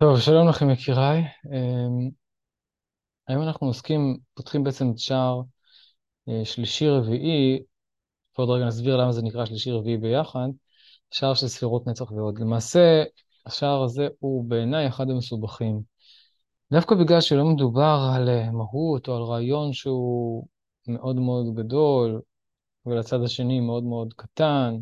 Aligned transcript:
טוב, 0.00 0.20
שלום 0.20 0.48
לכם 0.48 0.70
יקיריי. 0.70 1.24
אמ, 1.46 2.10
היום 3.28 3.42
אנחנו 3.42 3.66
עוסקים, 3.66 4.18
פותחים 4.34 4.64
בעצם 4.64 4.90
את 4.90 4.98
שער 4.98 5.42
אה, 6.28 6.44
שלישי-רביעי, 6.44 7.62
ועוד 8.38 8.50
רגע 8.50 8.64
נסביר 8.66 8.96
למה 8.96 9.12
זה 9.12 9.22
נקרא 9.22 9.46
שלישי-רביעי 9.46 9.96
ביחד, 9.96 10.48
שער 11.10 11.34
של 11.34 11.48
ספירות 11.48 11.86
נצח 11.86 12.12
ועוד. 12.12 12.38
למעשה, 12.38 13.02
השער 13.46 13.82
הזה 13.82 14.08
הוא 14.18 14.44
בעיניי 14.44 14.88
אחד 14.88 15.10
המסובכים. 15.10 15.82
דווקא 16.72 16.94
בגלל 16.94 17.20
שלא 17.20 17.44
מדובר 17.44 18.10
על 18.14 18.28
אה, 18.28 18.50
מהות 18.50 19.08
או 19.08 19.16
על 19.16 19.22
רעיון 19.22 19.72
שהוא 19.72 20.46
מאוד 20.88 21.16
מאוד 21.16 21.54
גדול, 21.54 22.20
ולצד 22.86 23.22
השני 23.22 23.60
מאוד 23.60 23.84
מאוד 23.84 24.14
קטן, 24.16 24.76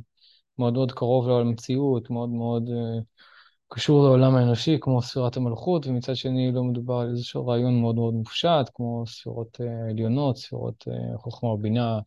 מאוד 0.59 0.73
מאוד 0.73 0.93
קרוב 0.93 1.29
לו 1.29 1.41
למציאות, 1.41 2.11
מאוד 2.11 2.29
מאוד... 2.29 2.69
Uh, 2.69 3.28
קשור 3.71 4.05
לעולם 4.05 4.37
האנושי, 4.37 4.79
כמו 4.81 5.03
ספירת 5.03 5.37
המלכות, 5.37 5.87
ומצד 5.87 6.17
שני 6.17 6.53
לא 6.53 6.65
מדובר 6.65 6.95
על 6.95 7.11
איזשהו 7.11 7.47
רעיון 7.47 7.81
מאוד 7.81 7.95
מאוד 7.95 8.15
מופשט, 8.15 8.71
כמו 8.75 9.05
ספירות 9.07 9.61
uh, 9.61 9.91
עליונות, 9.91 10.37
ספירות 10.37 10.85
uh, 10.89 11.19
חוכמה 11.19 11.51
ובינה 11.51 11.99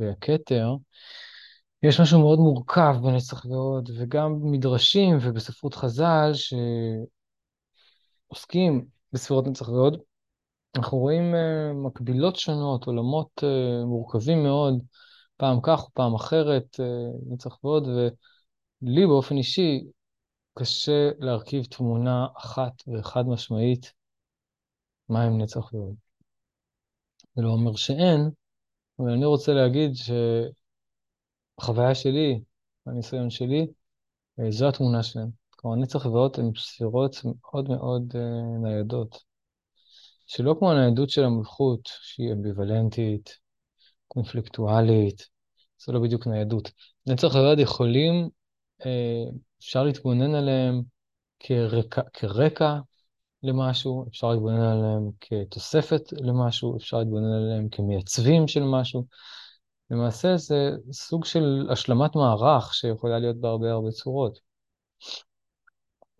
וכתר. 0.00 0.74
יש 1.82 2.00
משהו 2.00 2.20
מאוד 2.20 2.38
מורכב 2.38 2.96
בנצח 3.02 3.46
ועוד, 3.46 3.90
וגם 3.98 4.38
מדרשים 4.42 5.18
ובספרות 5.20 5.74
חז"ל 5.74 6.32
שעוסקים 8.30 8.86
בספירות 9.12 9.46
נצח 9.46 9.68
ועוד, 9.68 10.00
אנחנו 10.76 10.98
רואים 10.98 11.34
uh, 11.34 11.38
מקבילות 11.86 12.36
שונות, 12.36 12.84
עולמות 12.84 13.44
מורכבים 13.86 14.42
מאוד, 14.42 14.82
פעם 15.36 15.58
כך 15.62 15.86
ופעם 15.88 16.14
אחרת, 16.14 16.80
נצח 17.30 17.64
ועוד, 17.64 17.88
ולי 18.82 19.06
באופן 19.06 19.36
אישי, 19.36 19.84
קשה 20.58 21.10
להרכיב 21.18 21.64
תמונה 21.64 22.26
אחת 22.36 22.72
וחד 22.88 23.26
משמעית 23.26 23.92
מה 25.08 25.22
עם 25.24 25.40
נצח 25.40 25.74
ועוד. 25.74 25.94
זה 27.34 27.42
לא 27.42 27.48
אומר 27.48 27.76
שאין, 27.76 28.30
אבל 28.98 29.10
אני 29.10 29.24
רוצה 29.24 29.52
להגיד 29.52 29.92
שהחוויה 31.56 31.94
שלי, 31.94 32.40
הניסיון 32.86 33.30
שלי, 33.30 33.66
אה, 34.40 34.50
זו 34.50 34.68
התמונה 34.68 35.02
שלהם. 35.02 35.42
כלומר, 35.62 35.76
נצח 35.76 36.06
ועוד 36.06 36.36
הן 36.38 36.50
ספירות 36.56 37.16
מאוד 37.24 37.68
מאוד 37.68 38.12
uh, 38.12 38.18
ניידות, 38.62 39.18
שלא 40.26 40.54
כמו 40.58 40.70
הניידות 40.72 41.10
של 41.10 41.24
המלכות, 41.24 41.80
שהיא 41.84 42.32
אמביוולנטית, 42.32 43.38
קונפליקטואלית, 44.08 45.28
זו 45.78 45.92
לא 45.92 46.00
בדיוק 46.00 46.26
ניידות. 46.26 46.70
נצח 47.06 47.34
ועוד 47.34 47.58
יכולים 47.58 48.28
uh, 48.80 48.84
אפשר 49.62 49.84
להתבונן 49.84 50.34
עליהם 50.34 50.82
כרקע, 51.38 52.02
כרקע 52.12 52.78
למשהו, 53.42 54.06
אפשר 54.08 54.30
להתבונן 54.30 54.60
עליהם 54.60 55.10
כתוספת 55.20 56.12
למשהו, 56.12 56.76
אפשר 56.76 56.98
להתבונן 56.98 57.32
עליהם 57.32 57.68
כמייצבים 57.68 58.48
של 58.48 58.62
משהו. 58.62 59.06
למעשה 59.90 60.36
זה 60.36 60.70
סוג 60.92 61.24
של 61.24 61.68
השלמת 61.70 62.16
מערך 62.16 62.74
שיכולה 62.74 63.18
להיות 63.18 63.36
בהרבה 63.36 63.72
הרבה 63.72 63.90
צורות. 63.90 64.38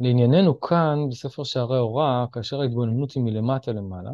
לענייננו 0.01 0.61
כאן, 0.61 0.99
בספר 1.11 1.45
שערי 1.45 1.79
הוראה, 1.79 2.25
כאשר 2.33 2.61
ההתבוננות 2.61 3.13
היא 3.13 3.23
מלמטה 3.23 3.73
למעלה, 3.73 4.11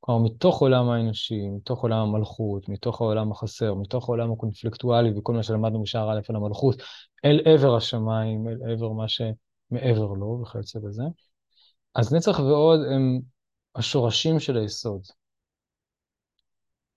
כלומר, 0.00 0.24
מתוך 0.24 0.60
עולם 0.60 0.90
האנושי, 0.90 1.48
מתוך 1.48 1.82
עולם 1.82 1.98
המלכות, 1.98 2.68
מתוך 2.68 3.00
העולם 3.00 3.32
החסר, 3.32 3.74
מתוך 3.74 4.08
העולם 4.08 4.32
הקונפליקטואלי 4.32 5.18
וכל 5.18 5.32
מה 5.32 5.42
שלמדנו 5.42 5.82
בשער 5.82 6.12
א' 6.12 6.20
על 6.28 6.36
המלכות, 6.36 6.82
אל 7.24 7.40
עבר 7.44 7.76
השמיים, 7.76 8.48
אל 8.48 8.72
עבר 8.72 8.92
מה 8.92 9.04
שמעבר 9.08 10.12
לו 10.12 10.40
וכיוצא 10.42 10.78
בזה. 10.78 11.02
אז 11.94 12.14
נצח 12.14 12.38
ועוד 12.38 12.80
הם 12.94 13.20
השורשים 13.74 14.40
של 14.40 14.56
היסוד. 14.56 15.02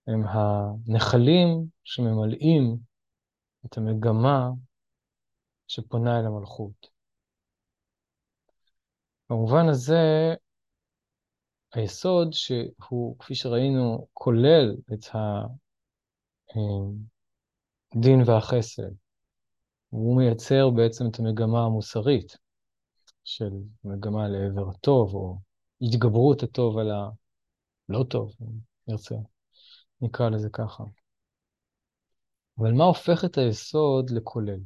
הם 0.06 0.22
הנחלים 0.26 1.64
שממלאים 1.84 2.76
את 3.66 3.78
המגמה 3.78 4.50
שפונה 5.66 6.20
אל 6.20 6.26
המלכות. 6.26 6.92
במובן 9.30 9.68
הזה, 9.68 10.34
היסוד 11.72 12.32
שהוא, 12.32 13.18
כפי 13.18 13.34
שראינו, 13.34 14.06
כולל 14.12 14.76
את 14.92 15.06
הדין 17.94 18.20
אה, 18.20 18.26
והחסד. 18.26 18.90
הוא 19.88 20.16
מייצר 20.16 20.70
בעצם 20.70 21.04
את 21.10 21.18
המגמה 21.18 21.64
המוסרית 21.64 22.36
של 23.24 23.50
מגמה 23.84 24.28
לעבר 24.28 24.68
הטוב, 24.70 25.14
או 25.14 25.38
התגברות 25.80 26.42
הטוב 26.42 26.78
על 26.78 26.90
הלא 26.90 28.04
טוב, 28.04 28.32
אם 28.42 28.46
נרצה, 28.88 29.14
נקרא 30.00 30.28
לזה 30.28 30.48
ככה. 30.52 30.84
אבל 32.58 32.72
מה 32.72 32.84
הופך 32.84 33.24
את 33.24 33.38
היסוד 33.38 34.10
לכולל? 34.10 34.60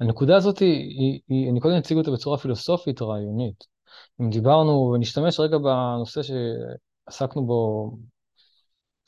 הנקודה 0.00 0.36
הזאת, 0.36 0.58
היא, 0.58 1.20
היא, 1.28 1.50
אני 1.50 1.60
קודם 1.60 1.74
אציג 1.78 1.96
אותה 1.96 2.10
בצורה 2.10 2.38
פילוסופית 2.38 3.02
רעיונית. 3.02 3.77
אם 4.20 4.30
דיברנו, 4.30 4.92
ונשתמש 4.94 5.40
רגע 5.40 5.58
בנושא 5.58 6.20
שעסקנו 6.22 7.46
בו 7.46 7.90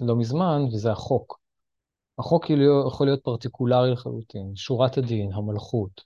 לא 0.01 0.17
מזמן, 0.17 0.63
וזה 0.73 0.93
החוק. 0.93 1.41
החוק 2.19 2.47
יכול 2.87 3.07
להיות 3.07 3.23
פרטיקולרי 3.23 3.93
לחלוטין, 3.93 4.57
שורת 4.57 4.99
הדין, 4.99 5.33
המלכות, 5.33 6.05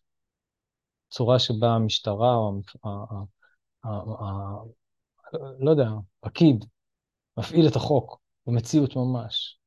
צורה 1.11 1.39
שבה 1.39 1.69
המשטרה 1.69 2.37
או 2.37 2.61
לא 5.59 5.71
יודע, 5.71 5.89
פקיד, 6.21 6.65
מפעיל 7.37 7.69
את 7.69 7.77
החוק 7.77 8.21
במציאות 8.47 8.97
ממש. 8.97 9.59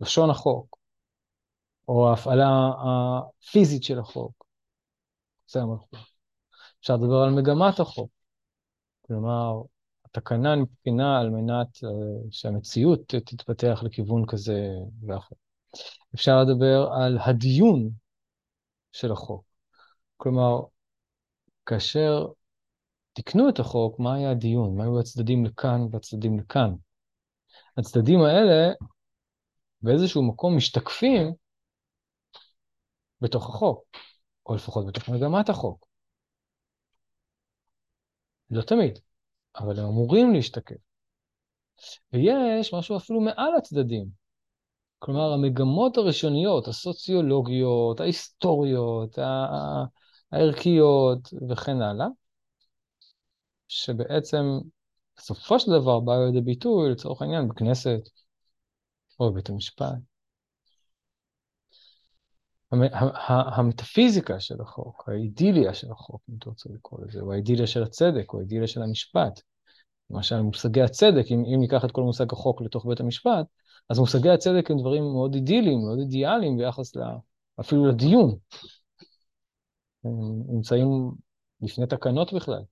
לשון 0.00 0.30
החוק, 0.30 0.78
או 1.88 2.10
ההפעלה 2.10 2.48
הפיזית 2.78 3.82
של 3.82 3.98
החוק, 3.98 4.46
זה 5.48 5.62
המלכות. 5.62 6.15
אפשר 6.80 6.96
לדבר 6.96 7.16
על 7.16 7.30
מגמת 7.30 7.80
החוק. 7.80 8.10
כלומר, 9.06 9.62
התקנה 10.04 10.54
נבחינה 10.54 11.20
על 11.20 11.30
מנת 11.30 11.76
uh, 11.76 12.28
שהמציאות 12.30 13.00
תתפתח 13.08 13.80
לכיוון 13.82 14.26
כזה 14.26 14.68
ואחר. 15.06 15.36
אפשר 16.14 16.42
לדבר 16.42 16.88
על 17.02 17.18
הדיון 17.20 17.90
של 18.92 19.12
החוק. 19.12 19.44
כלומר, 20.16 20.60
כאשר 21.66 22.26
תיקנו 23.12 23.48
את 23.48 23.58
החוק, 23.58 24.00
מה 24.00 24.14
היה 24.14 24.30
הדיון? 24.30 24.76
מה 24.76 24.84
היו 24.84 25.00
הצדדים 25.00 25.44
לכאן 25.44 25.80
והצדדים 25.92 26.38
לכאן? 26.38 26.74
הצדדים 27.76 28.20
האלה 28.20 28.72
באיזשהו 29.82 30.22
מקום 30.22 30.56
משתקפים 30.56 31.32
בתוך 33.20 33.48
החוק, 33.48 33.84
או 34.46 34.54
לפחות 34.54 34.86
בתוך 34.86 35.08
מגמת 35.08 35.48
החוק. 35.48 35.86
לא 38.50 38.62
תמיד, 38.62 38.98
אבל 39.56 39.80
הם 39.80 39.86
אמורים 39.86 40.34
להשתקף. 40.34 40.76
ויש 42.12 42.74
משהו 42.74 42.96
אפילו 42.96 43.20
מעל 43.20 43.56
הצדדים. 43.58 44.06
כלומר, 44.98 45.32
המגמות 45.32 45.96
הראשוניות, 45.96 46.68
הסוציולוגיות, 46.68 48.00
ההיסטוריות, 48.00 49.18
הערכיות 50.32 51.28
וכן 51.50 51.82
הלאה, 51.82 52.06
שבעצם 53.68 54.44
בסופו 55.16 55.60
של 55.60 55.70
דבר 55.70 56.00
באו 56.00 56.26
לידי 56.26 56.40
ביטוי, 56.40 56.90
לצורך 56.90 57.22
העניין, 57.22 57.48
בכנסת 57.48 58.00
או 59.20 59.30
בבית 59.30 59.48
המשפט. 59.48 60.15
המטאפיזיקה 63.56 64.40
של 64.40 64.60
החוק, 64.60 65.08
האידיליה 65.08 65.74
של 65.74 65.92
החוק, 65.92 66.22
אם 66.30 66.34
אתה 66.38 66.50
רוצה 66.50 66.68
לקרוא 66.72 67.00
לזה, 67.04 67.20
או 67.20 67.32
האידיליה 67.32 67.66
של 67.66 67.82
הצדק, 67.82 68.32
או 68.32 68.38
האידיליה 68.38 68.66
של 68.66 68.82
המשפט. 68.82 69.40
למשל, 70.10 70.40
מושגי 70.40 70.82
הצדק, 70.82 71.24
אם, 71.30 71.44
אם 71.54 71.60
ניקח 71.60 71.84
את 71.84 71.92
כל 71.92 72.02
מושג 72.02 72.32
החוק 72.32 72.62
לתוך 72.62 72.86
בית 72.86 73.00
המשפט, 73.00 73.46
אז 73.90 73.98
מושגי 73.98 74.30
הצדק 74.30 74.70
הם 74.70 74.78
דברים 74.78 75.02
מאוד 75.02 75.34
אידיליים, 75.34 75.78
מאוד 75.78 75.98
אידיאליים 75.98 76.56
ביחס 76.56 76.96
ל, 76.96 77.00
אפילו 77.60 77.86
לדיון. 77.86 78.38
הם 80.04 80.12
נמצאים 80.48 81.10
לפני 81.60 81.86
תקנות 81.86 82.32
בכלל. 82.32 82.62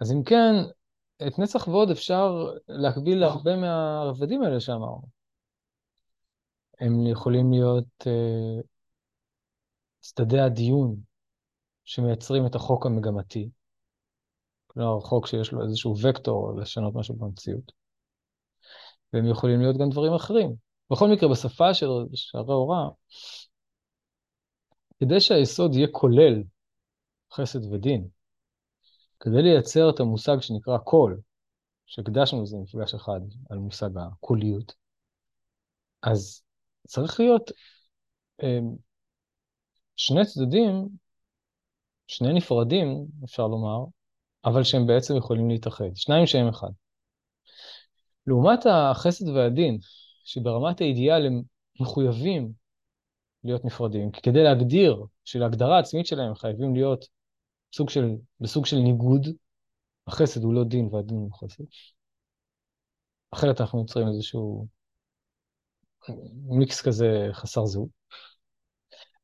אז 0.00 0.12
אם 0.12 0.22
כן, 0.22 0.54
את 1.26 1.38
נצח 1.38 1.68
ועוד 1.68 1.90
אפשר 1.90 2.52
להקביל 2.68 3.18
להרבה 3.18 3.56
מהרבדים 3.56 4.42
האלה 4.42 4.60
שאמרנו. 4.60 5.15
הם 6.80 7.06
יכולים 7.06 7.52
להיות 7.52 7.86
uh, 8.02 8.62
צדדי 10.00 10.40
הדיון 10.40 10.96
שמייצרים 11.84 12.46
את 12.46 12.54
החוק 12.54 12.86
המגמתי, 12.86 13.50
כלומר 14.66 15.00
חוק 15.00 15.26
שיש 15.26 15.52
לו 15.52 15.62
איזשהו 15.62 15.94
וקטור 16.02 16.56
לשנות 16.60 16.94
משהו 16.94 17.14
במציאות, 17.14 17.72
והם 19.12 19.26
יכולים 19.30 19.60
להיות 19.60 19.76
גם 19.76 19.90
דברים 19.90 20.12
אחרים. 20.12 20.54
בכל 20.90 21.08
מקרה, 21.08 21.28
בשפה 21.28 21.74
של 21.74 21.86
שערי 22.14 22.52
הוראה, 22.52 22.88
כדי 25.00 25.20
שהיסוד 25.20 25.74
יהיה 25.74 25.88
כולל 25.92 26.42
חסד 27.32 27.72
ודין, 27.72 28.08
כדי 29.20 29.42
לייצר 29.42 29.90
את 29.90 30.00
המושג 30.00 30.40
שנקרא 30.40 30.78
קול, 30.78 31.20
שהקדשנו 31.86 32.42
לזה 32.42 32.56
מפגש 32.56 32.94
אחד 32.94 33.20
על 33.50 33.58
מושג 33.58 33.90
הקוליות, 33.98 34.74
אז 36.02 36.45
צריך 36.86 37.20
להיות 37.20 37.50
אמ, 38.42 38.76
שני 39.96 40.24
צדדים, 40.24 40.88
שני 42.06 42.32
נפרדים, 42.32 43.06
אפשר 43.24 43.46
לומר, 43.46 43.84
אבל 44.44 44.62
שהם 44.64 44.86
בעצם 44.86 45.16
יכולים 45.16 45.48
להתאחד, 45.50 45.84
שניים 45.94 46.26
שהם 46.26 46.48
אחד. 46.48 46.70
לעומת 48.26 48.66
החסד 48.66 49.28
והדין, 49.28 49.78
שברמת 50.24 50.80
האידיאל 50.80 51.26
הם 51.26 51.42
מחויבים 51.80 52.52
להיות 53.44 53.64
נפרדים, 53.64 54.10
כי 54.10 54.20
כדי 54.22 54.42
להגדיר, 54.42 55.04
של 55.24 55.42
ההגדרה 55.42 55.76
העצמית 55.76 56.06
שלהם 56.06 56.34
חייבים 56.34 56.74
להיות 56.74 57.04
סוג 57.74 57.90
של, 57.90 58.16
בסוג 58.40 58.66
של 58.66 58.76
ניגוד, 58.76 59.26
החסד 60.06 60.42
הוא 60.42 60.54
לא 60.54 60.64
דין 60.64 60.88
והדין 60.92 61.16
הוא 61.16 61.32
חסד. 61.32 61.64
אחרת 63.30 63.60
אנחנו 63.60 63.80
יוצרים 63.80 64.08
איזשהו 64.08 64.66
מיקס 66.48 66.82
כזה 66.82 67.28
חסר 67.32 67.66
זהות. 67.66 67.88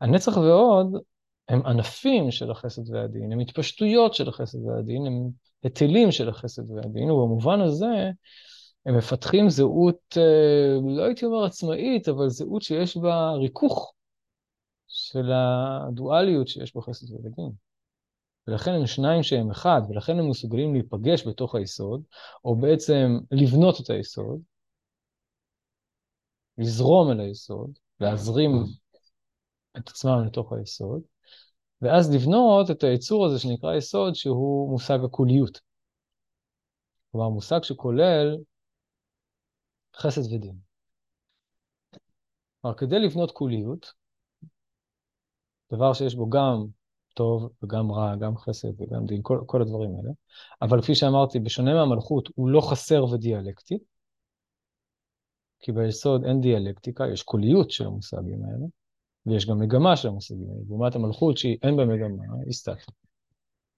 הנצח 0.00 0.36
ועוד 0.36 1.02
הם 1.48 1.66
ענפים 1.66 2.30
של 2.30 2.50
החסד 2.50 2.90
והדין, 2.90 3.32
הם 3.32 3.40
התפשטויות 3.40 4.14
של 4.14 4.28
החסד 4.28 4.58
והדין, 4.66 5.06
הם 5.06 5.30
היטלים 5.62 6.12
של 6.12 6.28
החסד 6.28 6.70
והדין, 6.70 7.10
ובמובן 7.10 7.60
הזה 7.60 8.10
הם 8.86 8.96
מפתחים 8.98 9.50
זהות, 9.50 10.16
אה, 10.16 10.96
לא 10.96 11.02
הייתי 11.02 11.24
אומר 11.24 11.44
עצמאית, 11.44 12.08
אבל 12.08 12.28
זהות 12.28 12.62
שיש 12.62 12.96
בה 12.96 13.30
ריכוך 13.30 13.94
של 14.88 15.30
הדואליות 15.32 16.48
שיש 16.48 16.76
בחסד 16.76 17.12
ובדין. 17.12 17.50
ולכן 18.48 18.70
הם 18.70 18.86
שניים 18.86 19.22
שהם 19.22 19.50
אחד, 19.50 19.82
ולכן 19.88 20.18
הם 20.18 20.30
מסוגלים 20.30 20.72
להיפגש 20.72 21.26
בתוך 21.26 21.54
היסוד, 21.54 22.02
או 22.44 22.56
בעצם 22.56 23.18
לבנות 23.30 23.80
את 23.80 23.90
היסוד, 23.90 24.40
לזרום 26.62 27.10
אל 27.10 27.20
היסוד, 27.20 27.78
להזרים 28.00 28.50
את 29.78 29.88
עצמם 29.88 30.24
לתוך 30.26 30.52
היסוד, 30.52 31.02
ואז 31.82 32.14
לבנות 32.14 32.70
את 32.70 32.84
היצור 32.84 33.26
הזה 33.26 33.38
שנקרא 33.38 33.74
יסוד, 33.74 34.14
שהוא 34.14 34.70
מושג 34.70 34.98
הקוליות. 35.04 35.60
כלומר, 37.12 37.28
מושג 37.28 37.62
שכולל 37.62 38.36
חסד 39.96 40.32
ודין. 40.34 40.56
כלומר, 42.60 42.76
כדי 42.76 42.98
לבנות 42.98 43.30
קוליות, 43.30 43.92
דבר 45.72 45.92
שיש 45.92 46.14
בו 46.14 46.30
גם 46.30 46.66
טוב 47.14 47.52
וגם 47.62 47.92
רע, 47.92 48.16
גם 48.16 48.36
חסד 48.36 48.80
וגם 48.80 49.06
דין, 49.06 49.20
כל, 49.22 49.40
כל 49.46 49.62
הדברים 49.62 49.90
האלה, 49.96 50.10
אבל 50.62 50.82
כפי 50.82 50.94
שאמרתי, 50.94 51.40
בשונה 51.40 51.74
מהמלכות, 51.74 52.28
הוא 52.34 52.48
לא 52.48 52.60
חסר 52.60 53.04
ודיאלקטי, 53.04 53.78
כי 55.62 55.72
ביסוד 55.72 56.24
אין 56.24 56.40
דיאלקטיקה, 56.40 57.04
יש 57.12 57.22
קוליות 57.22 57.70
של 57.70 57.86
המושגים 57.86 58.44
האלה, 58.44 58.66
ויש 59.26 59.46
גם 59.46 59.58
מגמה 59.58 59.96
של 59.96 60.08
המושגים 60.08 60.50
האלה. 60.50 60.62
לעומת 60.68 60.94
המלכות 60.94 61.36
שהיא 61.38 61.58
אין 61.62 61.76
בה 61.76 61.84
מגמה, 61.84 62.24
היא 62.44 62.52
סטטית. 62.52 62.94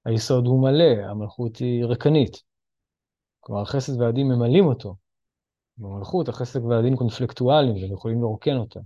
היסוד 0.04 0.46
הוא 0.46 0.62
מלא, 0.62 1.10
המלכות 1.10 1.56
היא 1.56 1.84
ריקנית. 1.84 2.42
כלומר, 3.40 3.62
החסד 3.62 4.00
והדין 4.00 4.26
ממלאים 4.26 4.66
אותו. 4.66 4.96
במלכות 5.76 6.28
החסד 6.28 6.64
והדין 6.64 6.96
קונפלקטואליים 6.96 7.76
והם 7.76 7.92
יכולים 7.92 8.20
לרוקן 8.20 8.56
אותה. 8.56 8.80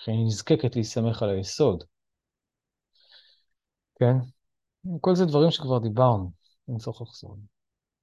לכן 0.00 0.12
היא 0.12 0.26
נזקקת 0.26 0.76
להסתמך 0.76 1.22
על 1.22 1.30
היסוד. 1.30 1.84
כן? 3.98 4.14
כל 5.00 5.14
זה 5.14 5.24
דברים 5.24 5.50
שכבר 5.50 5.78
דיברנו, 5.78 6.30
אין 6.68 6.78
צורך 6.78 7.02
לחזור. 7.02 7.36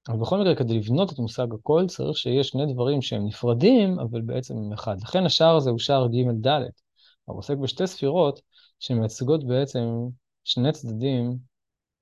אבל 0.08 0.18
בכל 0.18 0.38
מקרה, 0.38 0.54
כדי 0.54 0.78
לבנות 0.78 1.12
את 1.12 1.18
מושג 1.18 1.46
הכל, 1.54 1.84
צריך 1.88 2.16
שיש 2.16 2.48
שני 2.48 2.72
דברים 2.72 3.02
שהם 3.02 3.26
נפרדים, 3.26 3.98
אבל 3.98 4.20
בעצם 4.20 4.56
הם 4.56 4.72
אחד. 4.72 4.96
לכן 5.02 5.26
השער 5.26 5.56
הזה 5.56 5.70
הוא 5.70 5.78
שער 5.78 6.06
ג'-ד'. 6.06 6.60
הוא 7.24 7.38
עוסק 7.38 7.56
בשתי 7.56 7.86
ספירות 7.86 8.40
שמייצגות 8.78 9.46
בעצם 9.46 9.86
שני 10.44 10.72
צדדים 10.72 11.38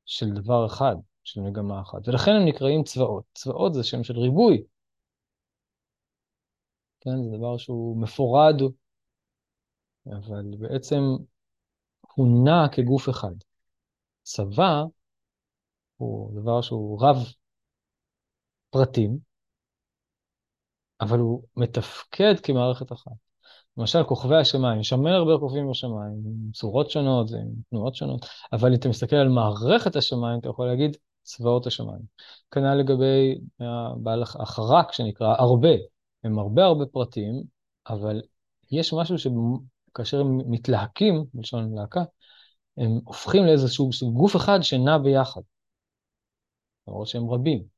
של 0.06 0.30
דבר 0.30 0.66
אחד, 0.66 0.96
של 1.24 1.40
מגמה 1.40 1.80
אחת. 1.80 2.08
ולכן 2.08 2.30
הם 2.30 2.44
נקראים 2.44 2.82
צבאות. 2.84 3.24
צבאות 3.34 3.74
זה 3.74 3.84
שם 3.84 4.04
של 4.04 4.18
ריבוי. 4.18 4.62
כן, 7.00 7.22
זה 7.24 7.36
דבר 7.36 7.56
שהוא 7.56 8.02
מפורד, 8.02 8.56
אבל 10.06 10.44
בעצם 10.58 11.00
הוא 12.14 12.44
נע 12.44 12.68
כגוף 12.72 13.08
אחד. 13.08 13.34
צבא 14.22 14.82
הוא 15.96 16.40
דבר 16.40 16.60
שהוא 16.60 17.02
רב 17.02 17.16
פרטים, 18.70 19.18
אבל 21.00 21.18
הוא 21.18 21.42
מתפקד 21.56 22.34
כמערכת 22.42 22.92
אחת. 22.92 23.12
למשל, 23.76 24.02
כוכבי 24.02 24.36
השמיים, 24.36 24.80
יש 24.80 24.92
המון 24.92 25.12
הרבה 25.12 25.38
כוכבים 25.40 25.70
בשמיים, 25.70 26.12
עם 26.12 26.52
צורות 26.52 26.90
שונות, 26.90 27.30
עם 27.30 27.48
תנועות 27.70 27.94
שונות, 27.94 28.26
אבל 28.52 28.68
אם 28.68 28.74
אתה 28.74 28.88
מסתכל 28.88 29.16
על 29.16 29.28
מערכת 29.28 29.96
השמיים, 29.96 30.38
אתה 30.38 30.48
יכול 30.48 30.66
להגיד 30.66 30.96
צבאות 31.22 31.66
השמיים. 31.66 32.02
כנ"ל 32.50 32.74
לגבי 32.74 33.38
בעל 33.96 34.22
החרק 34.22 34.92
שנקרא 34.92 35.34
הרבה, 35.38 35.68
הם 36.24 36.38
הרבה 36.38 36.64
הרבה 36.64 36.86
פרטים, 36.86 37.42
אבל 37.88 38.22
יש 38.70 38.92
משהו 38.92 39.16
שכאשר 39.18 40.20
הם 40.20 40.50
מתלהקים, 40.50 41.24
בלשון 41.34 41.74
להקה, 41.74 42.02
הם 42.76 43.00
הופכים 43.04 43.44
לאיזשהו 43.44 43.90
גוף 44.12 44.36
אחד 44.36 44.58
שנע 44.62 44.98
ביחד, 44.98 45.40
למרות 46.88 47.06
שהם 47.06 47.30
רבים. 47.30 47.77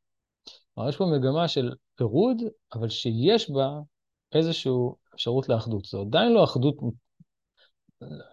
כלומר, 0.75 0.89
יש 0.89 0.97
פה 0.97 1.07
מגמה 1.07 1.49
של 1.49 1.73
פירוד, 1.95 2.43
אבל 2.75 2.89
שיש 2.89 3.51
בה 3.51 3.81
איזושהי 4.33 4.73
אפשרות 5.15 5.49
לאחדות. 5.49 5.85
זו 5.85 6.01
עדיין 6.01 6.33
לא 6.33 6.45
אחדות, 6.45 6.75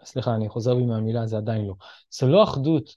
סליחה, 0.04 0.36
אני 0.36 0.50
חוזר 0.50 0.76
בי 0.76 0.86
מהמילה, 0.86 1.28
זה 1.28 1.38
עדיין 1.38 1.66
לא. 1.66 1.74
זו 2.12 2.28
לא 2.28 2.44
אחדות 2.44 2.96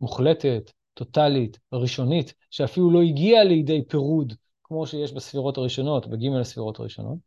מוחלטת, 0.00 0.70
טוטאלית, 0.94 1.58
ראשונית, 1.72 2.34
שאפילו 2.50 2.90
לא 2.90 3.02
הגיעה 3.02 3.44
לידי 3.44 3.84
פירוד, 3.88 4.32
כמו 4.62 4.86
שיש 4.86 5.12
בספירות 5.12 5.56
הראשונות, 5.58 6.06
בגימל 6.06 6.40
הספירות 6.40 6.78
הראשונות. 6.78 7.18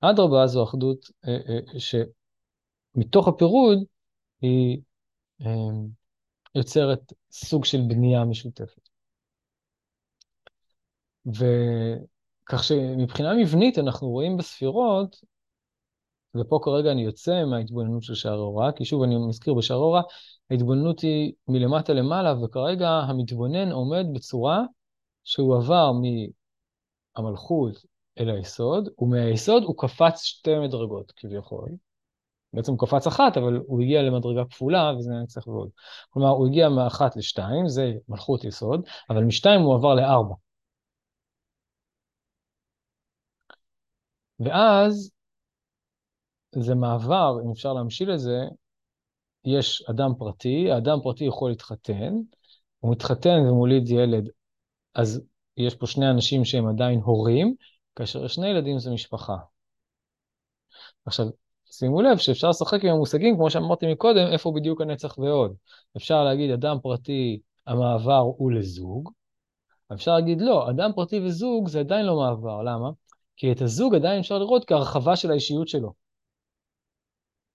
אדרבה, 0.00 0.46
זו 0.46 0.64
אחדות 0.64 1.10
אה, 1.28 1.36
אה, 1.48 1.80
שמתוך 2.96 3.28
הפירוד 3.28 3.78
היא 4.42 4.80
אה, 5.40 5.46
יוצרת 6.54 7.12
סוג 7.30 7.64
של 7.64 7.80
בנייה 7.88 8.24
משותפת. 8.24 8.83
וכך 11.26 12.64
שמבחינה 12.64 13.34
מבנית 13.34 13.78
אנחנו 13.78 14.08
רואים 14.08 14.36
בספירות, 14.36 15.16
ופה 16.36 16.58
כרגע 16.62 16.92
אני 16.92 17.04
יוצא 17.04 17.44
מההתבוננות 17.44 18.02
של 18.02 18.14
שער 18.14 18.38
ההוראה, 18.38 18.72
כי 18.72 18.84
שוב 18.84 19.02
אני 19.02 19.16
מזכיר, 19.28 19.54
בשער 19.54 19.76
ההוראה 19.76 20.02
ההתבוננות 20.50 21.00
היא 21.00 21.32
מלמטה 21.48 21.92
למעלה, 21.92 22.42
וכרגע 22.42 22.88
המתבונן 22.88 23.72
עומד 23.72 24.06
בצורה 24.14 24.62
שהוא 25.24 25.56
עבר 25.56 25.92
מהמלכות 27.16 27.84
אל 28.20 28.30
היסוד, 28.30 28.88
ומהיסוד 28.98 29.62
הוא 29.62 29.74
קפץ 29.78 30.22
שתי 30.22 30.58
מדרגות 30.58 31.12
כביכול. 31.16 31.68
בעצם 32.52 32.72
הוא 32.72 32.78
קפץ 32.78 33.06
אחת, 33.06 33.36
אבל 33.36 33.60
הוא 33.66 33.82
הגיע 33.82 34.02
למדרגה 34.02 34.44
כפולה, 34.44 34.92
וזה 34.98 35.12
נצטרך 35.22 35.46
ועוד. 35.46 35.68
כלומר, 36.10 36.28
הוא 36.28 36.46
הגיע 36.46 36.68
מאחת 36.68 37.16
לשתיים, 37.16 37.68
זה 37.68 37.92
מלכות 38.08 38.44
יסוד, 38.44 38.80
אבל 39.10 39.24
משתיים 39.24 39.60
הוא 39.60 39.74
עבר 39.74 39.94
לארבע. 39.94 40.34
ואז 44.44 45.10
זה 46.54 46.74
מעבר, 46.74 47.36
אם 47.44 47.50
אפשר 47.50 47.72
להמשיל 47.72 48.14
את 48.14 48.20
זה, 48.20 48.38
יש 49.44 49.84
אדם 49.90 50.12
פרטי, 50.18 50.70
האדם 50.70 50.98
פרטי 51.02 51.24
יכול 51.24 51.50
להתחתן, 51.50 52.14
הוא 52.78 52.92
מתחתן 52.92 53.38
ומוליד 53.48 53.88
ילד, 53.88 54.28
אז 54.94 55.22
יש 55.56 55.74
פה 55.74 55.86
שני 55.86 56.10
אנשים 56.10 56.44
שהם 56.44 56.68
עדיין 56.68 57.00
הורים, 57.00 57.54
כאשר 57.96 58.28
שני 58.28 58.48
ילדים 58.48 58.78
זה 58.78 58.90
משפחה. 58.90 59.36
עכשיו, 61.06 61.26
שימו 61.64 62.02
לב 62.02 62.16
שאפשר 62.18 62.48
לשחק 62.48 62.84
עם 62.84 62.90
המושגים, 62.90 63.36
כמו 63.36 63.50
שאמרתי 63.50 63.92
מקודם, 63.92 64.26
איפה 64.32 64.52
בדיוק 64.56 64.80
הנצח 64.80 65.18
ועוד. 65.18 65.54
אפשר 65.96 66.24
להגיד 66.24 66.50
אדם 66.50 66.76
פרטי, 66.82 67.40
המעבר 67.66 68.18
הוא 68.18 68.52
לזוג, 68.52 69.10
אפשר 69.92 70.14
להגיד 70.14 70.40
לא, 70.40 70.70
אדם 70.70 70.90
פרטי 70.94 71.20
וזוג 71.20 71.68
זה 71.68 71.80
עדיין 71.80 72.06
לא 72.06 72.16
מעבר, 72.16 72.62
למה? 72.62 72.90
כי 73.36 73.52
את 73.52 73.60
הזוג 73.60 73.94
עדיין 73.94 74.20
אפשר 74.20 74.38
לראות 74.38 74.64
כהרחבה 74.64 75.16
של 75.16 75.30
האישיות 75.30 75.68
שלו. 75.68 75.92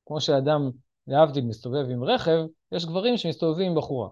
כמו 0.05 0.21
שאדם, 0.21 0.71
להבדיל, 1.07 1.45
מסתובב 1.45 1.89
עם 1.91 2.03
רכב, 2.03 2.39
יש 2.71 2.85
גברים 2.85 3.17
שמסתובבים 3.17 3.71
עם 3.71 3.77
בחורה. 3.77 4.09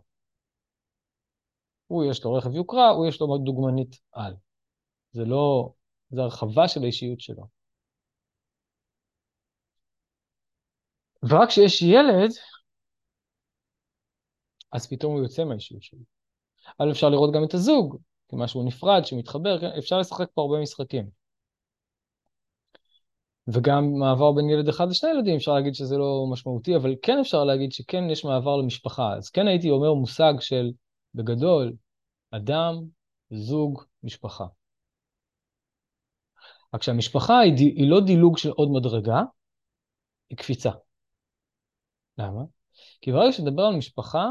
הוא 1.87 2.05
יש 2.11 2.23
לו 2.23 2.33
רכב 2.33 2.55
יוקרה, 2.55 2.89
הוא 2.89 3.07
יש 3.07 3.21
לו 3.21 3.37
דוגמנית 3.37 3.95
על. 4.11 4.35
זה 5.11 5.25
לא, 5.25 5.73
זה 6.09 6.21
הרחבה 6.21 6.67
של 6.67 6.83
האישיות 6.83 7.19
שלו. 7.19 7.43
ורק 11.23 11.49
כשיש 11.49 11.81
ילד, 11.81 12.29
אז 14.71 14.87
פתאום 14.89 15.13
הוא 15.13 15.23
יוצא 15.23 15.43
מהאישיות 15.43 15.83
שלי. 15.83 16.03
אבל 16.79 16.91
אפשר 16.91 17.09
לראות 17.09 17.33
גם 17.33 17.43
את 17.43 17.53
הזוג, 17.53 17.97
כמשהו 18.29 18.63
נפרד 18.63 19.05
שמתחבר, 19.05 19.59
כן? 19.59 19.77
אפשר 19.77 19.99
לשחק 19.99 20.27
פה 20.33 20.41
הרבה 20.41 20.61
משחקים. 20.61 21.16
וגם 23.47 23.93
מעבר 23.99 24.31
בין 24.31 24.49
ילד 24.49 24.67
אחד 24.67 24.89
לשני 24.89 25.09
ילדים, 25.09 25.35
אפשר 25.35 25.53
להגיד 25.53 25.75
שזה 25.75 25.97
לא 25.97 26.25
משמעותי, 26.31 26.75
אבל 26.75 26.95
כן 27.01 27.19
אפשר 27.19 27.43
להגיד 27.43 27.71
שכן 27.71 28.09
יש 28.09 28.25
מעבר 28.25 28.55
למשפחה. 28.57 29.13
אז 29.17 29.29
כן 29.29 29.47
הייתי 29.47 29.69
אומר 29.69 29.93
מושג 29.93 30.33
של, 30.39 30.71
בגדול, 31.15 31.73
אדם, 32.31 32.73
זוג, 33.31 33.83
משפחה. 34.03 34.45
רק 36.73 36.83
שהמשפחה 36.83 37.39
היא, 37.39 37.53
היא 37.57 37.89
לא 37.89 37.99
דילוג 38.05 38.37
של 38.37 38.49
עוד 38.49 38.69
מדרגה, 38.71 39.21
היא 40.29 40.37
קפיצה. 40.37 40.71
למה? 42.17 42.41
כי 43.01 43.11
ברגע 43.11 43.31
שתדבר 43.31 43.63
על 43.63 43.75
משפחה, 43.75 44.29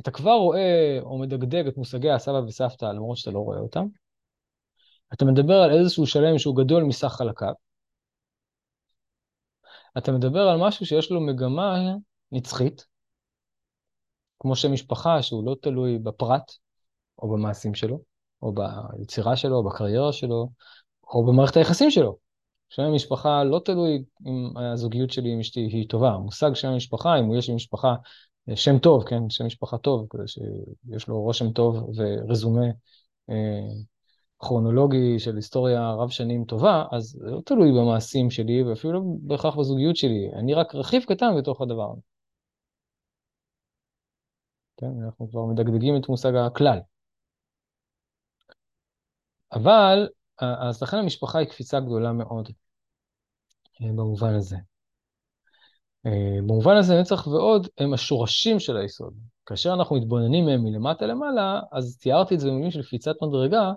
אתה 0.00 0.10
כבר 0.10 0.34
רואה 0.34 0.98
או 1.00 1.18
מדגדג 1.18 1.66
את 1.66 1.76
מושגי 1.76 2.10
הסבא 2.10 2.36
וסבתא, 2.36 2.84
למרות 2.84 3.16
שאתה 3.16 3.30
לא 3.30 3.38
רואה 3.38 3.58
אותם. 3.58 3.86
אתה 5.12 5.24
מדבר 5.24 5.54
על 5.54 5.78
איזשהו 5.78 6.06
שלם 6.06 6.38
שהוא 6.38 6.56
גדול 6.56 6.84
מסך 6.84 7.08
חלקיו. 7.08 7.52
אתה 9.98 10.12
מדבר 10.12 10.40
על 10.48 10.58
משהו 10.60 10.86
שיש 10.86 11.10
לו 11.10 11.20
מגמה 11.20 11.94
נצחית, 12.32 12.86
כמו 14.38 14.56
שם 14.56 14.72
משפחה 14.72 15.22
שהוא 15.22 15.46
לא 15.46 15.56
תלוי 15.62 15.98
בפרט 15.98 16.52
או 17.18 17.32
במעשים 17.32 17.74
שלו, 17.74 18.00
או 18.42 18.52
ביצירה 18.52 19.36
שלו, 19.36 19.56
או 19.56 19.64
בקריירה 19.64 20.12
שלו, 20.12 20.48
או 21.12 21.26
במערכת 21.26 21.56
היחסים 21.56 21.90
שלו. 21.90 22.18
שם 22.68 22.82
המשפחה 22.82 23.44
לא 23.44 23.60
תלוי 23.64 24.04
אם 24.26 24.56
הזוגיות 24.56 25.10
שלי 25.10 25.32
עם 25.32 25.40
אשתי 25.40 25.60
היא 25.60 25.88
טובה. 25.88 26.10
המושג 26.10 26.54
שם 26.54 26.68
המשפחה, 26.68 27.18
אם 27.18 27.24
הוא 27.24 27.36
יש 27.36 27.48
לי 27.48 27.54
משפחה, 27.54 27.94
שם 28.54 28.78
טוב, 28.78 29.04
כן, 29.04 29.30
שם 29.30 29.46
משפחה 29.46 29.78
טוב, 29.78 30.06
כדי 30.10 30.22
שיש 30.26 31.08
לו 31.08 31.20
רושם 31.20 31.52
טוב 31.52 31.90
ורזומה 31.96 32.66
אה, 33.30 33.68
כרונולוגי 34.38 35.18
של 35.18 35.36
היסטוריה 35.36 35.92
רב 35.92 36.10
שנים 36.10 36.44
טובה, 36.44 36.84
אז 36.92 37.04
זה 37.04 37.30
לא 37.30 37.40
תלוי 37.44 37.70
במעשים 37.72 38.30
שלי 38.30 38.62
ואפילו 38.62 38.92
לא 38.92 39.00
בהכרח 39.22 39.56
בזוגיות 39.56 39.96
שלי. 39.96 40.30
אני 40.32 40.54
רק 40.54 40.74
רכיב 40.74 41.02
קטן 41.02 41.38
בתוך 41.38 41.60
הדבר 41.60 41.92
הזה. 41.92 42.00
כן, 44.76 45.02
אנחנו 45.04 45.30
כבר 45.30 45.44
מדגדגים 45.44 45.96
את 45.96 46.08
מושג 46.08 46.34
הכלל. 46.34 46.78
אבל, 49.52 50.08
אז 50.40 50.82
לכן 50.82 50.96
המשפחה 50.96 51.38
היא 51.38 51.48
קפיצה 51.48 51.80
גדולה 51.80 52.12
מאוד 52.12 52.48
אה, 53.82 53.86
במובן 53.88 54.34
הזה. 54.34 54.56
אה, 56.06 56.38
במובן 56.42 56.76
הזה 56.76 57.00
נצח 57.00 57.26
ועוד 57.26 57.68
הם 57.78 57.94
השורשים 57.94 58.60
של 58.60 58.76
היסוד. 58.76 59.14
כאשר 59.46 59.74
אנחנו 59.74 59.96
מתבוננים 59.96 60.44
מהם 60.46 60.64
מלמטה 60.64 61.06
למעלה, 61.06 61.60
אז 61.72 61.98
תיארתי 61.98 62.34
את 62.34 62.40
זה 62.40 62.48
במילים 62.48 62.70
של 62.70 62.82
קפיצת 62.82 63.14
מדרגה, 63.22 63.72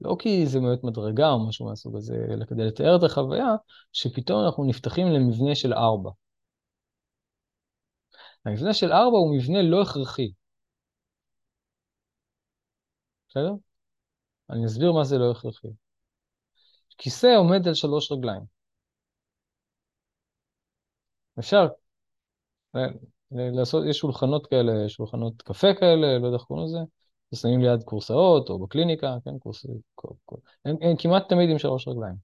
לא 0.00 0.16
כי 0.18 0.46
זה 0.46 0.60
באמת 0.60 0.84
מדרגה 0.84 1.30
או 1.30 1.48
משהו 1.48 1.66
מהסוג 1.66 1.96
הזה, 1.96 2.14
אלא 2.30 2.44
כדי 2.44 2.64
לתאר 2.64 2.96
את 2.96 3.02
החוויה, 3.02 3.48
שפתאום 3.92 4.44
אנחנו 4.44 4.64
נפתחים 4.64 5.06
למבנה 5.06 5.54
של 5.54 5.72
ארבע. 5.72 6.10
המבנה 8.44 8.74
של 8.74 8.92
ארבע 8.92 9.16
הוא 9.18 9.36
מבנה 9.36 9.62
לא 9.62 9.82
הכרחי. 9.82 10.32
בסדר? 13.28 13.52
אני 14.50 14.66
אסביר 14.66 14.92
מה 14.92 15.04
זה 15.04 15.18
לא 15.18 15.30
הכרחי. 15.30 15.68
כיסא 16.98 17.36
עומד 17.38 17.68
על 17.68 17.74
שלוש 17.74 18.12
רגליים. 18.12 18.42
אפשר 21.38 21.66
לעשות, 23.30 23.84
יש 23.90 23.98
שולחנות 23.98 24.46
כאלה, 24.46 24.88
שולחנות 24.88 25.42
קפה 25.42 25.74
כאלה, 25.80 26.18
לא 26.18 26.26
יודע 26.26 26.36
איך 26.36 26.44
קוראים 26.44 26.66
לזה, 26.66 26.78
שמים 27.34 27.60
ליד 27.60 27.82
קורסאות 27.82 28.48
או 28.48 28.58
בקליניקה, 28.58 29.16
כן, 29.24 29.38
קורס... 29.38 29.66
הם, 30.64 30.76
הם 30.80 30.96
כמעט 30.98 31.28
תמיד 31.28 31.50
עם 31.50 31.58
שלוש 31.58 31.88
רגליים. 31.88 32.16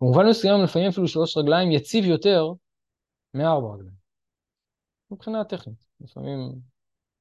במובן 0.00 0.28
מסוים 0.28 0.62
לפעמים 0.62 0.88
אפילו 0.88 1.08
שלוש 1.08 1.36
רגליים 1.36 1.72
יציב 1.72 2.04
יותר 2.04 2.52
מארבע 3.34 3.74
רגליים. 3.74 3.94
מבחינה 5.10 5.44
טכנית. 5.44 5.84
לפעמים 6.00 6.52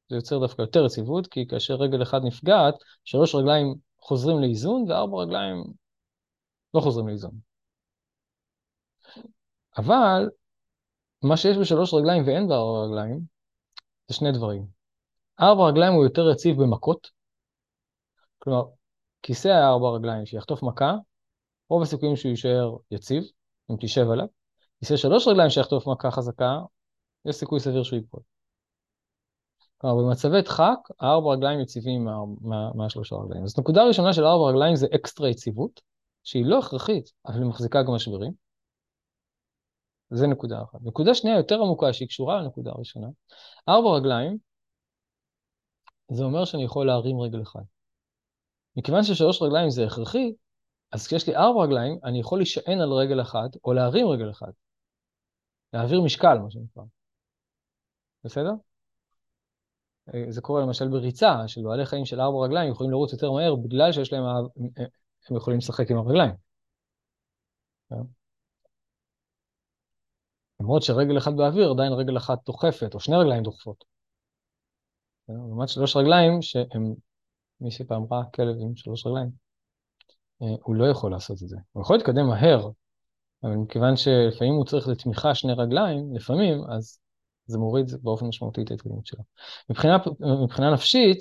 זה 0.09 0.15
יוצר 0.15 0.39
דווקא 0.39 0.61
יותר 0.61 0.85
יציבות, 0.85 1.27
כי 1.27 1.47
כאשר 1.47 1.73
רגל 1.73 2.03
אחת 2.03 2.21
נפגעת, 2.23 2.75
שלוש 3.03 3.35
רגליים 3.35 3.75
חוזרים 3.99 4.39
לאיזון 4.41 4.85
וארבע 4.87 5.17
רגליים 5.17 5.63
לא 6.73 6.81
חוזרים 6.81 7.07
לאיזון. 7.07 7.39
אבל 9.77 10.29
מה 11.23 11.37
שיש 11.37 11.57
בשלוש 11.57 11.93
רגליים 11.93 12.23
ואין 12.27 12.47
בארבע 12.47 12.85
רגליים, 12.85 13.19
זה 14.07 14.15
שני 14.15 14.31
דברים. 14.31 14.82
ארבע 15.41 15.67
רגליים 15.67 15.93
הוא 15.93 16.03
יותר 16.03 16.31
יציב 16.31 16.61
במכות, 16.61 17.07
כלומר, 18.39 18.63
כיסא 19.21 19.47
הארבע 19.47 19.89
רגליים 19.89 20.25
שיחטוף 20.25 20.63
מכה, 20.63 20.95
רוב 21.69 21.81
הסיכויים 21.81 22.15
שהוא 22.15 22.29
יישאר 22.29 22.75
יציב, 22.91 23.23
אם 23.71 23.75
תשב 23.79 24.09
עליו. 24.09 24.27
כיסא 24.79 24.97
שלוש 24.97 25.27
רגליים 25.27 25.49
שיחטוף 25.49 25.87
מכה 25.87 26.11
חזקה, 26.11 26.59
יש 27.25 27.35
סיכוי 27.35 27.59
סביר 27.59 27.83
שהוא 27.83 27.99
ייפול. 27.99 28.21
כלומר, 29.77 30.03
במצבי 30.03 30.41
דחק, 30.41 30.77
הארבע 30.99 31.31
רגליים 31.31 31.59
יציבים 31.59 32.07
מהשלושה 32.75 33.15
מה, 33.15 33.21
מה 33.21 33.25
רגליים. 33.25 33.43
אז 33.43 33.59
נקודה 33.59 33.83
ראשונה 33.83 34.13
של 34.13 34.25
ארבע 34.25 34.49
רגליים 34.49 34.75
זה 34.75 34.87
אקסטרה 34.95 35.29
יציבות, 35.29 35.81
שהיא 36.23 36.45
לא 36.45 36.59
הכרחית, 36.59 37.11
אבל 37.25 37.37
היא 37.37 37.49
מחזיקה 37.49 37.83
גם 37.83 37.93
משברים. 37.93 38.31
זה 40.09 40.27
נקודה 40.27 40.61
אחת. 40.63 40.79
נקודה 40.83 41.15
שנייה 41.15 41.37
יותר 41.37 41.55
עמוקה, 41.61 41.93
שהיא 41.93 42.07
קשורה 42.07 42.41
לנקודה 42.41 42.71
הראשונה. 42.71 43.07
ארבע 43.69 43.89
רגליים, 43.89 44.37
זה 46.13 46.23
אומר 46.23 46.45
שאני 46.45 46.63
יכול 46.63 46.87
להרים 46.87 47.19
רגל 47.19 47.41
אחד. 47.41 47.63
מכיוון 48.75 49.03
ששלוש 49.03 49.41
רגליים 49.41 49.69
זה 49.69 49.85
הכרחי, 49.85 50.33
אז 50.91 51.07
כשיש 51.07 51.27
לי 51.27 51.35
ארבע 51.35 51.63
רגליים, 51.63 51.99
אני 52.03 52.19
יכול 52.19 52.39
להישען 52.39 52.81
על 52.81 52.91
רגל 52.91 53.21
אחת, 53.21 53.49
או 53.65 53.73
להרים 53.73 54.07
רגל 54.07 54.31
אחת. 54.31 54.53
להעביר 55.73 56.01
משקל, 56.01 56.37
מה 56.37 56.51
שנקרא. 56.51 56.83
בסדר? 58.23 58.51
אה, 60.13 60.25
זה 60.29 60.41
קורה 60.41 60.61
למשל 60.61 60.87
בריצה, 60.87 61.47
של 61.47 61.61
בעלי 61.63 61.85
חיים 61.85 62.05
של 62.05 62.21
ארבע 62.21 62.45
רגליים 62.45 62.71
יכולים 62.71 62.91
לרוץ 62.91 63.13
יותר 63.13 63.31
מהר 63.31 63.55
בגלל 63.55 63.91
שיש 63.91 64.13
להם, 64.13 64.23
הם 65.29 65.37
יכולים 65.37 65.59
לשחק 65.59 65.91
עם 65.91 65.97
הרגליים. 65.97 66.35
למרות 70.59 70.83
שרגל 70.83 71.17
אחת 71.17 71.33
באוויר, 71.33 71.71
עדיין 71.71 71.93
רגל 71.93 72.17
אחת 72.17 72.45
דוחפת, 72.45 72.93
או 72.93 72.99
שני 72.99 73.15
רגליים 73.15 73.43
דוחפות. 73.43 73.92
כן? 75.27 75.33
לעומת 75.33 75.69
שלוש 75.69 75.95
רגליים, 75.95 76.41
שהם, 76.41 76.93
מי 77.61 77.71
שפעם 77.71 78.03
ראה 78.11 78.23
כלב 78.35 78.55
עם 78.61 78.75
שלוש 78.75 79.05
רגליים, 79.05 79.29
אה, 80.41 80.47
הוא 80.63 80.75
לא 80.75 80.85
יכול 80.85 81.11
לעשות 81.11 81.43
את 81.43 81.47
זה. 81.47 81.57
הוא 81.71 81.83
יכול 81.83 81.95
להתקדם 81.95 82.27
מהר, 82.27 82.69
אבל 83.43 83.55
מכיוון 83.55 83.95
שלפעמים 83.95 84.53
הוא 84.53 84.65
צריך 84.65 84.87
לתמיכה 84.87 85.35
שני 85.35 85.53
רגליים, 85.53 86.15
לפעמים, 86.15 86.63
אז 86.69 86.99
זה 87.45 87.57
מוריד 87.57 87.91
באופן 88.01 88.25
משמעותי 88.25 88.61
את 88.61 88.71
ההתקדמות 88.71 89.05
שלו. 89.05 89.23
מבחינה, 89.69 89.97
מבחינה 90.43 90.73
נפשית, 90.73 91.17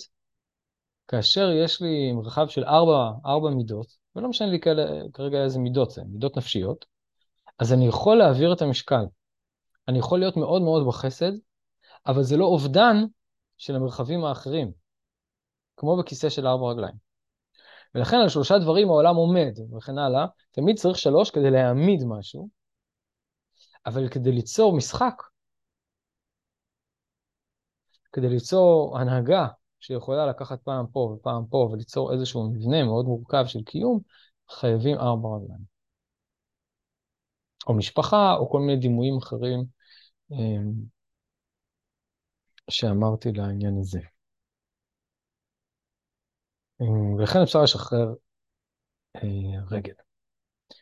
כאשר 1.09 1.51
יש 1.51 1.83
לי 1.83 2.13
מרחב 2.13 2.49
של 2.49 2.65
ארבע, 2.65 3.11
ארבע 3.27 3.51
מידות, 3.51 3.87
ולא 4.17 4.29
משנה 4.29 4.49
לי 4.49 4.61
כאלה, 4.61 4.83
כרגע 5.13 5.45
איזה 5.45 5.59
מידות 5.59 5.91
זה, 5.91 6.03
מידות 6.05 6.37
נפשיות, 6.37 6.85
אז 7.59 7.73
אני 7.73 7.87
יכול 7.87 8.17
להעביר 8.17 8.53
את 8.53 8.63
המשקל. 8.63 9.05
אני 9.89 9.99
יכול 9.99 10.19
להיות 10.19 10.37
מאוד 10.37 10.63
מאוד 10.63 10.87
בחסד, 10.87 11.33
אבל 12.07 12.23
זה 12.23 12.37
לא 12.37 12.45
אובדן 12.45 13.05
של 13.63 13.77
המרחבים 13.77 14.25
האחרים, 14.25 14.73
כמו 15.77 15.97
בכיסא 15.97 16.29
של 16.29 16.47
ארבע 16.47 16.71
רגליים. 16.71 16.95
ולכן 17.95 18.17
על 18.17 18.29
שלושה 18.29 18.59
דברים 18.59 18.89
העולם 18.89 19.17
עומד, 19.17 19.59
וכן 19.77 19.99
הלאה, 19.99 20.27
תמיד 20.51 20.77
צריך 20.77 20.99
שלוש 20.99 21.31
כדי 21.31 21.51
להעמיד 21.51 22.05
משהו, 22.05 22.49
אבל 23.87 24.09
כדי 24.09 24.33
ליצור 24.33 24.77
משחק, 24.77 25.23
כדי 28.13 28.29
ליצור 28.29 28.99
הנהגה 28.99 29.47
שיכולה 29.81 30.27
לקחת 30.27 30.63
פעם 30.63 30.87
פה 30.93 30.99
ופעם 30.99 31.47
פה 31.47 31.69
וליצור 31.73 32.13
איזשהו 32.13 32.51
מבנה 32.51 32.85
מאוד 32.85 33.05
מורכב 33.05 33.45
של 33.47 33.63
קיום, 33.63 34.01
חייבים 34.51 34.99
ארבע 34.99 35.29
רגליים. 35.29 35.73
או 37.67 37.75
משפחה, 37.75 38.35
או 38.35 38.51
כל 38.51 38.61
מיני 38.61 38.77
דימויים 38.81 39.17
אחרים 39.17 39.65
אמ, 40.33 40.73
שאמרתי 42.73 43.33
לעניין 43.33 43.79
הזה. 43.81 44.01
אמ, 46.81 47.15
ולכן 47.15 47.39
אפשר 47.43 47.63
לשחרר 47.63 48.15
אה, 49.17 49.21
רגל. 49.71 49.95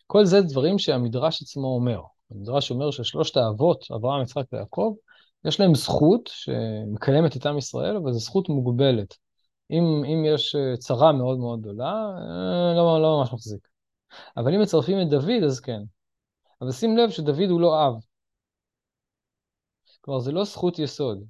כל 0.06 0.24
זה 0.24 0.40
דברים 0.40 0.78
שהמדרש 0.78 1.42
עצמו 1.42 1.68
אומר. 1.74 2.00
המדרש 2.30 2.70
אומר 2.70 2.90
ששלושת 2.90 3.36
האבות, 3.36 3.84
אברהם, 3.96 4.22
יצחק 4.22 4.44
ויעקב, 4.52 4.94
יש 5.44 5.60
להם 5.60 5.74
זכות 5.74 6.30
שמקיימת 6.32 7.36
את 7.36 7.46
עם 7.46 7.58
ישראל, 7.58 7.96
אבל 7.96 8.12
זו 8.12 8.18
זכות 8.18 8.48
מוגבלת. 8.48 9.14
אם, 9.70 10.04
אם 10.04 10.24
יש 10.34 10.54
אה, 10.54 10.76
צרה 10.76 11.12
מאוד 11.12 11.38
מאוד 11.38 11.60
גדולה, 11.60 11.92
אה, 11.92 12.74
לא, 12.76 13.02
לא 13.02 13.18
ממש 13.18 13.32
מחזיק. 13.32 13.68
אבל 14.36 14.54
אם 14.54 14.62
מצרפים 14.62 14.98
את 15.02 15.10
דוד, 15.10 15.42
אז 15.44 15.60
כן. 15.60 15.80
אבל 16.62 16.72
שים 16.72 16.96
לב 16.96 17.10
שדוד 17.10 17.50
הוא 17.50 17.60
לא 17.60 17.86
אב. 17.86 17.94
כלומר, 20.00 20.20
זה 20.20 20.32
לא 20.32 20.44
זכות 20.44 20.78
יסוד. 20.78 21.24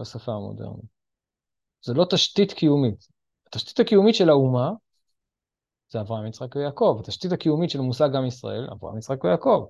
בשפה 0.00 0.32
המודרנית. 0.32 0.94
זה 1.82 1.94
לא 1.94 2.06
תשתית 2.10 2.52
קיומית. 2.52 3.06
התשתית 3.46 3.80
הקיומית 3.80 4.14
של 4.14 4.28
האומה 4.28 4.70
זה 5.88 6.00
אברהם, 6.00 6.26
יצחק 6.26 6.56
ויעקב. 6.56 6.96
התשתית 7.00 7.32
הקיומית 7.32 7.70
של 7.70 7.80
מושג 7.80 8.08
עם 8.16 8.26
ישראל, 8.26 8.68
אברהם, 8.72 8.98
יצחק 8.98 9.24
ויעקב. 9.24 9.66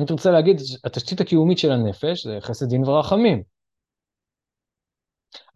אם 0.00 0.04
תרצה 0.04 0.30
להגיד, 0.30 0.56
התשתית 0.84 1.20
הקיומית 1.20 1.58
של 1.58 1.72
הנפש 1.72 2.26
זה 2.26 2.36
חסד 2.40 2.68
דין 2.68 2.84
ורחמים. 2.84 3.42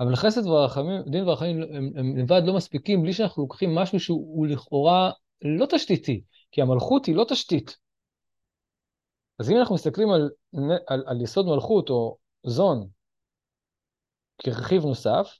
אבל 0.00 0.16
חסד 0.16 0.46
ורחמים, 0.46 1.02
דין 1.10 1.28
ורחמים 1.28 1.62
הם, 1.62 1.90
הם 1.96 2.16
לבד 2.16 2.42
לא 2.44 2.56
מספיקים 2.56 3.02
בלי 3.02 3.12
שאנחנו 3.12 3.42
לוקחים 3.42 3.74
משהו 3.74 4.00
שהוא 4.00 4.46
לכאורה 4.46 5.10
לא 5.42 5.66
תשתיתי, 5.66 6.24
כי 6.50 6.62
המלכות 6.62 7.06
היא 7.06 7.16
לא 7.16 7.24
תשתית. 7.28 7.76
אז 9.38 9.50
אם 9.50 9.56
אנחנו 9.56 9.74
מסתכלים 9.74 10.10
על, 10.10 10.30
על, 10.86 11.04
על 11.06 11.20
יסוד 11.20 11.46
מלכות 11.46 11.90
או 11.90 12.16
זון 12.46 12.88
כרכיב 14.38 14.84
נוסף, 14.84 15.38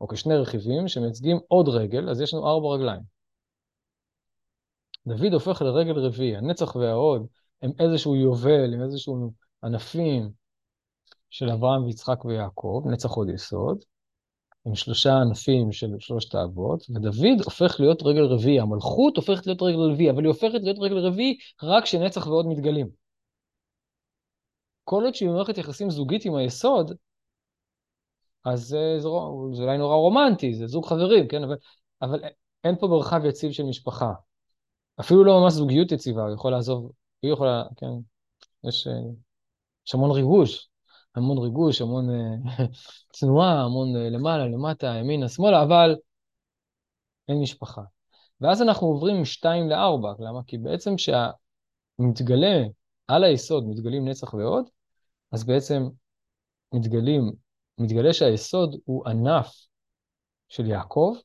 או 0.00 0.08
כשני 0.08 0.36
רכיבים 0.36 0.88
שמייצגים 0.88 1.38
עוד 1.48 1.68
רגל, 1.68 2.10
אז 2.10 2.20
יש 2.20 2.34
לנו 2.34 2.48
ארבע 2.48 2.68
רגליים. 2.68 3.02
דוד 5.06 5.32
הופך 5.32 5.62
לרגל 5.62 5.98
רביעי, 5.98 6.36
הנצח 6.36 6.76
וההוד 6.76 7.26
הם 7.62 7.70
איזשהו 7.80 8.16
יובל, 8.16 8.74
הם 8.74 8.82
איזשהו 8.82 9.32
ענפים 9.64 10.30
של 11.30 11.50
אברהם 11.50 11.84
ויצחק 11.84 12.24
ויעקב, 12.24 12.82
נצח 12.86 13.10
עוד 13.10 13.28
יסוד, 13.28 13.84
עם 14.66 14.74
שלושה 14.74 15.14
ענפים 15.14 15.72
של 15.72 15.88
שלושת 15.98 16.34
האבות, 16.34 16.84
ודוד 16.90 17.40
הופך 17.44 17.80
להיות 17.80 18.02
רגל 18.02 18.24
רביעי, 18.24 18.60
המלכות 18.60 19.16
הופכת 19.16 19.46
להיות 19.46 19.62
רגל 19.62 19.78
רביעי, 19.78 20.10
אבל 20.10 20.22
היא 20.22 20.28
הופכת 20.28 20.60
להיות 20.62 20.78
רגל 20.80 20.98
רביעי 20.98 21.36
רק 21.62 21.82
כשנצח 21.84 22.26
ועוד 22.26 22.46
מתגלים. 22.46 23.03
כל 24.84 25.04
עוד 25.04 25.14
שהיא 25.14 25.28
במערכת 25.28 25.58
יחסים 25.58 25.90
זוגית 25.90 26.24
עם 26.24 26.34
היסוד, 26.34 26.92
אז 28.44 28.60
זה, 28.60 28.96
זה, 28.98 29.08
זה 29.52 29.62
אולי 29.62 29.78
נורא 29.78 29.96
רומנטי, 29.96 30.54
זה 30.54 30.66
זוג 30.66 30.86
חברים, 30.86 31.28
כן? 31.28 31.42
אבל, 31.44 31.56
אבל 32.02 32.20
אין 32.64 32.76
פה 32.76 32.86
מרחב 32.86 33.24
יציב 33.24 33.52
של 33.52 33.62
משפחה. 33.62 34.12
אפילו 35.00 35.24
לא 35.24 35.40
ממש 35.40 35.52
זוגיות 35.52 35.92
יציבה, 35.92 36.22
הוא 36.22 36.34
יכול 36.34 36.52
לעזוב, 36.52 36.92
היא 37.22 37.32
יכולה, 37.32 37.64
כן? 37.76 37.86
יש, 38.64 38.88
יש 39.86 39.94
המון 39.94 40.10
ריגוש, 40.10 40.68
המון 41.14 41.38
ריגוש, 41.38 41.80
המון 41.80 42.10
אה, 42.10 42.64
תנועה, 43.20 43.64
המון 43.64 43.96
אה, 43.96 44.10
למעלה, 44.10 44.46
למטה, 44.46 44.86
ימינה, 44.86 45.28
שמאלה, 45.28 45.62
אבל 45.62 45.96
אין 47.28 47.40
משפחה. 47.40 47.82
ואז 48.40 48.62
אנחנו 48.62 48.86
עוברים 48.86 49.22
משתיים 49.22 49.68
לארבע, 49.68 50.12
למה? 50.18 50.40
כי 50.46 50.58
בעצם 50.58 50.94
כשמתגלה 50.96 52.62
על 53.08 53.24
היסוד, 53.24 53.64
מתגלים 53.68 54.08
נצח 54.08 54.34
ועוד, 54.34 54.64
אז 55.32 55.44
בעצם 55.44 55.82
מתגלים, 56.74 57.32
מתגלה 57.78 58.12
שהיסוד 58.12 58.80
הוא 58.84 59.08
ענף 59.08 59.66
של 60.48 60.66
יעקב, 60.66 61.16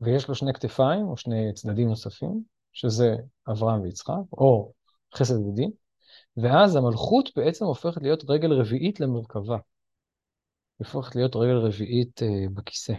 ויש 0.00 0.28
לו 0.28 0.34
שני 0.34 0.52
כתפיים 0.52 1.06
או 1.06 1.16
שני 1.16 1.52
צדדים 1.54 1.88
נוספים, 1.88 2.42
שזה 2.72 3.16
אברהם 3.50 3.82
ויצחק, 3.82 4.32
או 4.32 4.72
חסד 5.14 5.38
ודין, 5.38 5.70
ואז 6.36 6.76
המלכות 6.76 7.28
בעצם 7.36 7.64
הופכת 7.64 8.02
להיות 8.02 8.24
רגל 8.28 8.52
רביעית 8.52 9.00
למרכבה. 9.00 9.58
היא 10.78 10.86
הופכת 10.92 11.16
להיות 11.16 11.36
רגל 11.36 11.56
רביעית 11.56 12.22
אה, 12.22 12.48
בכיסא. 12.54 12.94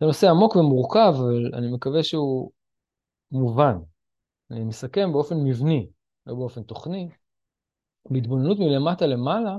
זה 0.00 0.06
נושא 0.06 0.30
עמוק 0.30 0.56
ומורכב, 0.56 1.14
אבל 1.18 1.50
אני 1.54 1.72
מקווה 1.74 2.02
שהוא 2.02 2.52
מובן. 3.30 3.76
אני 4.52 4.64
מסכם 4.64 5.12
באופן 5.12 5.36
מבני, 5.44 5.88
לא 6.26 6.34
באופן 6.34 6.62
תוכני. 6.62 7.08
בהתבוננות 8.10 8.58
מלמטה 8.58 9.06
למעלה, 9.06 9.56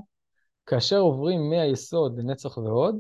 כאשר 0.65 1.00
עוברים 1.00 1.50
מהיסוד 1.50 2.18
לנצח 2.18 2.57
ועוד, 2.57 3.00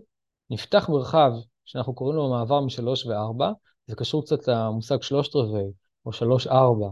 נפתח 0.49 0.89
מרחב 0.89 1.31
שאנחנו 1.65 1.95
קוראים 1.95 2.17
לו 2.17 2.29
מעבר 2.29 2.61
משלוש 2.61 3.05
וארבע, 3.05 3.51
זה 3.87 3.95
קשור 3.95 4.25
קצת 4.25 4.47
למושג 4.47 5.01
שלושת 5.01 5.35
רבעי, 5.35 5.71
או 6.05 6.13
שלוש 6.13 6.47
ארבע, 6.47 6.89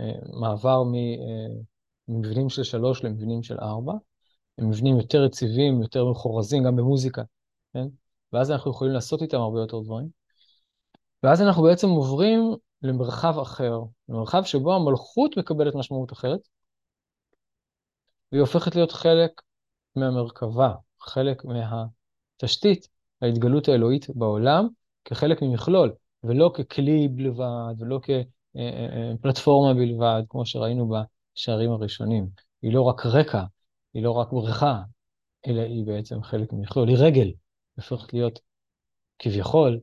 אה, 0.00 0.12
מעבר 0.40 0.82
ממבנים 2.08 2.48
של 2.48 2.62
שלוש 2.62 3.04
למבנים 3.04 3.42
של 3.42 3.58
ארבע. 3.60 3.92
הם 4.58 4.68
מבנים 4.68 4.96
יותר 4.96 5.24
יציבים, 5.24 5.82
יותר 5.82 6.04
מחורזים, 6.10 6.64
גם 6.64 6.76
במוזיקה, 6.76 7.22
כן? 7.72 7.86
ואז 8.32 8.50
אנחנו 8.50 8.70
יכולים 8.70 8.94
לעשות 8.94 9.22
איתם 9.22 9.40
הרבה 9.40 9.60
יותר 9.60 9.80
דברים. 9.80 10.08
ואז 11.22 11.42
אנחנו 11.42 11.62
בעצם 11.62 11.88
עוברים 11.88 12.56
למרחב 12.82 13.38
אחר, 13.38 13.80
למרחב 14.08 14.42
שבו 14.44 14.74
המלכות 14.74 15.36
מקבלת 15.38 15.74
משמעות 15.74 16.12
אחרת, 16.12 16.48
והיא 18.32 18.40
הופכת 18.40 18.74
להיות 18.74 18.92
חלק 18.92 19.30
מהמרכבה, 19.96 20.74
חלק 21.00 21.42
מהתשתית 21.44 22.88
ההתגלות 23.22 23.68
האלוהית 23.68 24.06
בעולם, 24.10 24.68
כחלק 25.04 25.42
ממכלול, 25.42 25.92
ולא 26.24 26.52
ככלי 26.54 27.08
בלבד, 27.08 27.74
ולא 27.78 28.00
כפלטפורמה 28.02 29.74
בלבד, 29.74 30.22
כמו 30.28 30.46
שראינו 30.46 30.90
בשערים 31.34 31.70
הראשונים. 31.70 32.28
היא 32.62 32.72
לא 32.72 32.82
רק 32.82 33.06
רקע, 33.06 33.44
היא 33.94 34.02
לא 34.02 34.10
רק 34.10 34.32
בריכה, 34.32 34.82
אלא 35.46 35.60
היא 35.60 35.86
בעצם 35.86 36.22
חלק 36.22 36.52
ממכלול, 36.52 36.88
היא 36.88 36.96
רגל, 37.00 37.32
הופכת 37.76 38.12
להיות 38.12 38.40
כביכול 39.18 39.80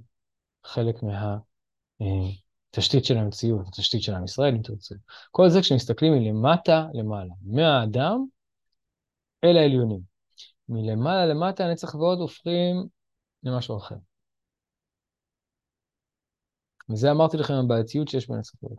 חלק 0.64 1.04
מה... 1.04 1.38
תשתית 2.76 3.06
של 3.06 3.18
המציאות, 3.18 3.66
תשתית 3.72 4.02
של 4.02 4.14
עם 4.14 4.24
ישראל, 4.24 4.56
אם 4.56 4.62
תרצו. 4.62 4.96
כל 5.32 5.50
זה 5.50 5.62
כשמסתכלים 5.62 6.14
מלמטה 6.14 6.88
למעלה, 6.94 7.34
מהאדם 7.42 8.26
אל 9.44 9.58
העליונים. 9.58 10.02
מלמעלה 10.70 11.26
למטה 11.26 11.66
הנצח 11.66 11.96
ועוד 11.96 12.20
הופכים 12.20 12.88
למשהו 13.44 13.78
אחר. 13.78 13.96
וזה 16.90 17.12
אמרתי 17.12 17.38
לכם 17.38 17.54
הבעייתיות 17.54 18.08
שיש 18.08 18.30
בנצח 18.30 18.64
ועוד. 18.64 18.78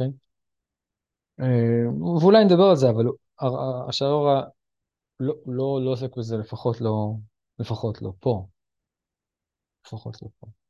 Okay? 0.00 0.12
אה, 1.40 1.90
ואולי 2.22 2.44
נדבר 2.44 2.64
על 2.70 2.76
זה, 2.76 2.90
אבל 2.90 3.04
השער 3.88 4.44
לא, 5.20 5.34
לא, 5.46 5.80
לא 5.84 5.90
עוסק 5.90 6.16
בזה, 6.16 6.36
לפחות 6.36 6.80
לא, 6.80 7.12
לפחות 7.58 8.02
לא 8.02 8.12
פה. 8.20 8.46
לפחות 9.86 10.22
לא 10.22 10.28
פה. 10.40 10.61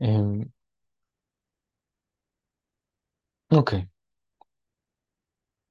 אמ, 0.00 0.42
אוקיי. 3.52 3.84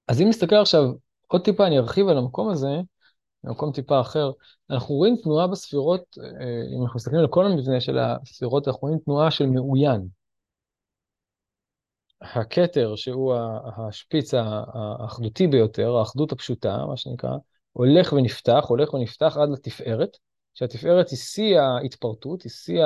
אז 0.07 0.21
אם 0.21 0.29
נסתכל 0.29 0.55
עכשיו, 0.55 0.83
עוד 1.27 1.43
טיפה 1.43 1.67
אני 1.67 1.77
ארחיב 1.77 2.07
על 2.07 2.17
המקום 2.17 2.49
הזה, 2.49 2.67
במקום 3.43 3.71
טיפה 3.71 4.01
אחר, 4.01 4.31
אנחנו 4.69 4.95
רואים 4.95 5.15
תנועה 5.23 5.47
בספירות, 5.47 6.17
אה, 6.23 6.77
אם 6.77 6.83
אנחנו 6.83 6.97
מסתכלים 6.97 7.19
על 7.19 7.27
כל 7.27 7.45
המבנה 7.45 7.81
של 7.81 7.97
הספירות, 7.97 8.67
אנחנו 8.67 8.79
רואים 8.81 8.99
תנועה 9.05 9.31
של 9.31 9.45
מאוין. 9.45 10.07
הכתר, 12.21 12.95
שהוא 12.95 13.33
השפיץ 13.77 14.33
האחדותי 14.33 15.47
ביותר, 15.47 15.95
האחדות 15.95 16.31
הפשוטה, 16.31 16.85
מה 16.87 16.97
שנקרא, 16.97 17.37
הולך 17.71 18.13
ונפתח, 18.13 18.65
הולך 18.67 18.93
ונפתח 18.93 19.37
עד 19.41 19.49
לתפארת, 19.49 20.17
שהתפארת 20.53 21.09
היא 21.09 21.19
שיא 21.19 21.59
ההתפרטות, 21.59 22.41
היא 22.41 22.51
שיא 22.51 22.85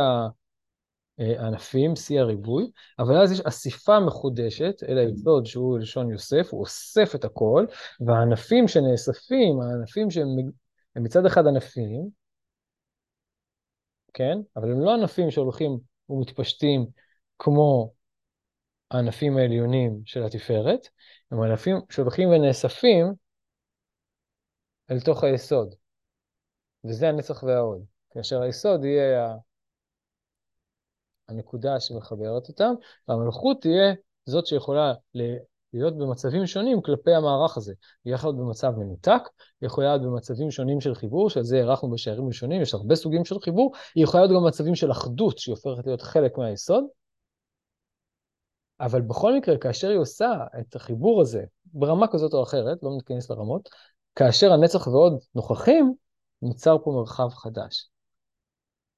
ענפים, 1.19 1.95
שיא 1.95 2.19
הריבוי, 2.19 2.71
אבל 2.99 3.17
אז 3.17 3.31
יש 3.31 3.39
אסיפה 3.41 3.99
מחודשת 3.99 4.75
אל 4.89 4.97
היסוד 4.97 5.45
שהוא 5.45 5.79
לשון 5.79 6.11
יוסף, 6.11 6.47
הוא 6.51 6.61
אוסף 6.61 7.15
את 7.15 7.23
הכל, 7.23 7.65
והענפים 8.07 8.67
שנאספים, 8.67 9.61
הענפים 9.61 10.11
שהם 10.11 10.27
מצד 10.95 11.25
אחד 11.25 11.47
ענפים, 11.47 12.09
כן? 14.13 14.37
אבל 14.55 14.71
הם 14.71 14.79
לא 14.79 14.93
ענפים 14.93 15.31
שהולכים 15.31 15.79
ומתפשטים 16.09 16.85
כמו 17.39 17.93
הענפים 18.91 19.37
העליונים 19.37 20.01
של 20.05 20.23
התפארת, 20.23 20.87
הם 21.31 21.41
ענפים 21.41 21.75
שהולכים 21.89 22.29
ונאספים 22.29 23.13
אל 24.91 24.99
תוך 24.99 25.23
היסוד. 25.23 25.75
וזה 26.83 27.09
הנצח 27.09 27.43
וההוד. 27.43 27.85
כאשר 28.09 28.41
היסוד 28.41 28.85
יהיה 28.85 29.35
הנקודה 31.29 31.79
שמחברת 31.79 32.47
אותם, 32.47 32.73
והמלכות 33.07 33.61
תהיה 33.61 33.93
זאת 34.25 34.47
שיכולה 34.47 34.93
להיות 35.73 35.97
במצבים 35.97 36.47
שונים 36.47 36.81
כלפי 36.81 37.13
המערך 37.13 37.57
הזה. 37.57 37.73
היא 38.05 38.13
יכולה 38.13 38.33
להיות 38.33 38.45
במצב 38.45 38.71
מנותק, 38.77 39.21
היא 39.61 39.67
יכולה 39.67 39.87
להיות 39.87 40.01
במצבים 40.01 40.51
שונים 40.51 40.81
של 40.81 40.95
חיבור, 40.95 41.29
שעל 41.29 41.43
זה 41.43 41.61
הארכנו 41.61 41.91
בשערים 41.91 42.27
ראשונים, 42.27 42.61
יש 42.61 42.73
הרבה 42.73 42.95
סוגים 42.95 43.25
של 43.25 43.39
חיבור, 43.39 43.73
היא 43.95 44.03
יכולה 44.03 44.23
להיות 44.23 44.35
גם 44.35 44.43
במצבים 44.43 44.75
של 44.75 44.91
אחדות, 44.91 45.37
שהיא 45.37 45.55
הופכת 45.55 45.85
להיות 45.87 46.01
חלק 46.01 46.37
מהיסוד, 46.37 46.83
אבל 48.79 49.01
בכל 49.01 49.35
מקרה, 49.37 49.57
כאשר 49.57 49.89
היא 49.89 49.97
עושה 49.97 50.33
את 50.59 50.75
החיבור 50.75 51.21
הזה 51.21 51.43
ברמה 51.65 52.07
כזאת 52.07 52.33
או 52.33 52.43
אחרת, 52.43 52.77
לא 52.83 52.89
ניכנס 52.95 53.29
לרמות, 53.29 53.69
כאשר 54.15 54.53
הנצח 54.53 54.87
ועוד 54.87 55.19
נוכחים, 55.35 55.93
נוצר 56.41 56.77
פה 56.83 56.91
מרחב 56.91 57.29
חדש. 57.29 57.92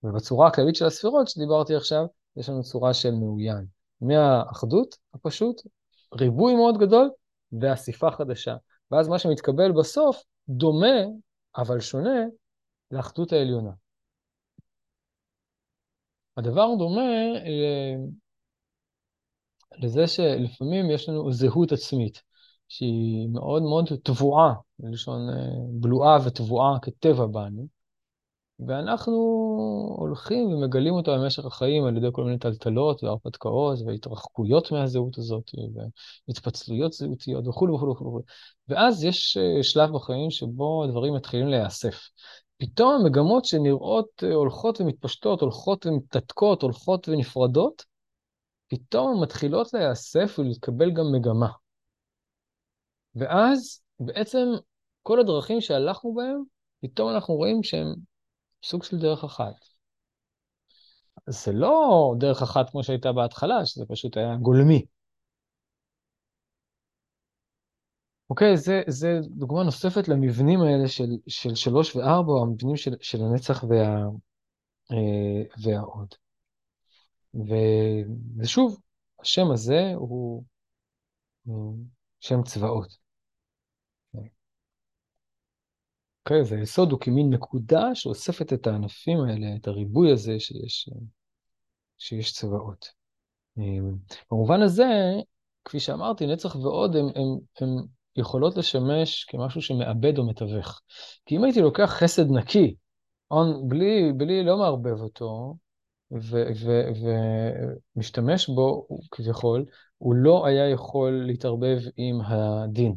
ובצורה 0.05 0.47
הכללית 0.47 0.75
של 0.75 0.85
הספירות 0.85 1.27
שדיברתי 1.27 1.75
עכשיו, 1.75 2.05
יש 2.37 2.49
לנו 2.49 2.63
צורה 2.63 2.93
של 2.93 3.11
מאוין. 3.11 3.65
מהאחדות 4.01 4.97
הפשוט, 5.13 5.61
ריבוי 6.13 6.55
מאוד 6.55 6.77
גדול, 6.77 7.09
ואסיפה 7.61 8.11
חדשה. 8.11 8.55
ואז 8.91 9.07
מה 9.07 9.19
שמתקבל 9.19 9.71
בסוף 9.71 10.23
דומה, 10.49 10.97
אבל 11.57 11.79
שונה, 11.79 12.25
לאחדות 12.91 13.33
העליונה. 13.33 13.71
הדבר 16.37 16.67
דומה 16.77 17.11
לזה 19.77 20.07
שלפעמים 20.07 20.91
יש 20.91 21.09
לנו 21.09 21.31
זהות 21.31 21.71
עצמית, 21.71 22.21
שהיא 22.67 23.29
מאוד 23.29 23.61
מאוד 23.61 23.89
טבועה, 24.03 24.53
בלשון 24.79 25.29
אה, 25.29 25.35
בלועה 25.79 26.17
וטבועה 26.27 26.79
כטבע 26.81 27.25
בנו, 27.25 27.67
ואנחנו 28.59 29.15
הולכים 29.97 30.47
ומגלים 30.47 30.93
אותה 30.93 31.11
במשך 31.11 31.45
החיים 31.45 31.85
על 31.85 31.97
ידי 31.97 32.07
כל 32.11 32.23
מיני 32.23 32.39
טלטלות 32.39 33.03
והרפתקאות 33.03 33.79
והתרחקויות 33.85 34.71
מהזהות 34.71 35.17
הזאת, 35.17 35.51
והתפצלויות 36.27 36.93
זהותיות 36.93 37.47
וכולי 37.47 37.73
וכולי 37.73 37.91
וכולי. 37.91 38.23
ואז 38.67 39.03
יש 39.03 39.37
אה, 39.37 39.63
שלב 39.63 39.91
בחיים 39.93 40.31
שבו 40.31 40.83
הדברים 40.83 41.13
מתחילים 41.13 41.47
להיאסף. 41.47 41.95
פתאום 42.57 42.93
המגמות 42.93 43.45
שנראות 43.45 44.23
אה, 44.23 44.33
הולכות 44.33 44.81
ומתפשטות, 44.81 45.41
הולכות 45.41 45.85
ומתנתקות, 45.85 46.61
הולכות 46.61 47.09
ונפרדות, 47.09 47.85
פתאום 48.67 49.23
מתחילות 49.23 49.73
להיאסף 49.73 50.35
ולהתקבל 50.39 50.91
גם 50.91 51.05
מגמה. 51.11 51.49
ואז 53.15 53.81
בעצם 53.99 54.47
כל 55.03 55.19
הדרכים 55.19 55.61
שהלכנו 55.61 56.13
בהם, 56.13 56.43
פתאום 56.81 57.09
אנחנו 57.09 57.33
רואים 57.33 57.63
שהם 57.63 57.95
סוג 58.65 58.83
של 58.83 58.97
דרך 58.97 59.23
אחת. 59.23 59.53
זה 61.29 61.51
לא 61.51 62.13
דרך 62.19 62.41
אחת 62.41 62.69
כמו 62.69 62.83
שהייתה 62.83 63.11
בהתחלה, 63.11 63.65
שזה 63.65 63.85
פשוט 63.85 64.17
היה 64.17 64.35
גולמי. 64.35 64.85
אוקיי, 68.29 68.57
זה, 68.57 68.81
זה 68.87 69.19
דוגמה 69.27 69.63
נוספת 69.63 70.07
למבנים 70.07 70.61
האלה 70.61 70.87
של, 70.87 71.09
של 71.27 71.55
שלוש 71.55 71.95
וארבע, 71.95 72.33
המבנים 72.41 72.77
של, 72.77 72.95
של 73.01 73.17
הנצח 73.21 73.63
וה, 73.63 74.03
אה, 74.91 75.43
והעוד. 75.63 76.15
ושוב, 78.37 78.79
השם 79.19 79.51
הזה 79.51 79.93
הוא 79.95 80.43
שם 82.19 82.43
צבאות. 82.43 83.04
אוקיי, 86.25 86.41
והיסוד 86.49 86.91
הוא 86.91 86.99
כמין 86.99 87.29
נקודה 87.29 87.95
שאוספת 87.95 88.53
את 88.53 88.67
הענפים 88.67 89.19
האלה, 89.19 89.55
את 89.55 89.67
הריבוי 89.67 90.11
הזה 90.11 90.39
שיש, 90.39 90.89
שיש 91.97 92.33
צבאות. 92.33 92.87
במובן 94.31 94.61
הזה, 94.61 94.85
כפי 95.65 95.79
שאמרתי, 95.79 96.27
נצח 96.27 96.55
ועוד 96.55 96.95
הם, 96.95 97.05
הם, 97.15 97.37
הם 97.61 97.69
יכולות 98.15 98.57
לשמש 98.57 99.23
כמשהו 99.23 99.61
שמאבד 99.61 100.17
או 100.17 100.27
מתווך. 100.27 100.81
כי 101.25 101.37
אם 101.37 101.43
הייתי 101.43 101.61
לוקח 101.61 101.89
חסד 101.99 102.31
נקי, 102.31 102.75
on, 103.33 103.67
בלי, 103.67 104.13
בלי 104.17 104.43
לא 104.43 104.57
מערבב 104.57 105.01
אותו, 105.01 105.55
ומשתמש 107.95 108.49
בו 108.49 108.87
כביכול, 109.11 109.65
הוא 109.97 110.15
לא 110.15 110.45
היה 110.45 110.69
יכול 110.69 111.23
להתערבב 111.27 111.77
עם 111.97 112.21
הדין. 112.21 112.95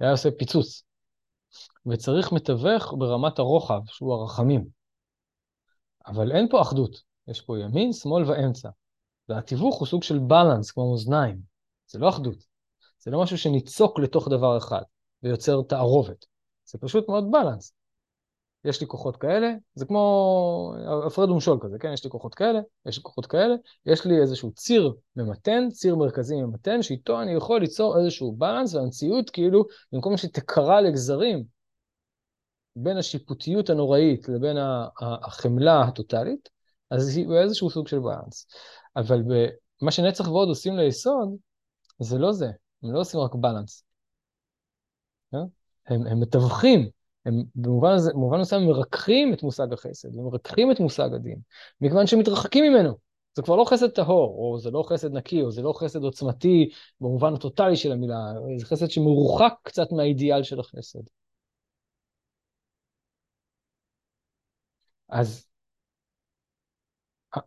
היה 0.00 0.10
עושה 0.10 0.28
פיצוץ. 0.38 0.85
וצריך 1.86 2.32
מתווך 2.32 2.94
ברמת 2.98 3.38
הרוחב, 3.38 3.80
שהוא 3.86 4.14
הרחמים. 4.14 4.66
אבל 6.06 6.32
אין 6.32 6.48
פה 6.50 6.62
אחדות, 6.62 7.02
יש 7.28 7.40
פה 7.40 7.58
ימין, 7.58 7.92
שמאל 7.92 8.30
ואמצע. 8.30 8.68
והתיווך 9.28 9.78
הוא 9.78 9.86
סוג 9.86 10.02
של 10.02 10.18
בלנס, 10.18 10.70
כמו 10.70 10.90
מאזניים. 10.90 11.40
זה 11.86 11.98
לא 11.98 12.08
אחדות. 12.08 12.44
זה 12.98 13.10
לא 13.10 13.22
משהו 13.22 13.38
שניצוק 13.38 13.98
לתוך 13.98 14.28
דבר 14.28 14.58
אחד 14.58 14.82
ויוצר 15.22 15.62
תערובת. 15.68 16.24
זה 16.64 16.78
פשוט 16.78 17.08
מאוד 17.08 17.24
בלנס. 17.30 17.72
יש 18.66 18.80
לי 18.80 18.86
כוחות 18.86 19.16
כאלה, 19.16 19.52
זה 19.74 19.86
כמו 19.86 20.74
הפרד 21.06 21.30
ומשול 21.30 21.58
כזה, 21.62 21.78
כן? 21.78 21.92
יש 21.92 22.04
לי 22.04 22.10
כוחות 22.10 22.34
כאלה, 22.34 22.60
יש 22.86 22.96
לי 22.96 23.02
כוחות 23.02 23.26
כאלה, 23.26 23.54
יש 23.86 24.04
לי 24.04 24.20
איזשהו 24.20 24.52
ציר 24.52 24.94
ממתן, 25.16 25.68
ציר 25.70 25.96
מרכזי 25.96 26.34
ממתן, 26.34 26.82
שאיתו 26.82 27.22
אני 27.22 27.32
יכול 27.32 27.60
ליצור 27.60 27.98
איזשהו 27.98 28.32
בלנס, 28.32 28.74
והמציאות 28.74 29.30
כאילו, 29.30 29.64
במקום 29.92 30.16
שתקרע 30.16 30.80
לגזרים 30.80 31.44
בין 32.76 32.96
השיפוטיות 32.96 33.70
הנוראית 33.70 34.28
לבין 34.28 34.56
החמלה 35.00 35.80
הטוטאלית, 35.82 36.48
אז 36.90 37.16
היא 37.16 37.28
באיזשהו 37.28 37.70
סוג 37.70 37.88
של 37.88 37.98
בלנס. 37.98 38.46
אבל 38.96 39.22
מה 39.82 39.90
שנצח 39.90 40.28
ועוד 40.28 40.48
עושים 40.48 40.76
ליסוד, 40.76 41.36
זה 41.98 42.18
לא 42.18 42.32
זה, 42.32 42.50
הם 42.82 42.92
לא 42.92 43.00
עושים 43.00 43.20
רק 43.20 43.34
בלנס. 43.34 43.84
כן? 45.32 45.38
הם, 45.86 46.06
הם 46.06 46.20
מתווכים 46.20 46.90
הם 47.26 47.44
במובן 47.54 47.90
הזה, 47.90 48.10
במובן 48.12 48.40
מסוים 48.40 48.66
מרככים 48.66 49.34
את 49.34 49.42
מושג 49.42 49.72
החסד, 49.72 50.16
ומרככים 50.16 50.72
את 50.72 50.80
מושג 50.80 51.14
הדין, 51.14 51.40
מכיוון 51.80 52.06
שהם 52.06 52.18
מתרחקים 52.18 52.64
ממנו. 52.64 52.98
זה 53.36 53.42
כבר 53.42 53.56
לא 53.56 53.64
חסד 53.64 53.88
טהור, 53.88 54.36
או 54.38 54.58
זה 54.58 54.70
לא 54.70 54.84
חסד 54.88 55.12
נקי, 55.12 55.42
או 55.42 55.50
זה 55.50 55.62
לא 55.62 55.72
חסד 55.76 56.02
עוצמתי 56.02 56.70
במובן 57.00 57.34
הטוטלי 57.34 57.76
של 57.76 57.92
המילה, 57.92 58.16
זה 58.56 58.66
חסד 58.66 58.90
שמרוחק 58.90 59.54
קצת 59.62 59.92
מהאידיאל 59.92 60.42
של 60.42 60.60
החסד. 60.60 61.02
אז 65.08 65.46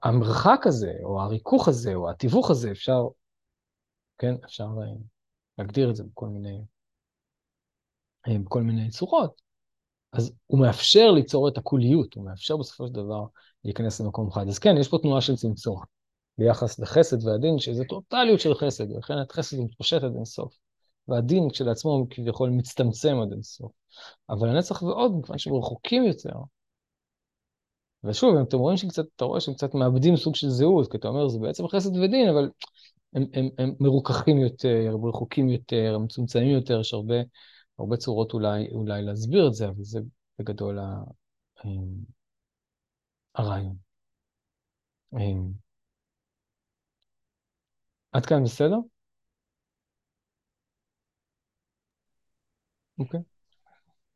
המרחק 0.04 0.60
הזה, 0.65 0.94
או 1.04 1.22
הריכוך 1.22 1.68
הזה, 1.68 1.96
או 1.96 2.10
התיווך 2.10 2.52
הזה, 2.52 2.72
אפשר, 2.72 3.08
כן, 4.18 4.36
אפשר 4.46 4.63
אה, 4.63 4.94
להגדיר 5.58 5.89
את 5.89 5.96
זה 5.96 6.04
בכל 6.04 6.28
מיני, 6.28 6.62
אה, 8.28 8.39
בכל 8.46 8.62
מיני 8.62 8.89
צורות. 8.89 9.49
אז 10.13 10.32
הוא 10.48 10.60
מאפשר 10.60 11.12
ליצור 11.12 11.48
את 11.48 11.58
הקוליות, 11.58 12.13
הוא 12.13 12.26
מאפשר 12.26 12.58
בסופו 12.58 12.88
של 12.88 12.93
דבר 12.93 13.26
להיכנס 13.65 14.02
למקום 14.02 14.28
אחד. 14.28 14.48
אז 14.48 14.60
כן, 14.60 14.78
יש 14.78 14.88
פה 14.88 14.98
תנועה 15.02 15.22
של 15.22 15.36
צמצום 15.36 15.82
ביחס 16.38 16.80
לחסד 16.80 17.28
והדין, 17.28 17.60
שזה 17.60 17.84
טוטליות 17.89 18.39
של 18.39 18.54
חסד, 18.54 18.91
ולכן 18.91 19.13
החסד 19.17 19.58
מתפשט 19.60 20.04
עד 20.04 20.15
אינסוף. 20.15 20.58
והדין 21.08 21.50
כשלעצמו 21.50 21.91
הוא 21.91 22.08
כביכול 22.10 22.50
מצטמצם 22.50 23.17
עד 23.22 23.32
אינסוף. 23.32 23.72
אבל 24.30 24.50
הנצח 24.50 24.84
ועוד, 24.84 25.15
מכיוון 25.19 25.38
שהם 25.38 25.54
רחוקים 25.54 26.04
יותר. 26.04 26.34
ושוב, 28.04 28.36
אם 28.36 28.43
אתם 28.43 28.58
רואים 28.58 28.78
שקצת, 28.78 29.04
אתה 29.15 29.26
רואה 29.26 29.39
שהם 29.39 29.54
קצת 29.54 29.74
מאבדים 29.74 30.17
סוג 30.17 30.36
של 30.36 30.50
זהות, 30.50 30.91
כי 30.91 30.98
אתה 30.98 31.08
אומר, 31.08 31.28
זה 31.28 31.39
בעצם 31.39 31.67
חסד 31.67 31.98
ודין, 31.98 32.30
אבל 32.30 32.50
הם, 33.13 33.26
הם, 33.34 33.50
הם 33.58 33.74
מרוככים 33.80 34.38
יותר, 34.38 34.95
רחוקים 35.10 35.50
יותר, 35.50 35.98
מצומצמים 35.98 36.50
יותר, 36.50 36.80
יש 36.80 36.93
הרבה 36.93 37.15
הרבה 37.80 37.98
צורות 37.98 38.34
אולי, 38.34 38.68
אולי 38.72 39.02
להסביר 39.02 39.48
את 39.48 39.54
זה, 39.54 39.65
אבל 39.68 39.84
זה 39.84 40.00
בגדול 40.39 40.80
ה... 40.80 41.04
אמ, 41.65 42.04
הרעיון. 43.36 43.78
אמ, 45.13 45.54
עד 48.12 48.26
כאן 48.26 48.44
בסדר? 48.44 48.78
אוקיי. 53.00 53.20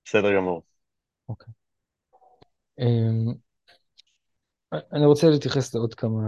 בסדר 0.05 0.35
גמור. 0.37 0.63
אוקיי. 1.29 1.53
אמ, 2.79 3.33
אני 4.73 5.05
רוצה 5.05 5.27
להתייחס 5.29 5.75
לעוד 5.75 5.93
כמה 5.93 6.19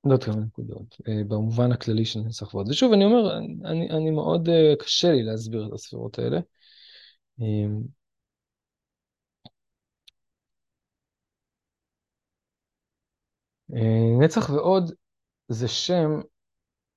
עוד 0.00 0.24
כמה 0.24 0.36
נקודות, 0.36 0.96
אה, 1.08 1.24
במובן 1.28 1.72
הכללי 1.72 2.04
של 2.04 2.20
נצח 2.20 2.54
ועוד. 2.54 2.68
ושוב, 2.68 2.92
אני 2.92 3.04
אומר, 3.04 3.38
אני, 3.64 3.90
אני 3.90 4.10
מאוד 4.10 4.48
אה, 4.48 4.74
קשה 4.78 5.12
לי 5.12 5.22
להסביר 5.22 5.66
את 5.68 5.72
הספירות 5.72 6.18
האלה. 6.18 6.40
אה, 7.40 7.66
נצח 14.20 14.50
ועוד 14.50 14.92
זה 15.48 15.68
שם, 15.68 16.10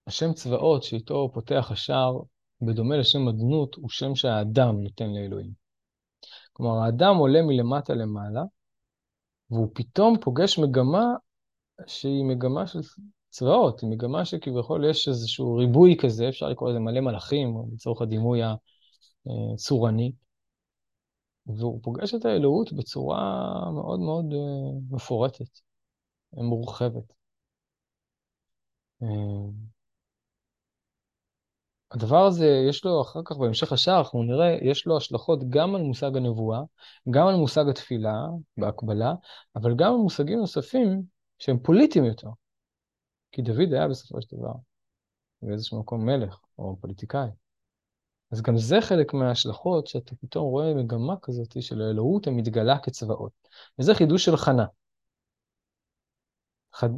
השם 0.07 0.33
צבאות 0.33 0.83
שאיתו 0.83 1.31
פותח 1.33 1.67
השער, 1.71 2.19
בדומה 2.61 2.97
לשם 2.97 3.27
אדנות, 3.27 3.75
הוא 3.75 3.89
שם 3.89 4.15
שהאדם 4.15 4.83
נותן 4.83 5.13
לאלוהים. 5.13 5.51
כלומר, 6.53 6.83
האדם 6.83 7.15
עולה 7.15 7.41
מלמטה 7.41 7.93
למעלה, 7.93 8.43
והוא 9.49 9.71
פתאום 9.73 10.17
פוגש 10.21 10.59
מגמה 10.59 11.05
שהיא 11.87 12.25
מגמה 12.25 12.67
של 12.67 12.79
צבאות, 13.29 13.81
היא 13.81 13.89
מגמה 13.89 14.25
שכביכול 14.25 14.89
יש 14.89 15.07
איזשהו 15.07 15.55
ריבוי 15.55 15.97
כזה, 16.01 16.29
אפשר 16.29 16.49
לקרוא 16.49 16.69
לזה 16.69 16.79
מלא 16.79 17.01
מלאכים, 17.01 17.57
לצורך 17.73 18.01
הדימוי 18.01 18.41
הצורני, 19.53 20.11
והוא 21.45 21.79
פוגש 21.83 22.13
את 22.13 22.25
האלוהות 22.25 22.73
בצורה 22.73 23.21
מאוד 23.73 23.99
מאוד 23.99 24.25
אה, 24.33 24.95
מפורטת, 24.95 25.59
מורחבת. 26.33 27.13
אה, 29.01 29.07
הדבר 31.91 32.25
הזה, 32.25 32.47
יש 32.69 32.85
לו 32.85 33.01
אחר 33.01 33.19
כך, 33.25 33.37
בהמשך 33.37 33.71
השער, 33.71 33.99
אנחנו 33.99 34.23
נראה, 34.23 34.57
יש 34.61 34.85
לו 34.85 34.97
השלכות 34.97 35.39
גם 35.49 35.75
על 35.75 35.81
מושג 35.81 36.17
הנבואה, 36.17 36.61
גם 37.09 37.27
על 37.27 37.35
מושג 37.35 37.69
התפילה, 37.69 38.13
בהקבלה, 38.57 39.13
אבל 39.55 39.75
גם 39.75 39.93
על 39.93 39.97
מושגים 39.97 40.39
נוספים 40.39 41.12
שהם 41.43 41.59
פוליטיים 41.59 42.05
יותר. 42.05 42.29
כי 43.31 43.41
דוד 43.41 43.73
היה 43.73 43.87
בסופו 43.87 44.21
של 44.21 44.35
דבר 44.37 44.53
באיזשהו 45.41 45.79
מקום 45.79 46.05
מלך 46.05 46.39
או 46.57 46.77
פוליטיקאי. 46.81 47.27
אז 48.31 48.41
גם 48.41 48.57
זה 48.57 48.75
חלק 48.81 49.13
מההשלכות 49.13 49.87
שאתה 49.87 50.15
פתאום 50.15 50.43
רואה 50.43 50.73
מגמה 50.73 51.15
כזאת 51.21 51.61
של 51.61 51.81
האלוהות 51.81 52.27
המתגלה 52.27 52.79
כצבאות. 52.79 53.31
וזה 53.79 53.93
חידוש 53.95 54.25
של 54.25 54.37
חנה. 54.37 54.65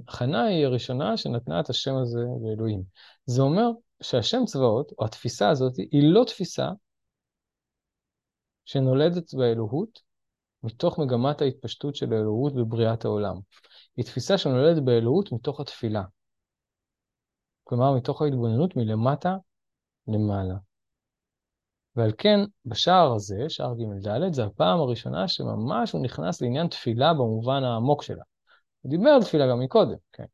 חנה 0.10 0.44
היא 0.44 0.66
הראשונה 0.66 1.18
שנתנה 1.18 1.60
את 1.60 1.70
השם 1.70 1.96
הזה 1.96 2.20
לאלוהים. 2.44 2.84
זה 3.26 3.42
אומר 3.42 3.70
שהשם 4.02 4.46
צבאות, 4.46 4.92
או 5.00 5.06
התפיסה 5.06 5.50
הזאת, 5.50 5.78
היא 5.78 6.14
לא 6.14 6.24
תפיסה 6.28 6.70
שנולדת 8.66 9.34
באלוהות 9.34 10.00
מתוך 10.66 11.00
מגמת 11.00 11.42
ההתפשטות 11.42 11.96
של 11.96 12.14
האלוהות 12.14 12.56
בבריאת 12.56 13.06
העולם. 13.06 13.36
היא 13.98 14.06
תפיסה 14.06 14.38
שנולדת 14.38 14.84
באלוהות 14.84 15.32
מתוך 15.32 15.60
התפילה. 15.60 16.04
כלומר, 17.64 17.94
מתוך 17.94 18.22
ההתבוננות 18.22 18.76
מלמטה 18.76 19.36
למעלה. 20.08 20.56
ועל 21.96 22.12
כן, 22.18 22.40
בשער 22.66 23.14
הזה, 23.14 23.50
שער 23.50 23.74
ג'-ד', 23.74 24.34
זה 24.34 24.46
הפעם 24.46 24.80
הראשונה 24.80 25.28
שממש 25.28 25.92
הוא 25.92 26.04
נכנס 26.04 26.42
לעניין 26.42 26.68
תפילה 26.68 27.14
במובן 27.14 27.64
העמוק 27.64 28.04
שלה. 28.04 28.24
הוא 28.82 28.90
דיבר 28.90 29.10
על 29.10 29.24
תפילה 29.24 29.48
גם 29.48 29.60
מקודם, 29.60 29.98
כן. 30.14 30.26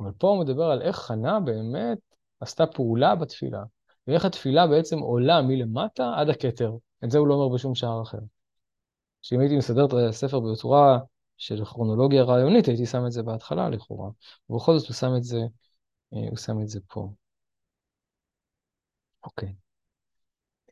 אבל 0.00 0.12
פה 0.18 0.28
הוא 0.28 0.40
מדבר 0.40 0.64
על 0.64 0.82
איך 0.82 0.96
חנה 0.96 1.40
באמת 1.40 1.98
עשתה 2.40 2.66
פעולה 2.66 3.14
בתפילה, 3.14 3.62
ואיך 4.06 4.24
התפילה 4.24 4.66
בעצם 4.66 4.98
עולה 4.98 5.42
מלמטה 5.42 6.12
עד 6.16 6.28
הכתר. 6.28 6.72
את 7.04 7.10
זה 7.10 7.18
הוא 7.18 7.28
לא 7.28 7.34
אומר 7.34 7.54
בשום 7.54 7.74
שער 7.74 8.02
אחר. 8.02 8.18
שאם 9.24 9.40
הייתי 9.40 9.56
מסדר 9.56 9.84
את 9.86 9.92
הספר 10.08 10.40
בצורה 10.40 10.98
של 11.36 11.64
כרונולוגיה 11.64 12.22
רעיונית, 12.22 12.66
הייתי 12.68 12.86
שם 12.86 13.06
את 13.06 13.12
זה 13.12 13.22
בהתחלה 13.22 13.68
לכאורה. 13.68 14.10
ובכל 14.50 14.78
זאת 14.78 14.88
הוא 14.88 14.94
שם 14.94 15.16
את 15.16 15.24
זה, 15.24 15.38
אה, 16.14 16.28
הוא 16.28 16.36
שם 16.36 16.60
את 16.62 16.68
זה 16.68 16.80
פה. 16.88 17.08
אוקיי. 19.24 19.54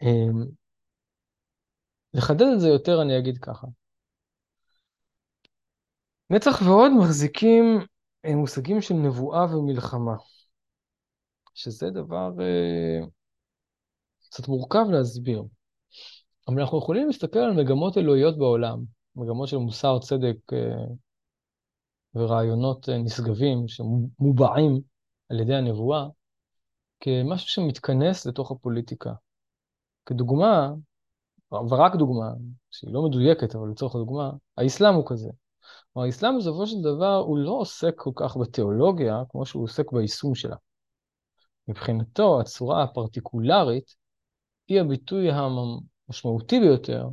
אמ, 0.03 0.45
לחדד 2.15 2.47
את 2.55 2.61
זה 2.61 2.69
יותר 2.69 3.03
אני 3.03 3.19
אגיד 3.19 3.39
ככה. 3.39 3.67
נצח 6.31 6.63
ועוד 6.67 6.93
מחזיקים 7.01 7.65
אה, 8.25 8.35
מושגים 8.37 8.83
של 8.83 8.95
נבואה 8.95 9.57
ומלחמה, 9.57 10.17
שזה 11.55 11.91
דבר 11.91 12.31
אה, 12.41 13.07
קצת 14.23 14.49
מורכב 14.49 14.85
להסביר. 14.91 15.43
אבל 16.49 16.61
אנחנו 16.61 16.79
יכולים 16.79 17.07
להסתכל 17.07 17.39
על 17.39 17.53
מגמות 17.53 17.99
אלוהיות 17.99 18.39
בעולם, 18.39 18.85
מגמות 19.17 19.49
של 19.49 19.57
מוסר, 19.57 19.99
צדק 19.99 20.37
אה, 20.53 20.85
ורעיונות 22.15 22.89
אה, 22.89 22.99
נשגבים 22.99 23.69
שמובעים 23.69 24.81
על 25.29 25.41
ידי 25.41 25.55
הנבואה, 25.55 26.07
כמשהו 27.01 27.49
שמתכנס 27.49 28.27
לתוך 28.27 28.51
הפוליטיקה. 28.51 29.13
כדוגמה, 30.07 30.73
ורק 31.53 31.97
דוגמה, 31.97 32.33
שהיא 32.71 32.95
לא 32.95 33.03
מדויקת, 33.03 33.55
אבל 33.55 33.71
לצורך 33.71 33.95
הדוגמה, 33.95 34.31
האסלאם 34.57 34.95
הוא 34.95 35.05
כזה. 35.07 35.31
כלומר, 35.93 36.07
האסלאם 36.07 36.39
בסופו 36.39 36.67
של 36.67 36.81
דבר 36.81 37.17
הוא 37.17 37.39
לא 37.39 37.51
עוסק 37.51 37.95
כל 37.97 38.11
כך 38.15 38.37
בתיאולוגיה, 38.37 39.23
כמו 39.29 39.47
שהוא 39.47 39.65
עוסק 39.65 39.93
ביישום 39.93 40.35
שלה. 40.35 40.57
מבחינתו, 41.69 42.41
הצורה 42.41 42.83
הפרטיקולרית 42.83 43.95
היא 44.69 44.81
הביטוי 44.81 45.31
המשמעותי 46.09 46.61
ביותר 46.61 47.09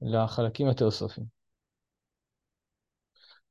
לחלקים 0.00 0.68
התיאוסופיים. 0.68 1.26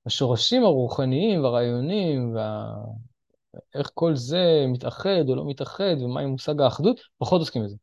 השורשים 0.05 0.63
הרוחניים 0.63 1.43
והרעיוניים, 1.43 2.35
ואיך 2.35 3.91
כל 3.93 4.15
זה 4.15 4.65
מתאחד 4.67 5.29
או 5.29 5.35
לא 5.35 5.43
מתאחד, 5.47 5.95
ומה 6.01 6.21
עם 6.21 6.29
מושג 6.29 6.61
האחדות, 6.61 6.99
פחות 7.17 7.39
עוסקים 7.39 7.63
בזה. 7.63 7.75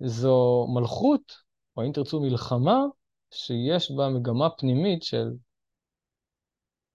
זו 0.00 0.66
מלכות, 0.74 1.32
או 1.76 1.82
אם 1.86 1.92
תרצו 1.92 2.20
מלחמה, 2.20 2.78
שיש 3.30 3.90
בה 3.90 4.08
מגמה 4.08 4.50
פנימית 4.50 5.02
של 5.02 5.30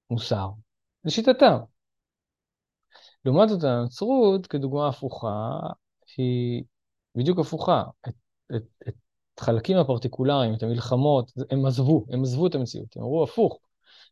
מוסר, 0.10 0.50
לשיטתם. 1.06 1.58
לעומת 3.26 3.50
זאת, 3.50 3.64
הנצרות, 3.64 4.48
כדוגמה 4.48 4.88
הפוכה, 4.88 5.60
היא 6.18 6.64
בדיוק 7.18 7.40
הפוכה. 7.40 7.84
את, 8.08 8.14
את, 8.56 8.64
את 8.88 8.94
חלקים 9.40 9.78
הפרטיקולריים, 9.78 10.54
את 10.54 10.64
המלחמות, 10.64 11.32
הם 11.52 11.66
עזבו, 11.66 12.06
הם 12.10 12.24
עזבו 12.24 12.48
את 12.48 12.56
המציאות, 12.56 12.96
הם 12.96 13.02
אמרו 13.04 13.24
הפוך. 13.24 13.60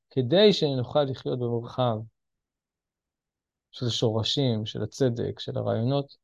כדי 0.10 0.54
שנוכל 0.54 1.04
לחיות 1.04 1.40
במרחב 1.40 1.96
של 3.72 3.90
שורשים, 3.90 4.66
של 4.66 4.84
הצדק, 4.84 5.40
של 5.40 5.58
הרעיונות, 5.58 6.16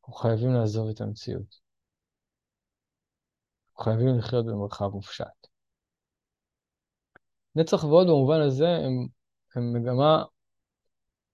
אנחנו 0.00 0.12
חייבים 0.12 0.54
לעזוב 0.54 0.88
את 0.88 1.00
המציאות. 1.00 1.60
אנחנו 3.70 3.84
חייבים 3.84 4.18
לחיות 4.18 4.46
במרחב 4.46 4.88
מופשט. 4.88 5.46
נצח 7.54 7.84
ועוד 7.84 8.06
במובן 8.06 8.40
הזה 8.40 8.68
הם, 8.68 9.06
הם 9.56 9.72
מגמה 9.72 10.24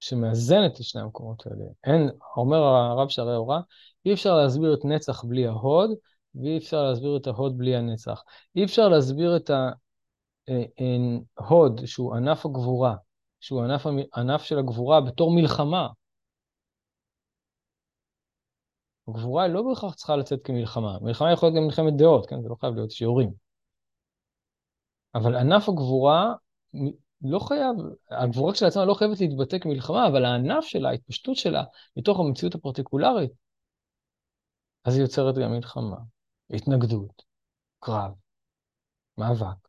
שמאזנת 0.01 0.71
את 0.77 0.85
שני 0.85 1.01
המקומות 1.01 1.47
האלה. 1.47 1.65
אין, 1.85 2.11
אומר 2.37 2.59
הרב 2.59 3.09
שערי 3.09 3.35
הוראה, 3.35 3.61
אי 4.07 4.13
אפשר 4.13 4.37
להסביר 4.37 4.75
את 4.75 4.85
נצח 4.85 5.25
בלי 5.25 5.47
ההוד, 5.47 5.91
ואי 6.35 6.59
אפשר 6.59 6.83
להסביר 6.83 7.17
את 7.17 7.27
ההוד 7.27 7.59
בלי 7.59 7.77
הנצח. 7.77 8.23
אי 8.57 8.65
אפשר 8.65 8.89
להסביר 8.89 9.37
את 9.37 9.51
ההוד, 11.39 11.87
שהוא 11.87 12.15
ענף 12.15 12.47
הגבורה, 12.47 12.95
שהוא 13.41 13.63
ענף, 13.63 13.87
ענף 14.17 14.43
של 14.43 14.59
הגבורה, 14.59 15.01
בתור 15.01 15.35
מלחמה. 15.35 15.89
הגבורה 19.09 19.49
לא 19.49 19.63
בהכרח 19.63 19.95
צריכה 19.95 20.17
לצאת 20.17 20.41
כמלחמה. 20.45 20.99
מלחמה 21.01 21.33
יכולה 21.33 21.51
להיות 21.51 21.63
גם 21.63 21.67
מלחמת 21.67 21.97
דעות, 21.97 22.27
כן? 22.27 22.43
זה 22.43 22.49
לא 22.49 22.57
חייב 22.61 22.75
להיות 22.75 22.91
שיעורים. 22.91 23.33
אבל 25.15 25.37
ענף 25.37 25.69
הגבורה 25.69 26.35
לא 27.23 27.39
חייב, 27.39 27.77
הגבורה 28.11 28.53
כשלעצמה 28.53 28.85
לא 28.85 28.95
חייבת 28.95 29.21
להתבטא 29.21 29.59
כמלחמה, 29.59 30.07
אבל 30.07 30.25
הענף 30.25 30.65
שלה, 30.65 30.89
ההתפשטות 30.89 31.37
שלה, 31.37 31.65
מתוך 31.97 32.21
המציאות 32.21 32.55
הפרטיקולרית, 32.55 33.31
אז 34.85 34.95
היא 34.95 35.03
יוצרת 35.03 35.35
גם 35.35 35.53
מלחמה, 35.53 35.97
התנגדות, 36.51 37.23
קרב, 37.81 38.13
מאבק. 39.19 39.69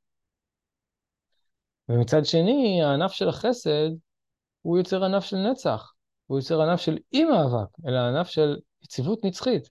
ומצד 1.89 2.25
שני, 2.25 2.81
הענף 2.83 3.11
של 3.11 3.29
החסד, 3.29 3.89
הוא 4.61 4.77
יוצר 4.77 5.03
ענף 5.03 5.23
של 5.23 5.37
נצח, 5.51 5.93
הוא 6.27 6.39
יוצר 6.39 6.61
ענף 6.61 6.79
של 6.79 6.97
אי 7.13 7.23
מאבק, 7.23 7.69
אלא 7.87 7.97
ענף 7.97 8.27
של 8.27 8.59
יציבות 8.81 9.19
נצחית. 9.25 9.69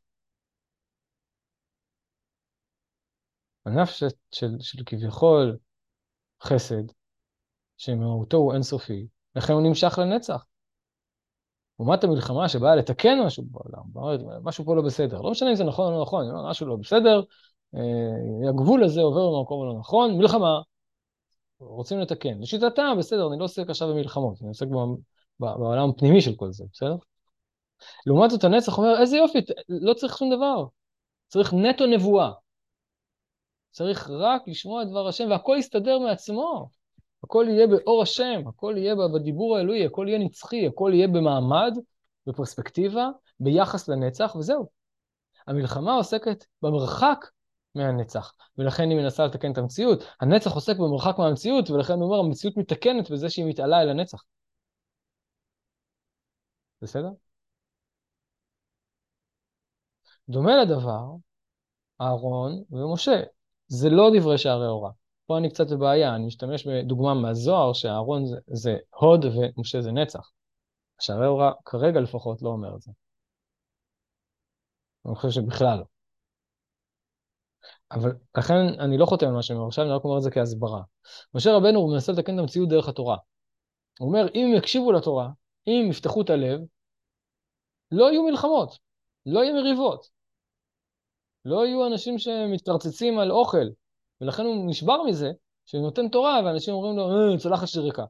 ענף 3.67 3.91
של, 3.91 4.07
של, 4.33 4.51
של 4.61 4.79
כביכול 4.87 5.59
חסד, 6.43 6.85
שמהותו 7.79 8.37
הוא 8.37 8.53
אינסופי, 8.55 9.07
לכן 9.37 9.53
הוא 9.53 9.63
נמשך 9.63 9.99
לנצח. 9.99 10.45
לעומת 11.79 12.05
המלחמה 12.05 12.49
שבאה 12.49 12.77
לתקן 12.77 13.19
משהו 13.27 13.45
בעולם, 13.51 13.83
משהו 14.43 14.65
פה 14.65 14.77
לא 14.77 14.83
בסדר. 14.83 15.21
לא 15.21 15.31
משנה 15.31 15.51
אם 15.51 15.55
זה 15.55 15.65
נכון 15.65 15.93
או 15.93 15.99
לא 15.99 16.03
נכון, 16.03 16.51
משהו 16.51 16.67
לא 16.67 16.77
בסדר, 16.77 17.23
אה, 17.75 18.49
הגבול 18.49 18.85
הזה 18.85 19.01
עובר 19.01 19.39
במקום 19.39 19.63
הלא 19.63 19.79
נכון, 19.79 20.19
מלחמה, 20.19 20.61
רוצים 21.61 21.99
לתקן. 22.01 22.41
לשיטתם, 22.41 22.97
בסדר, 22.99 23.29
אני 23.29 23.39
לא 23.39 23.45
עוסק 23.45 23.71
עכשיו 23.71 23.89
במלחמות, 23.89 24.41
אני 24.41 24.49
עוסק 24.49 24.67
בעולם 25.41 25.91
הפנימי 25.91 26.21
של 26.21 26.37
כל 26.37 26.53
זה, 26.53 26.65
בסדר? 26.73 26.97
לעומת 28.07 28.31
זאת 28.31 28.45
הנצח 28.45 28.79
אומר, 28.79 29.01
איזה 29.01 29.17
יופי, 29.17 29.39
לא 29.69 29.95
צריך 29.95 30.19
שום 30.19 30.37
דבר, 30.37 30.65
צריך 31.29 31.55
נטו 31.55 31.87
נבואה. 31.87 32.33
צריך 33.71 34.11
רק 34.11 34.43
לשמוע 34.47 34.83
את 34.83 34.89
דבר 34.89 35.09
השם, 35.09 35.31
והכל 35.31 35.57
יסתדר 35.59 35.99
מעצמו. 35.99 36.69
הכל 37.25 37.47
יהיה 37.49 37.67
באור 37.67 38.03
השם, 38.03 38.49
הכל 38.49 38.75
יהיה 38.77 38.95
בדיבור 39.15 39.57
האלוהי, 39.57 39.87
הכל 39.87 40.07
יהיה 40.09 40.19
נצחי, 40.19 40.67
הכל 40.67 40.91
יהיה 40.95 41.09
במעמד, 41.09 41.73
בפרספקטיבה, 42.27 43.09
ביחס 43.41 43.89
לנצח, 43.89 44.37
וזהו. 44.39 44.69
המלחמה 45.47 45.95
עוסקת 45.95 46.45
במרחק 46.63 47.27
מהנצח, 47.75 48.35
ולכן 48.59 48.91
היא 48.91 48.99
מנסה 48.99 49.27
לתקן 49.27 49.53
את 49.53 49.59
המציאות. 49.59 50.05
הנצח 50.21 50.51
עוסק 50.51 50.77
במרחק 50.77 51.19
מהמציאות, 51.19 51.71
ולכן 51.71 51.93
הוא 51.93 52.03
אומר, 52.05 52.19
המציאות 52.19 52.57
מתקנת 52.57 53.11
בזה 53.11 53.31
שהיא 53.31 53.47
מתעלה 53.49 53.83
אל 53.83 53.89
הנצח. 53.89 54.23
בסדר? 56.83 57.09
דומה 60.29 60.57
לדבר 60.63 61.05
אהרון 62.01 62.65
ומשה. 62.71 63.21
זה 63.69 63.91
לא 63.91 64.11
דברי 64.15 64.39
שערי 64.39 64.67
הוראה. 64.67 64.91
פה 65.29 65.39
אני 65.39 65.51
קצת 65.51 65.67
בבעיה, 65.71 66.15
אני 66.15 66.27
משתמש 66.27 66.67
בדוגמה 66.67 67.15
מהזוהר, 67.15 67.73
שאהרון 67.73 68.27
זה, 68.27 68.37
זה 68.47 68.77
הוד 68.91 69.25
ומשה 69.25 69.83
זה 69.83 69.93
נצח. 69.93 70.31
שערי 71.01 71.27
הוראה 71.27 71.53
כרגע 71.65 72.01
לפחות 72.01 72.43
לא 72.43 72.49
אומר 72.49 72.77
את 72.77 72.83
זה. 72.83 72.93
אני 75.07 75.15
חושב 75.15 75.31
שבכלל 75.31 75.79
לא. 75.79 75.85
אבל 77.91 78.11
לכן 78.39 78.81
אני 78.81 78.99
לא 78.99 79.07
חותם 79.07 79.27
על 79.27 79.33
מה 79.33 79.43
שאני 79.43 79.57
אומר 79.57 79.69
עכשיו, 79.69 79.85
אני 79.85 79.93
רק 79.93 80.05
אומר 80.05 80.19
את 80.19 80.23
זה 80.23 80.31
כהסברה. 80.31 80.83
משה 81.35 81.51
רבנו 81.57 81.79
הוא 81.79 81.93
מנסה 81.93 82.13
לתקן 82.13 82.35
את 82.35 82.39
המציאות 82.39 82.69
דרך 82.69 82.89
התורה. 82.89 83.17
הוא 83.99 84.09
אומר, 84.09 84.27
אם 84.35 84.47
הם 84.47 84.55
יקשיבו 84.55 84.93
לתורה, 84.93 85.29
אם 85.67 85.89
יפתחו 85.91 86.23
את 86.23 86.31
הלב, 86.31 86.61
לא 87.93 88.11
יהיו 88.11 88.23
מלחמות, 88.23 88.79
לא 89.27 89.41
יהיו 89.41 89.55
מריבות. 89.55 90.09
לא 91.45 91.67
יהיו 91.67 91.87
אנשים 91.87 92.19
שמתרצצים 92.19 93.19
על 93.19 93.31
אוכל, 93.31 93.69
ולכן 94.21 94.43
הוא 94.43 94.71
נשבר 94.71 95.03
מזה, 95.03 95.31
שהוא 95.65 95.83
נותן 95.83 96.09
תורה, 96.09 96.41
ואנשים 96.45 96.75
אומרים 96.75 96.97
לו, 96.97 97.33
אה, 97.33 97.39
צלחת 97.39 97.69
שלי 97.69 97.83
ריקה. 97.83 98.05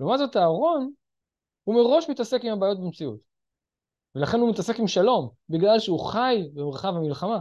לעומת 0.00 0.18
זאת, 0.18 0.36
אהרון, 0.36 0.92
הוא 1.64 1.74
מראש 1.74 2.10
מתעסק 2.10 2.44
עם 2.44 2.52
הבעיות 2.52 2.80
במציאות. 2.80 3.20
ולכן 4.14 4.38
הוא 4.38 4.50
מתעסק 4.50 4.78
עם 4.78 4.86
שלום, 4.86 5.28
בגלל 5.48 5.78
שהוא 5.78 6.00
חי 6.00 6.48
במרחב 6.54 6.88
המלחמה. 6.88 7.40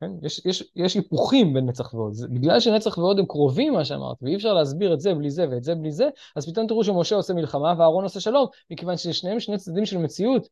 כן? 0.00 0.10
יש, 0.22 0.46
יש, 0.46 0.72
יש 0.76 0.94
היפוכים 0.94 1.54
בין 1.54 1.66
נצח 1.66 1.94
והוד. 1.94 2.12
זה, 2.12 2.28
בגלל 2.28 2.60
שנצח 2.60 2.98
והוד 2.98 3.18
הם 3.18 3.26
קרובים, 3.26 3.72
מה 3.72 3.84
שאמרת, 3.84 4.16
ואי 4.22 4.36
אפשר 4.36 4.54
להסביר 4.54 4.94
את 4.94 5.00
זה 5.00 5.14
בלי 5.14 5.30
זה 5.30 5.48
ואת 5.50 5.64
זה 5.64 5.74
בלי 5.74 5.92
זה, 5.92 6.08
אז 6.36 6.50
פתאום 6.50 6.66
תראו 6.66 6.84
שמשה 6.84 7.16
עושה 7.16 7.34
מלחמה 7.34 7.74
ואהרון 7.78 8.04
עושה 8.04 8.20
שלום, 8.20 8.46
מכיוון 8.70 8.96
ששניהם 8.96 9.40
שני 9.40 9.58
צדדים 9.58 9.86
של 9.86 9.98
מציאות, 9.98 10.48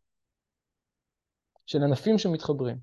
של 1.66 1.82
ענפים 1.82 2.18
שמתחברים. 2.18 2.76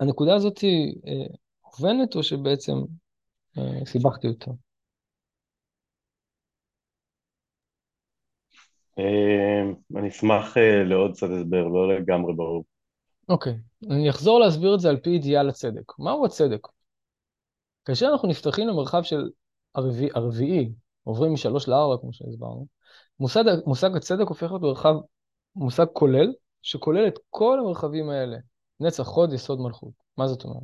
הנקודה 0.00 0.34
הזאת 0.34 0.58
היא 0.58 0.96
אה, 1.06 1.34
מובנת, 1.64 2.16
או 2.16 2.22
שבעצם 2.22 2.72
אה, 3.58 3.86
סיבכתי 3.86 4.28
אותה? 4.28 4.50
אה, 8.98 9.98
אני 10.00 10.08
אשמח 10.08 10.56
לעוד 10.84 11.12
קצת 11.12 11.26
הסבר, 11.26 11.68
לא 11.68 11.94
לגמרי 11.94 12.34
ברור. 12.34 12.64
אוקיי, 13.28 13.52
okay. 13.52 13.92
אני 13.92 14.10
אחזור 14.10 14.40
להסביר 14.40 14.74
את 14.74 14.80
זה 14.80 14.88
על 14.88 14.96
פי 14.96 15.10
אידיאל 15.10 15.48
הצדק. 15.48 15.98
מהו 15.98 16.26
הצדק? 16.26 16.66
כאשר 17.84 18.08
אנחנו 18.12 18.28
נפתחים 18.28 18.68
למרחב 18.68 19.02
של 19.02 19.30
הרביעי, 19.74 20.10
הרביעי 20.14 20.72
עוברים 21.04 21.32
משלוש 21.32 21.68
לארבע, 21.68 22.00
כמו 22.00 22.12
שהסברנו, 22.12 22.66
מושג, 23.20 23.44
מושג 23.66 23.96
הצדק 23.96 24.28
הופך 24.28 24.42
להיות 24.42 24.62
מרחב, 24.62 24.94
מושג 25.56 25.86
כולל, 25.92 26.32
שכולל 26.62 27.08
את 27.08 27.18
כל 27.30 27.58
המרחבים 27.60 28.10
האלה. 28.10 28.36
נצח, 28.80 29.02
חוד, 29.02 29.32
יסוד, 29.32 29.60
מלכות. 29.60 29.92
מה 30.16 30.26
זאת 30.26 30.44
אומרת? 30.44 30.62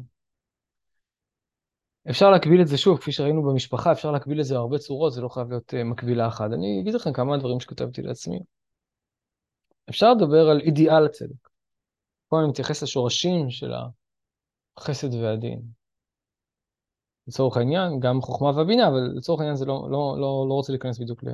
אפשר 2.11 2.31
להקביל 2.31 2.63
את 2.63 2.67
זה 2.67 2.79
שוב, 2.79 2.99
כפי 2.99 3.13
שראינו 3.13 3.43
במשפחה, 3.43 3.93
אפשר 3.93 4.11
להקביל 4.11 4.41
את 4.41 4.45
זה 4.45 4.55
בהרבה 4.55 4.79
צורות, 4.79 5.13
זה 5.13 5.21
לא 5.21 5.29
חייב 5.29 5.49
להיות 5.49 5.75
uh, 5.75 5.85
מקבילה 5.85 6.29
אחת. 6.29 6.51
אני 6.53 6.81
אגיד 6.81 6.95
לכם 6.95 7.13
כמה 7.13 7.39
דברים 7.39 7.61
שכתבתי 7.61 8.03
לעצמי. 8.03 8.41
אפשר 9.91 10.13
לדבר 10.13 10.49
על 10.51 10.61
אידיאל 10.61 11.07
הצדק. 11.07 11.49
פה 12.29 12.41
אני 12.41 12.49
מתייחס 12.49 12.83
לשורשים 12.83 13.51
של 13.51 13.73
החסד 14.77 15.15
והדין. 15.15 15.63
לצורך 17.27 17.57
העניין, 17.57 18.01
גם 18.01 18.21
חוכמה 18.21 18.51
והבינה, 18.57 18.89
אבל 18.89 19.01
לצורך 19.17 19.41
העניין 19.41 19.57
זה 19.57 19.65
לא, 19.65 19.89
לא, 19.91 20.17
לא, 20.19 20.47
לא 20.49 20.55
רוצה 20.55 20.73
להיכנס 20.73 20.99
בדיוק 20.99 21.25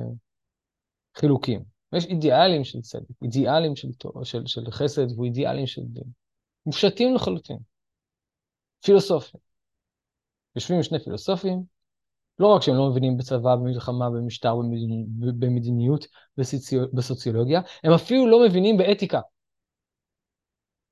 לחילוקים. 1.15 1.63
יש 1.93 2.05
אידיאלים 2.05 2.63
של 2.63 2.81
צדק, 2.81 3.21
אידיאלים 3.21 3.75
של, 3.75 3.87
של, 4.23 4.45
של 4.45 4.71
חסד 4.71 5.19
ואידיאלים 5.19 5.67
של 5.67 5.81
דין. 5.85 6.03
מופשטים 6.65 7.15
לחלוטין. 7.15 7.57
פילוסופים. 8.85 9.39
יושבים 10.55 10.83
שני 10.83 10.99
פילוסופים, 10.99 11.63
לא 12.39 12.55
רק 12.55 12.61
שהם 12.61 12.75
לא 12.75 12.89
מבינים 12.89 13.17
בצבא, 13.17 13.55
במלחמה, 13.55 14.09
במשטר, 14.09 14.55
במדיניות, 15.39 16.05
בסוציולוגיה, 16.93 17.61
הם 17.83 17.93
אפילו 17.93 18.27
לא 18.27 18.37
מבינים 18.47 18.77
באתיקה. 18.77 19.21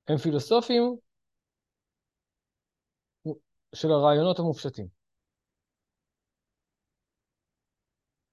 הם 0.08 0.16
פילוסופים 0.16 0.96
של 3.74 3.90
הרעיונות 3.90 4.38
המופשטים. 4.38 4.86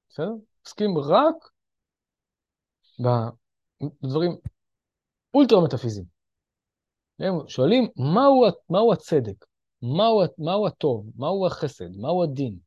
בסדר? 0.10 0.32
עוסקים 0.63 0.97
רק 0.97 1.49
בדברים 3.00 4.32
אולטרה 5.34 5.64
מטאפיזיים. 5.64 6.06
הם 7.20 7.48
שואלים 7.48 7.84
מהו, 7.96 8.44
מהו 8.70 8.94
הצדק, 8.94 9.46
מהו, 9.82 10.22
מהו 10.38 10.68
הטוב, 10.68 11.12
מהו 11.16 11.48
החסד, 11.48 11.90
מהו 11.98 12.24
הדין. 12.24 12.60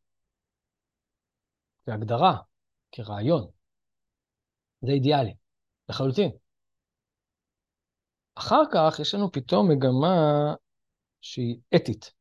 כהגדרה, 1.87 2.37
כרעיון. 2.93 3.51
זה 4.81 4.93
אידיאלי, 4.93 5.35
לחלוטין. 5.89 6.31
אחר 8.35 8.63
כך 8.73 9.01
יש 9.01 9.15
לנו 9.15 9.33
פתאום 9.33 9.71
מגמה 9.71 10.55
שהיא 11.21 11.61
אתית. 11.77 12.13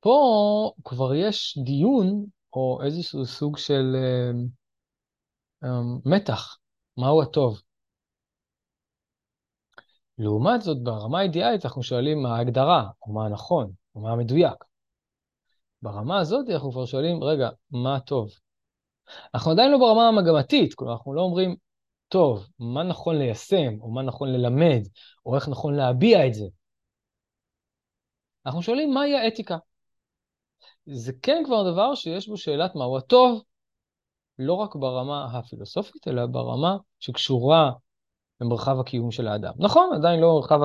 פה 0.00 0.72
כבר 0.84 1.14
יש 1.14 1.58
דיון, 1.64 2.26
או 2.52 2.80
איזשהו 2.84 3.26
סוג 3.26 3.58
של 3.58 3.94
um, 3.94 4.48
מתח, 6.04 6.58
מהו 6.96 7.22
הטוב. 7.22 7.62
לעומת 10.18 10.62
זאת, 10.62 10.82
ברמה 10.82 11.18
האידיאלית 11.18 11.64
אנחנו 11.64 11.82
שואלים 11.82 12.22
מה 12.22 12.36
ההגדרה, 12.36 12.90
או 13.02 13.12
מה 13.12 13.26
הנכון, 13.26 13.72
או 13.94 14.00
מה 14.00 14.12
המדויק. 14.12 14.64
ברמה 15.82 16.20
הזאת 16.20 16.50
אנחנו 16.50 16.72
כבר 16.72 16.86
שואלים, 16.86 17.24
רגע, 17.24 17.48
מה 17.70 17.96
הטוב? 17.96 18.30
אנחנו 19.34 19.50
עדיין 19.50 19.72
לא 19.72 19.78
ברמה 19.78 20.08
המגמתית, 20.08 20.74
כלומר, 20.74 20.92
אנחנו 20.92 21.14
לא 21.14 21.20
אומרים, 21.20 21.56
טוב, 22.08 22.46
מה 22.58 22.82
נכון 22.82 23.18
ליישם, 23.18 23.80
או 23.80 23.90
מה 23.90 24.02
נכון 24.02 24.28
ללמד, 24.28 24.80
או 25.26 25.34
איך 25.34 25.48
נכון 25.48 25.74
להביע 25.74 26.26
את 26.26 26.34
זה. 26.34 26.46
אנחנו 28.46 28.62
שואלים 28.62 28.94
מהי 28.94 29.16
האתיקה. 29.16 29.58
זה 30.86 31.12
כן 31.22 31.42
כבר 31.46 31.72
דבר 31.72 31.94
שיש 31.94 32.28
בו 32.28 32.36
שאלת 32.36 32.74
מהו 32.74 32.98
הטוב, 32.98 33.42
לא 34.38 34.52
רק 34.52 34.74
ברמה 34.74 35.38
הפילוסופית, 35.38 36.08
אלא 36.08 36.26
ברמה 36.26 36.76
שקשורה 37.00 37.70
למרחב 38.40 38.80
הקיום 38.80 39.10
של 39.10 39.28
האדם. 39.28 39.52
נכון, 39.58 39.90
עדיין 39.94 40.20
לא 40.20 40.34
מרחב 40.34 40.58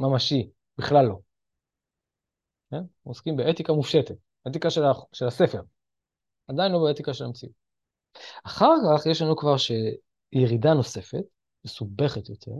הממשי, 0.00 0.50
בכלל 0.78 1.06
לא. 1.06 1.18
כן? 2.70 2.82
עוסקים 3.02 3.36
באתיקה 3.36 3.72
מופשטת, 3.72 4.16
אתיקה 4.48 4.70
של, 4.70 4.82
של 5.12 5.26
הספר, 5.26 5.62
עדיין 6.48 6.72
לא 6.72 6.78
באתיקה 6.78 7.14
של 7.14 7.24
המציאות. 7.24 7.54
אחר 8.44 8.74
כך 8.98 9.06
יש 9.06 9.22
לנו 9.22 9.36
כבר 9.36 9.56
ש... 9.56 9.70
ירידה 10.32 10.74
נוספת, 10.74 11.24
מסובכת 11.64 12.28
יותר, 12.28 12.52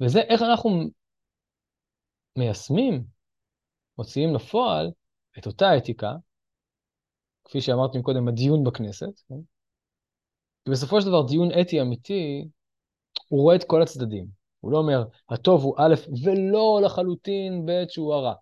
וזה 0.00 0.20
איך 0.20 0.42
אנחנו 0.42 0.70
מיישמים, 2.38 3.04
מוציאים 3.98 4.34
לפועל 4.34 4.90
את 5.38 5.46
אותה 5.46 5.76
אתיקה, 5.78 6.12
כפי 7.44 7.60
שאמרתי 7.60 8.02
קודם, 8.02 8.28
הדיון 8.28 8.64
בכנסת. 8.64 9.20
כן? 9.28 9.34
כי 10.66 10.70
בסופו 10.70 11.00
של 11.00 11.06
דבר 11.06 11.22
דיון 11.22 11.48
אתי 11.60 11.80
אמיתי, 11.80 12.48
הוא 13.28 13.42
רואה 13.42 13.56
את 13.56 13.64
כל 13.64 13.82
הצדדים. 13.82 14.26
הוא 14.60 14.72
לא 14.72 14.78
אומר, 14.78 15.04
הטוב 15.28 15.62
הוא 15.62 15.74
א' 15.78 15.94
ולא 16.24 16.80
לחלוטין 16.84 17.66
ב' 17.66 17.88
שהוא 17.88 18.14
הרע. 18.14 18.34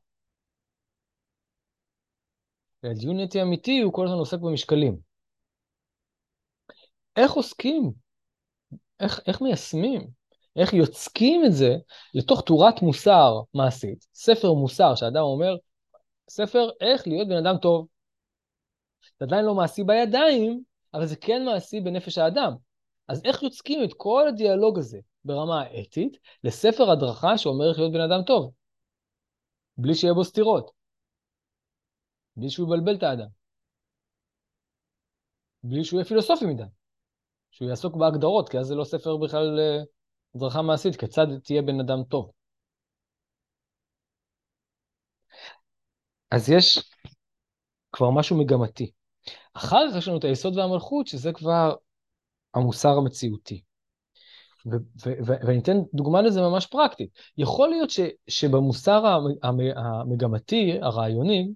הדיון 2.84 3.24
אתי 3.24 3.42
אמיתי 3.42 3.80
הוא 3.80 3.92
כל 3.92 4.04
הזמן 4.06 4.18
עוסק 4.18 4.38
במשקלים. 4.38 4.98
איך 7.16 7.32
עוסקים 7.32 7.92
איך, 9.00 9.20
איך 9.26 9.40
מיישמים? 9.40 10.10
איך 10.56 10.72
יוצקים 10.72 11.44
את 11.44 11.52
זה 11.52 11.76
לתוך 12.14 12.40
תורת 12.40 12.82
מוסר 12.82 13.40
מעשית, 13.54 14.06
ספר 14.14 14.52
מוסר 14.52 14.94
שאדם 14.94 15.22
אומר, 15.22 15.56
ספר 16.30 16.70
איך 16.80 17.06
להיות 17.06 17.28
בן 17.28 17.46
אדם 17.46 17.58
טוב. 17.58 17.86
זה 19.18 19.24
עדיין 19.24 19.44
לא 19.44 19.54
מעשי 19.54 19.84
בידיים, 19.84 20.62
אבל 20.94 21.06
זה 21.06 21.16
כן 21.16 21.44
מעשי 21.44 21.80
בנפש 21.80 22.18
האדם. 22.18 22.52
אז 23.08 23.24
איך 23.24 23.42
יוצקים 23.42 23.84
את 23.84 23.90
כל 23.96 24.24
הדיאלוג 24.28 24.78
הזה 24.78 24.98
ברמה 25.24 25.62
האתית 25.62 26.16
לספר 26.44 26.90
הדרכה 26.90 27.38
שאומר 27.38 27.70
איך 27.70 27.78
להיות 27.78 27.92
בן 27.92 28.00
אדם 28.00 28.24
טוב? 28.26 28.52
בלי 29.76 29.94
שיהיה 29.94 30.14
בו 30.14 30.24
סתירות. 30.24 30.70
בלי 32.36 32.50
שהוא 32.50 32.66
יבלבל 32.66 32.96
את 32.96 33.02
האדם. 33.02 33.28
בלי 35.62 35.84
שהוא 35.84 35.98
יהיה 35.98 36.08
פילוסופי 36.08 36.44
מדי. 36.46 36.62
שהוא 37.50 37.68
יעסוק 37.68 37.96
בהגדרות, 37.96 38.48
כי 38.48 38.58
אז 38.58 38.66
זה 38.66 38.74
לא 38.74 38.84
ספר 38.84 39.16
בכלל 39.16 39.60
אה, 39.60 39.82
הדרכה 40.34 40.62
מעשית, 40.62 40.96
כיצד 40.96 41.26
תהיה 41.44 41.62
בן 41.62 41.80
אדם 41.80 42.04
טוב. 42.08 42.30
אז 46.30 46.50
יש 46.50 46.78
כבר 47.92 48.10
משהו 48.10 48.36
מגמתי. 48.38 48.92
אחר 49.54 49.90
כך 49.90 49.96
יש 49.96 50.08
לנו 50.08 50.18
את 50.18 50.24
היסוד 50.24 50.56
והמלכות, 50.56 51.06
שזה 51.06 51.32
כבר 51.32 51.74
המוסר 52.54 52.88
המציאותי. 52.88 53.62
ואני 55.26 55.58
אתן 55.58 55.76
דוגמה 55.94 56.22
לזה 56.22 56.40
ממש 56.40 56.66
פרקטית. 56.66 57.10
יכול 57.38 57.68
להיות 57.68 57.90
ש- 57.90 58.00
שבמוסר 58.28 59.02
המגמתי, 59.76 60.78
הרעיוני, 60.82 61.48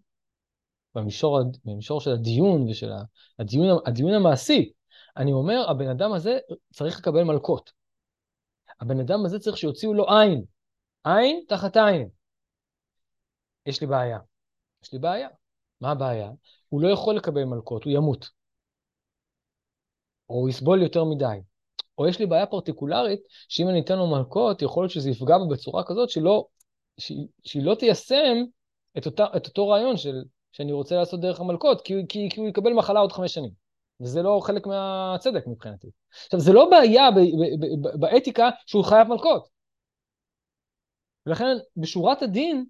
במישור, 0.95 1.41
במישור 1.65 2.01
של 2.01 2.11
הדיון 2.11 2.69
ושל 2.69 2.91
הדיון, 3.39 3.79
הדיון 3.87 4.13
המעשי, 4.13 4.73
אני 5.17 5.33
אומר, 5.33 5.71
הבן 5.71 5.89
אדם 5.89 6.13
הזה 6.13 6.39
צריך 6.73 6.99
לקבל 6.99 7.23
מלקות. 7.23 7.73
הבן 8.81 9.01
אדם 9.01 9.25
הזה 9.25 9.39
צריך 9.39 9.57
שיוציאו 9.57 9.95
לו 9.95 10.11
עין. 10.11 10.45
עין 11.05 11.45
תחת 11.49 11.77
עין. 11.77 12.09
יש 13.67 13.81
לי 13.81 13.87
בעיה. 13.87 14.19
יש 14.83 14.93
לי 14.93 14.99
בעיה. 14.99 15.29
מה 15.81 15.91
הבעיה? 15.91 16.31
הוא 16.69 16.81
לא 16.81 16.89
יכול 16.89 17.17
לקבל 17.17 17.45
מלקות, 17.45 17.85
הוא 17.85 17.93
ימות. 17.93 18.31
או 20.31 20.35
הוא 20.35 20.49
יסבול 20.49 20.83
יותר 20.83 21.05
מדי. 21.05 21.39
או 21.99 22.07
יש 22.09 22.19
לי 22.19 22.27
בעיה 22.27 22.47
פרטיקולרית, 22.47 23.21
שאם 23.49 23.69
אני 23.69 23.81
אתן 23.81 23.99
לו 23.99 24.07
מלקות, 24.07 24.63
יכול 24.63 24.83
להיות 24.83 24.93
שזה 24.93 25.11
יפגע 25.11 25.39
בו 25.39 25.49
בצורה 25.49 25.85
כזאת 25.85 26.11
שלא, 26.11 26.47
שהיא, 27.01 27.27
שהיא 27.45 27.63
לא 27.63 27.75
תיישם 27.75 28.37
את, 28.99 29.07
אותה, 29.07 29.27
את 29.37 29.47
אותו 29.47 29.69
רעיון 29.69 29.97
של, 29.97 30.23
שאני 30.53 30.73
רוצה 30.73 30.97
לעשות 30.97 31.21
דרך 31.21 31.41
המלקות, 31.41 31.81
כי, 31.81 31.95
כי, 32.09 32.29
כי 32.31 32.41
הוא 32.41 32.49
יקבל 32.49 32.73
מחלה 32.73 33.01
עוד 33.01 33.13
חמש 33.13 33.35
שנים. 33.35 33.51
וזה 34.01 34.23
לא 34.23 34.41
חלק 34.43 34.67
מהצדק 34.67 35.47
מבחינתי. 35.47 35.89
עכשיו, 36.25 36.41
זה 36.41 36.53
לא 36.53 36.71
בעיה 36.71 37.11
ב, 37.11 37.15
ב, 37.15 37.89
ב, 37.89 38.01
באתיקה 38.01 38.51
שהוא 38.67 38.85
חייב 38.85 39.09
מלקות. 39.09 39.49
ולכן 41.27 41.45
בשורת 41.77 42.23
הדין 42.23 42.65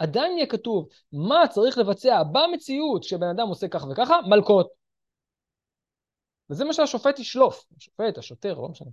עדיין 0.00 0.36
יהיה 0.36 0.46
כתוב 0.46 0.88
מה 1.12 1.44
צריך 1.50 1.78
לבצע 1.78 2.22
במציאות 2.22 3.02
שבן 3.02 3.26
אדם 3.26 3.48
עושה 3.48 3.68
כך 3.68 3.86
וככה, 3.90 4.20
מלקות. 4.28 4.68
וזה 6.50 6.64
מה 6.64 6.72
שהשופט 6.72 7.18
ישלוף, 7.18 7.64
השופט, 7.76 8.18
השוטר, 8.18 8.54
לא 8.54 8.68
משנה. 8.68 8.90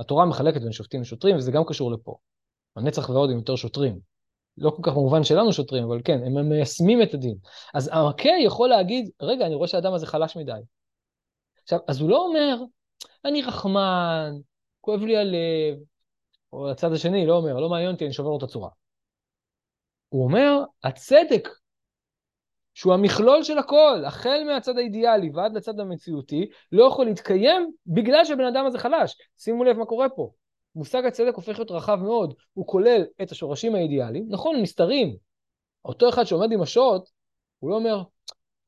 התורה 0.00 0.24
מחלקת 0.24 0.60
בין 0.60 0.72
שופטים 0.72 1.00
לשוטרים, 1.00 1.36
וזה 1.36 1.52
גם 1.52 1.62
קשור 1.66 1.92
לפה. 1.92 2.16
הנצח 2.76 3.10
ועוד 3.10 3.30
עם 3.30 3.36
יותר 3.36 3.56
שוטרים. 3.56 3.98
לא 4.58 4.70
כל 4.70 4.82
כך 4.82 4.92
במובן 4.92 5.24
שלנו 5.24 5.52
שוטרים, 5.52 5.84
אבל 5.84 6.00
כן, 6.04 6.18
הם 6.24 6.48
מיישמים 6.48 7.02
את 7.02 7.14
הדין. 7.14 7.36
אז 7.74 7.90
המכה 7.92 8.28
יכול 8.44 8.68
להגיד, 8.68 9.10
רגע, 9.22 9.46
אני 9.46 9.54
רואה 9.54 9.68
שהאדם 9.68 9.94
הזה 9.94 10.06
חלש 10.06 10.36
מדי. 10.36 10.60
עכשיו, 11.62 11.78
אז 11.88 12.00
הוא 12.00 12.10
לא 12.10 12.26
אומר, 12.26 12.56
אני 13.24 13.42
רחמן, 13.42 14.32
כואב 14.80 15.00
לי 15.00 15.16
הלב, 15.16 15.78
או 16.52 16.70
הצד 16.70 16.92
השני, 16.92 17.26
לא 17.26 17.36
אומר, 17.36 17.54
לא 17.54 17.68
מעניין 17.68 17.92
אותי, 17.92 18.04
אני 18.04 18.12
שובר 18.12 18.30
לו 18.30 18.38
את 18.38 18.42
הצורה. 18.42 18.68
הוא 20.08 20.24
אומר, 20.24 20.64
הצדק, 20.84 21.48
שהוא 22.74 22.94
המכלול 22.94 23.42
של 23.42 23.58
הכל, 23.58 24.02
החל 24.06 24.42
מהצד 24.46 24.78
האידיאלי 24.78 25.30
ועד 25.34 25.56
לצד 25.56 25.80
המציאותי, 25.80 26.48
לא 26.72 26.84
יכול 26.84 27.06
להתקיים 27.06 27.72
בגלל 27.86 28.24
שהבן 28.24 28.44
אדם 28.44 28.66
הזה 28.66 28.78
חלש. 28.78 29.18
שימו 29.38 29.64
לב 29.64 29.76
מה 29.78 29.84
קורה 29.84 30.08
פה. 30.08 30.30
מושג 30.74 31.04
הצדק 31.06 31.34
הופך 31.34 31.58
להיות 31.58 31.70
רחב 31.70 31.98
מאוד, 32.02 32.34
הוא 32.52 32.66
כולל 32.66 33.04
את 33.22 33.32
השורשים 33.32 33.74
האידיאליים, 33.74 34.26
נכון, 34.28 34.56
נסתרים. 34.56 35.16
אותו 35.84 36.08
אחד 36.08 36.24
שעומד 36.24 36.52
עם 36.52 36.62
השוט, 36.62 37.08
הוא 37.58 37.70
לא 37.70 37.76
אומר, 37.76 38.02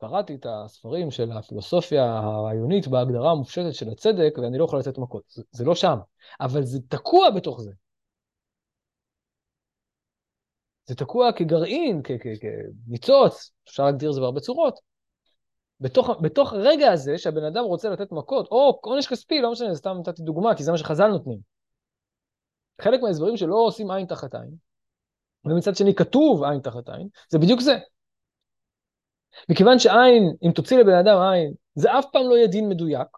קראתי 0.00 0.34
את 0.34 0.46
הספרים 0.48 1.10
של 1.10 1.32
הפילוסופיה 1.32 2.18
הרעיונית 2.18 2.88
בהגדרה 2.88 3.30
המופשטת 3.30 3.74
של 3.74 3.88
הצדק, 3.88 4.38
ואני 4.42 4.58
לא 4.58 4.64
יכול 4.64 4.78
לתת 4.78 4.98
מכות. 4.98 5.22
זה, 5.28 5.42
זה 5.50 5.64
לא 5.64 5.74
שם, 5.74 5.98
אבל 6.40 6.62
זה 6.62 6.78
תקוע 6.88 7.30
בתוך 7.30 7.60
זה. 7.60 7.70
זה 10.88 10.94
תקוע 10.94 11.32
כגרעין, 11.32 12.02
כניצוץ, 12.02 13.52
אפשר 13.68 13.84
להגדיר 13.84 14.08
את 14.08 14.14
זה 14.14 14.20
בהרבה 14.20 14.40
צורות. 14.40 14.80
בתוך, 15.80 16.10
בתוך 16.22 16.52
הרגע 16.52 16.92
הזה 16.92 17.18
שהבן 17.18 17.44
אדם 17.44 17.64
רוצה 17.64 17.88
לתת 17.88 18.12
מכות, 18.12 18.48
או 18.50 18.80
עונש 18.82 19.06
כספי, 19.06 19.40
לא 19.40 19.52
משנה, 19.52 19.74
סתם 19.74 19.96
נתתי 20.00 20.22
דוגמה, 20.22 20.56
כי 20.56 20.62
זה 20.62 20.72
מה 20.72 20.78
שחז"ל 20.78 21.08
נותנים. 21.08 21.38
חלק 22.80 23.00
מההסברים 23.02 23.36
שלא 23.36 23.54
עושים 23.54 23.90
עין 23.90 24.06
תחת 24.06 24.34
עין, 24.34 24.54
ומצד 25.44 25.76
שני 25.76 25.94
כתוב 25.94 26.44
עין 26.44 26.60
תחת 26.60 26.88
עין, 26.88 27.08
זה 27.30 27.38
בדיוק 27.38 27.60
זה. 27.60 27.76
מכיוון 29.48 29.78
שעין, 29.78 30.36
אם 30.42 30.52
תוציא 30.52 30.78
לבן 30.78 30.94
אדם 30.94 31.18
עין, 31.32 31.54
זה 31.74 31.98
אף 31.98 32.04
פעם 32.12 32.22
לא 32.30 32.36
יהיה 32.36 32.46
דין 32.46 32.68
מדויק, 32.68 33.08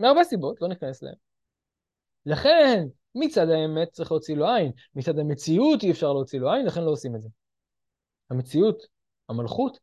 מהרבה 0.00 0.24
סיבות, 0.24 0.62
לא 0.62 0.68
ניכנס 0.68 1.02
להן. 1.02 1.14
לכן, 2.26 2.86
מצד 3.16 3.48
האמת 3.48 3.88
צריך 3.88 4.10
להוציא 4.10 4.36
לו 4.36 4.48
עין, 4.48 4.72
מצד 4.94 5.18
המציאות 5.18 5.82
אי 5.82 5.90
אפשר 5.90 6.12
להוציא 6.12 6.40
לו 6.40 6.52
עין, 6.52 6.66
לכן 6.66 6.84
לא 6.84 6.90
עושים 6.90 7.16
את 7.16 7.22
זה. 7.22 7.28
המציאות, 8.30 8.82
המלכות, 9.28 9.78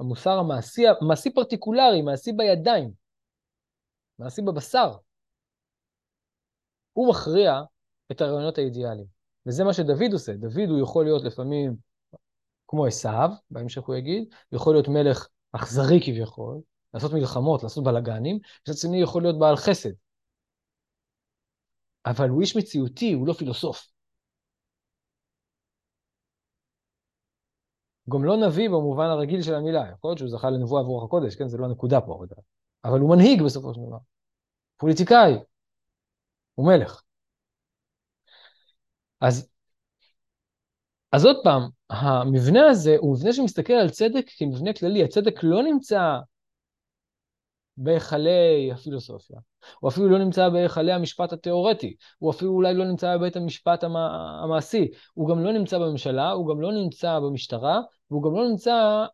המוסר 0.00 0.38
המעשי, 0.38 0.82
מעשי 1.00 1.34
פרטיקולרי, 1.34 2.02
מעשי 2.02 2.32
בידיים, 2.32 2.90
מעשי 4.18 4.42
בבשר, 4.42 4.92
הוא 6.92 7.08
מכריע 7.10 7.62
את 8.12 8.20
הרעיונות 8.20 8.58
האידיאליים. 8.58 9.06
וזה 9.46 9.64
מה 9.64 9.72
שדוד 9.72 10.12
עושה. 10.12 10.32
דוד 10.32 10.68
הוא 10.68 10.80
יכול 10.82 11.04
להיות 11.04 11.24
לפעמים 11.24 11.76
כמו 12.68 12.86
עשיו, 12.86 13.30
בהמשך 13.50 13.82
הוא 13.82 13.96
יגיד, 13.96 14.34
יכול 14.52 14.74
להיות 14.74 14.88
מלך 14.88 15.28
אכזרי 15.52 16.00
כביכול, 16.04 16.60
לעשות 16.94 17.12
מלחמות, 17.12 17.62
לעשות 17.62 17.84
בלאגנים, 17.84 18.38
מצד 18.62 18.78
שני 18.78 19.02
יכול 19.02 19.22
להיות 19.22 19.38
בעל 19.38 19.56
חסד. 19.56 19.90
אבל 22.06 22.28
הוא 22.28 22.40
איש 22.40 22.56
מציאותי, 22.56 23.12
הוא 23.12 23.26
לא 23.26 23.32
פילוסוף. 23.32 23.88
גם 28.10 28.24
לא 28.24 28.36
נביא 28.36 28.68
במובן 28.68 29.04
הרגיל 29.04 29.42
של 29.42 29.54
המילה, 29.54 29.84
יכול 29.92 30.10
להיות 30.10 30.18
שהוא 30.18 30.30
זכה 30.30 30.50
לנבואה 30.50 30.80
עבור 30.80 31.04
הקודש, 31.04 31.36
כן, 31.36 31.48
זה 31.48 31.58
לא 31.58 31.64
הנקודה 31.64 32.00
פה, 32.00 32.24
אבל 32.84 33.00
הוא 33.00 33.16
מנהיג 33.16 33.42
בסופו 33.42 33.74
של 33.74 33.80
דבר. 33.80 33.98
פוליטיקאי, 34.76 35.32
הוא 36.54 36.66
מלך. 36.66 37.02
אז, 39.20 39.48
אז 41.12 41.24
עוד 41.24 41.36
פעם, 41.44 41.62
המבנה 41.90 42.66
הזה 42.70 42.96
הוא 42.98 43.16
מבנה 43.16 43.32
שמסתכל 43.32 43.72
על 43.72 43.90
צדק 43.90 44.24
כמבנה 44.38 44.72
כללי. 44.72 45.04
הצדק 45.04 45.34
לא 45.42 45.62
נמצא 45.62 46.18
בהיכלי 47.76 48.72
הפילוסופיה, 48.72 49.38
הוא 49.80 49.90
אפילו 49.90 50.08
לא 50.08 50.18
נמצא 50.18 50.48
בהיכלי 50.48 50.92
המשפט 50.92 51.32
התיאורטי, 51.32 51.96
הוא 52.18 52.30
אפילו 52.30 52.52
אולי 52.52 52.74
לא 52.74 52.84
נמצא 52.84 53.16
בבית 53.16 53.36
המשפט 53.36 53.84
המעשי, 53.84 54.88
הוא 55.14 55.28
גם 55.28 55.44
לא 55.44 55.52
נמצא 55.52 55.78
בממשלה, 55.78 56.30
הוא 56.30 56.48
גם 56.48 56.60
לא 56.60 56.72
נמצא 56.72 57.18
במשטרה, 57.18 57.80
והוא 58.10 58.22
גם 58.22 58.36
לא 58.36 58.48
נמצא 58.48 59.06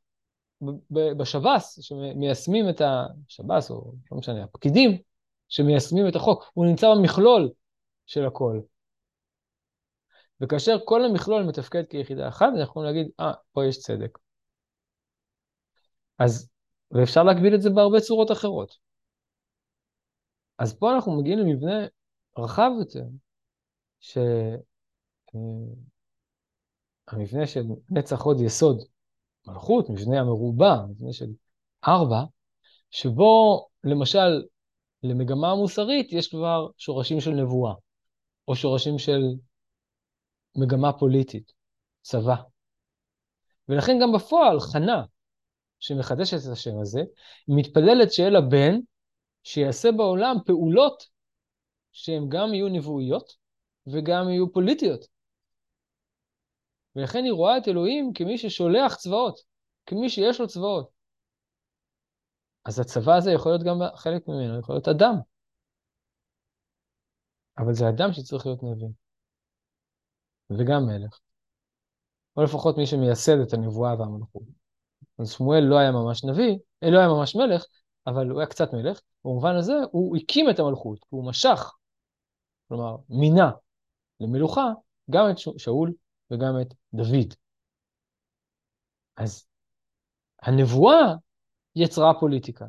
בשב"ס, 0.91 1.79
שמיישמים 1.83 2.69
את 2.69 2.81
השב"ס, 2.81 3.71
או 3.71 3.93
לא 4.13 4.19
משנה, 4.19 4.45
הפקידים 4.45 4.99
שמיישמים 5.49 6.09
את 6.09 6.17
החוק, 6.17 6.51
הוא 6.55 6.67
נמצא 6.67 6.95
במכלול 6.95 7.51
של 8.07 8.27
הכל. 8.27 8.61
וכאשר 10.41 10.77
כל 10.85 11.05
המכלול 11.05 11.43
מתפקד 11.43 11.83
כיחידה 11.91 12.29
אחת, 12.29 12.47
אנחנו 12.47 12.63
יכולים 12.63 12.87
להגיד, 12.95 13.11
אה, 13.21 13.33
פה 13.53 13.65
יש 13.65 13.79
צדק. 13.79 14.19
אז, 16.19 16.52
ואפשר 16.93 17.23
להגביל 17.23 17.55
את 17.55 17.63
זה 17.63 17.71
בהרבה 17.71 18.01
צורות 18.01 18.31
אחרות. 18.31 18.77
אז 20.59 20.79
פה 20.79 20.95
אנחנו 20.95 21.21
מגיעים 21.21 21.39
למבנה 21.39 21.87
רחב 22.39 22.71
יותר, 22.79 23.05
שהמבנה 24.01 24.21
אה, 27.41 27.47
של 27.47 27.63
נצח 27.91 28.23
עוד 28.23 28.41
יסוד 28.41 28.83
מלכות, 29.47 29.91
מבנה 29.91 30.21
המרובע, 30.21 30.87
מבנה 30.89 31.13
של 31.13 31.31
ארבע, 31.89 32.25
שבו 32.91 33.67
למשל 33.85 34.43
למגמה 35.03 35.51
המוסרית 35.51 36.13
יש 36.13 36.29
כבר 36.29 36.69
שורשים 36.77 37.21
של 37.21 37.31
נבואה, 37.31 37.75
או 38.49 38.57
שורשים 38.57 38.99
של 38.99 39.21
מגמה 40.57 40.93
פוליטית, 40.93 41.53
צבא. 42.03 42.37
ולכן 43.69 43.93
גם 44.03 44.13
בפועל 44.13 44.61
חנה, 44.61 45.05
שמחדשת 45.83 46.37
את 46.47 46.53
השם 46.53 46.81
הזה, 46.81 47.01
מתפללת 47.49 48.13
שיהיה 48.13 48.31
לה 48.31 48.41
בן 48.41 48.81
שיעשה 49.43 49.89
בעולם 49.97 50.37
פעולות 50.47 51.03
שהן 51.93 52.29
גם 52.29 52.55
יהיו 52.55 52.69
נבואיות 52.69 53.37
וגם 53.87 54.29
יהיו 54.29 54.53
פוליטיות. 54.53 55.05
ולכן 56.97 57.25
היא 57.25 57.33
רואה 57.33 57.59
את 57.59 57.69
אלוהים 57.69 58.13
כמי 58.15 58.39
ששולח 58.39 58.95
צבאות, 58.95 59.41
כמי 59.87 60.09
שיש 60.09 60.41
לו 60.41 60.49
צבאות. 60.49 60.91
אז 62.65 62.81
הצבא 62.81 63.17
הזה 63.17 63.31
יכול 63.33 63.53
להיות 63.53 63.63
גם 63.63 63.77
חלק 63.97 64.29
ממנו, 64.29 64.59
יכול 64.59 64.75
להיות 64.75 64.89
אדם. 64.89 65.15
אבל 67.59 67.75
זה 67.75 67.89
אדם 67.89 68.13
שצריך 68.13 68.47
להיות 68.47 68.63
נביא. 68.63 68.89
וגם 70.51 70.87
מלך. 70.87 71.21
או 72.37 72.43
לפחות 72.43 72.77
מי 72.77 72.87
שמייסד 72.87 73.39
את 73.47 73.53
הנבואה 73.53 73.95
והמלכות. 73.99 74.62
אז 75.23 75.33
שמואל 75.33 75.61
לא 75.61 75.79
היה 75.79 75.93
ממש 75.93 76.25
נביא, 76.25 76.59
אה, 76.83 76.91
לא 76.91 76.99
היה 76.99 77.09
ממש 77.09 77.37
מלך, 77.37 77.65
אבל 78.07 78.31
הוא 78.31 78.41
היה 78.41 78.49
קצת 78.49 78.73
מלך. 78.73 79.01
במובן 79.25 79.57
הזה 79.57 79.73
הוא 79.91 80.17
הקים 80.17 80.51
את 80.51 80.59
המלכות, 80.59 80.99
הוא 81.09 81.29
משך, 81.29 81.73
כלומר 82.69 82.97
מינה 83.09 83.51
למלוכה 84.21 84.73
גם 85.11 85.25
את 85.31 85.39
שאול 85.59 85.93
וגם 86.31 86.55
את 86.63 86.75
דוד. 86.95 87.35
אז 89.17 89.47
הנבואה 90.43 91.15
יצרה 91.77 92.21
פוליטיקה. 92.21 92.67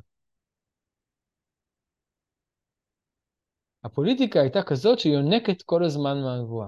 הפוליטיקה 3.84 4.40
הייתה 4.40 4.64
כזאת 4.64 5.00
שיונקת 5.00 5.62
כל 5.62 5.84
הזמן 5.84 6.22
מהנבואה. 6.22 6.68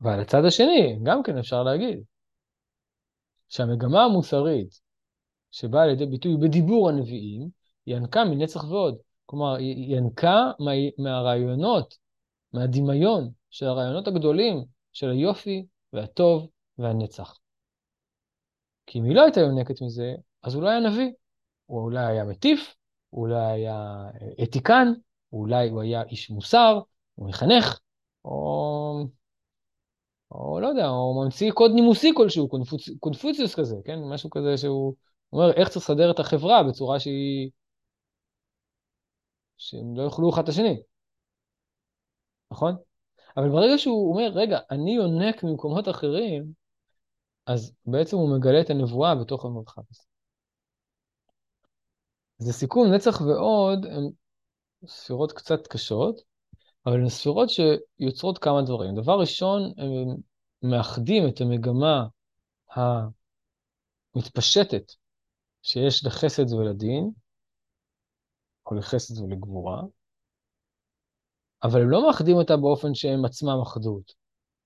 ועל 0.00 0.20
הצד 0.20 0.44
השני, 0.46 0.98
גם 1.02 1.22
כן 1.22 1.38
אפשר 1.38 1.62
להגיד, 1.62 2.04
שהמגמה 3.48 4.04
המוסרית 4.04 4.80
שבאה 5.50 5.82
על 5.82 5.90
ידי 5.90 6.06
ביטוי 6.06 6.36
בדיבור 6.36 6.88
הנביאים, 6.88 7.50
ינקה 7.86 8.24
מנצח 8.24 8.64
ועוד. 8.64 8.98
כלומר, 9.26 9.54
היא 9.54 9.96
ינקה 9.96 10.50
מה, 10.58 10.70
מהרעיונות, 10.98 11.96
מהדמיון 12.52 13.30
של 13.50 13.66
הרעיונות 13.66 14.08
הגדולים 14.08 14.64
של 14.92 15.10
היופי 15.10 15.66
והטוב 15.92 16.48
והנצח. 16.78 17.38
כי 18.86 18.98
אם 18.98 19.04
היא 19.04 19.14
לא 19.14 19.22
הייתה 19.22 19.40
יונקת 19.40 19.82
מזה, 19.82 20.14
אז 20.42 20.54
הוא 20.54 20.62
לא 20.62 20.68
היה 20.68 20.80
נביא. 20.80 21.12
הוא 21.66 21.80
אולי 21.80 22.06
היה 22.06 22.24
מטיף, 22.24 22.74
הוא 23.10 23.22
אולי 23.22 23.44
היה 23.44 24.04
אתיקן, 24.42 24.92
אולי 25.32 25.68
הוא 25.68 25.82
היה 25.82 26.02
איש 26.02 26.30
מוסר, 26.30 26.80
הוא 27.14 27.28
מחנך, 27.28 27.80
או, 28.24 29.04
או 30.30 30.60
לא 30.60 30.66
יודע, 30.66 30.88
או 30.88 31.24
ממציא 31.24 31.52
קוד 31.52 31.70
נימוסי 31.74 32.12
כלשהו, 32.16 32.48
קונפוצ... 32.48 32.88
קונפוציוס 33.00 33.54
כזה, 33.54 33.76
כן? 33.84 33.98
משהו 34.12 34.30
כזה 34.30 34.56
שהוא 34.56 34.94
אומר 35.32 35.52
איך 35.52 35.68
צריך 35.68 35.90
לסדר 35.90 36.10
את 36.10 36.18
החברה 36.18 36.62
בצורה 36.62 37.00
שהיא... 37.00 37.50
שהם 39.56 39.96
לא 39.96 40.02
יאכלו 40.02 40.30
אחד 40.30 40.42
את 40.42 40.48
השני, 40.48 40.82
נכון? 42.50 42.76
אבל 43.36 43.48
ברגע 43.48 43.78
שהוא 43.78 44.12
אומר, 44.12 44.30
רגע, 44.34 44.58
אני 44.70 44.96
יונק 44.96 45.44
ממקומות 45.44 45.88
אחרים, 45.88 46.52
אז 47.46 47.72
בעצם 47.86 48.16
הוא 48.16 48.38
מגלה 48.38 48.60
את 48.60 48.70
הנבואה 48.70 49.14
בתוך 49.14 49.44
המרחב 49.44 49.82
הזה. 49.90 50.02
זה 52.38 52.52
סיכום, 52.52 52.94
נצח 52.94 53.20
ועוד, 53.20 53.86
הן 53.86 54.10
ספירות 54.86 55.32
קצת 55.32 55.66
קשות, 55.66 56.20
אבל 56.86 57.00
הן 57.00 57.08
ספירות 57.08 57.48
שיוצרות 57.50 58.38
כמה 58.38 58.62
דברים. 58.62 58.94
דבר 58.94 59.20
ראשון, 59.20 59.72
הם 59.76 60.16
מאחדים 60.62 61.28
את 61.28 61.40
המגמה 61.40 62.06
המתפשטת 64.14 64.92
שיש 65.62 66.06
לחסד 66.06 66.52
ולדין, 66.52 67.10
או 68.66 68.74
לחסד 68.74 69.22
ולגבורה, 69.22 69.82
אבל 71.62 71.82
הם 71.82 71.90
לא 71.90 72.06
מאחדים 72.06 72.36
אותה 72.36 72.56
באופן 72.56 72.94
שהם 72.94 73.24
עצמם 73.24 73.60
אחדות. 73.62 74.12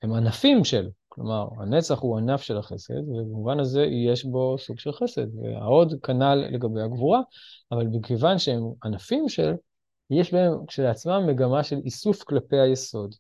הם 0.03 0.13
ענפים 0.13 0.65
של, 0.65 0.89
כלומר, 1.09 1.49
הנצח 1.59 1.99
הוא 1.99 2.19
ענף 2.19 2.43
של 2.43 2.59
החסד, 2.59 3.09
ובמובן 3.09 3.61
הזה 3.61 3.83
יש 3.83 4.25
בו 4.25 4.57
סוג 4.59 4.79
של 4.79 4.93
חסד, 4.93 5.37
והעוד 5.37 5.95
כנ"ל 6.03 6.35
לגבי 6.35 6.81
הגבורה, 6.81 7.21
אבל 7.73 7.87
מכיוון 7.87 8.39
שהם 8.39 8.63
ענפים 8.85 9.29
של, 9.29 9.53
יש 10.11 10.35
בהם 10.35 10.67
כשלעצמם 10.67 11.27
מגמה 11.27 11.65
של 11.65 11.77
איסוף 11.85 12.23
כלפי 12.23 12.61
היסוד. 12.61 13.15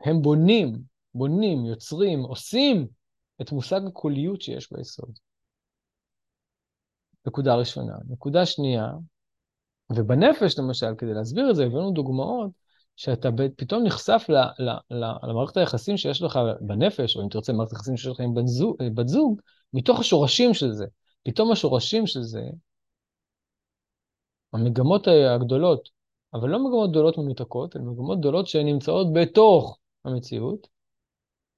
הם 0.00 0.22
בונים, 0.22 0.82
בונים, 1.14 1.66
יוצרים, 1.66 2.20
עושים 2.20 2.86
את 3.42 3.52
מושג 3.52 3.80
הקוליות 3.86 4.42
שיש 4.42 4.72
ביסוד. 4.72 5.18
נקודה 7.26 7.54
ראשונה. 7.54 7.92
נקודה 8.08 8.46
שנייה, 8.46 8.86
ובנפש 9.96 10.58
למשל, 10.58 10.94
כדי 10.98 11.14
להסביר 11.14 11.50
את 11.50 11.56
זה, 11.56 11.64
הבאנו 11.64 11.92
דוגמאות 11.92 12.50
שאתה 12.96 13.28
פתאום 13.56 13.82
נחשף 13.82 14.26
ל, 14.28 14.34
ל, 14.62 14.70
ל, 14.90 15.04
למערכת 15.22 15.56
היחסים 15.56 15.96
שיש 15.96 16.22
לך 16.22 16.38
בנפש, 16.60 17.16
או 17.16 17.22
אם 17.22 17.28
תרצה, 17.28 17.52
מערכת 17.52 17.72
היחסים 17.72 17.96
שיש 17.96 18.12
לך 18.12 18.20
עם 18.20 18.34
בת 18.34 18.46
זוג, 18.46 18.76
בת 18.94 19.08
זוג, 19.08 19.40
מתוך 19.72 20.00
השורשים 20.00 20.54
של 20.54 20.72
זה. 20.72 20.86
פתאום 21.22 21.52
השורשים 21.52 22.06
של 22.06 22.22
זה, 22.22 22.42
המגמות 24.52 25.06
הגדולות, 25.34 25.88
אבל 26.34 26.48
לא 26.48 26.58
מגמות 26.58 26.90
גדולות 26.90 27.18
מנותקות, 27.18 27.76
אלא 27.76 27.84
מגמות 27.84 28.18
גדולות 28.18 28.46
שנמצאות 28.46 29.06
בתוך 29.14 29.78
המציאות, 30.04 30.68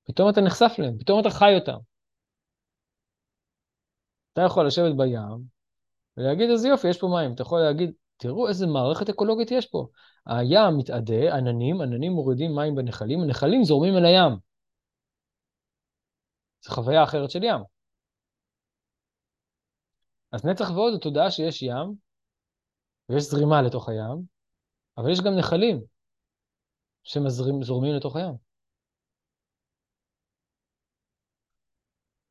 פתאום 0.05 0.29
אתה 0.29 0.41
נחשף 0.41 0.73
להן, 0.79 0.99
פתאום 0.99 1.21
אתה 1.21 1.31
חי 1.31 1.55
אותן. 1.59 1.77
אתה 4.33 4.41
יכול 4.41 4.67
לשבת 4.67 4.97
בים 4.97 5.45
ולהגיד, 6.17 6.51
איזה 6.51 6.69
יופי, 6.69 6.89
יש 6.89 7.01
פה 7.01 7.07
מים. 7.07 7.35
אתה 7.35 7.43
יכול 7.43 7.61
להגיד, 7.61 7.93
תראו 8.17 8.49
איזה 8.49 8.67
מערכת 8.67 9.09
אקולוגית 9.09 9.51
יש 9.51 9.67
פה. 9.67 9.87
הים 10.27 10.79
מתאדה, 10.79 11.37
עננים, 11.37 11.81
עננים 11.81 12.13
מורידים 12.13 12.55
מים 12.55 12.75
בנחלים, 12.75 13.21
הנחלים 13.21 13.65
זורמים 13.65 13.95
אל 13.97 14.05
הים. 14.05 14.39
זו 16.65 16.71
חוויה 16.71 17.05
אחרת 17.05 17.31
של 17.31 17.45
ים. 17.45 17.61
אז 20.33 20.45
נצח 20.45 20.71
ועוד 20.71 20.95
התודעה 20.95 21.31
שיש 21.31 21.63
ים, 21.63 21.95
ויש 23.13 23.25
זרימה 23.25 23.63
לתוך 23.63 23.89
הים, 23.89 24.23
אבל 24.99 25.11
יש 25.11 25.21
גם 25.21 25.33
נחלים 25.39 25.83
שזורמים 27.05 27.95
לתוך 27.95 28.17
הים. 28.17 28.35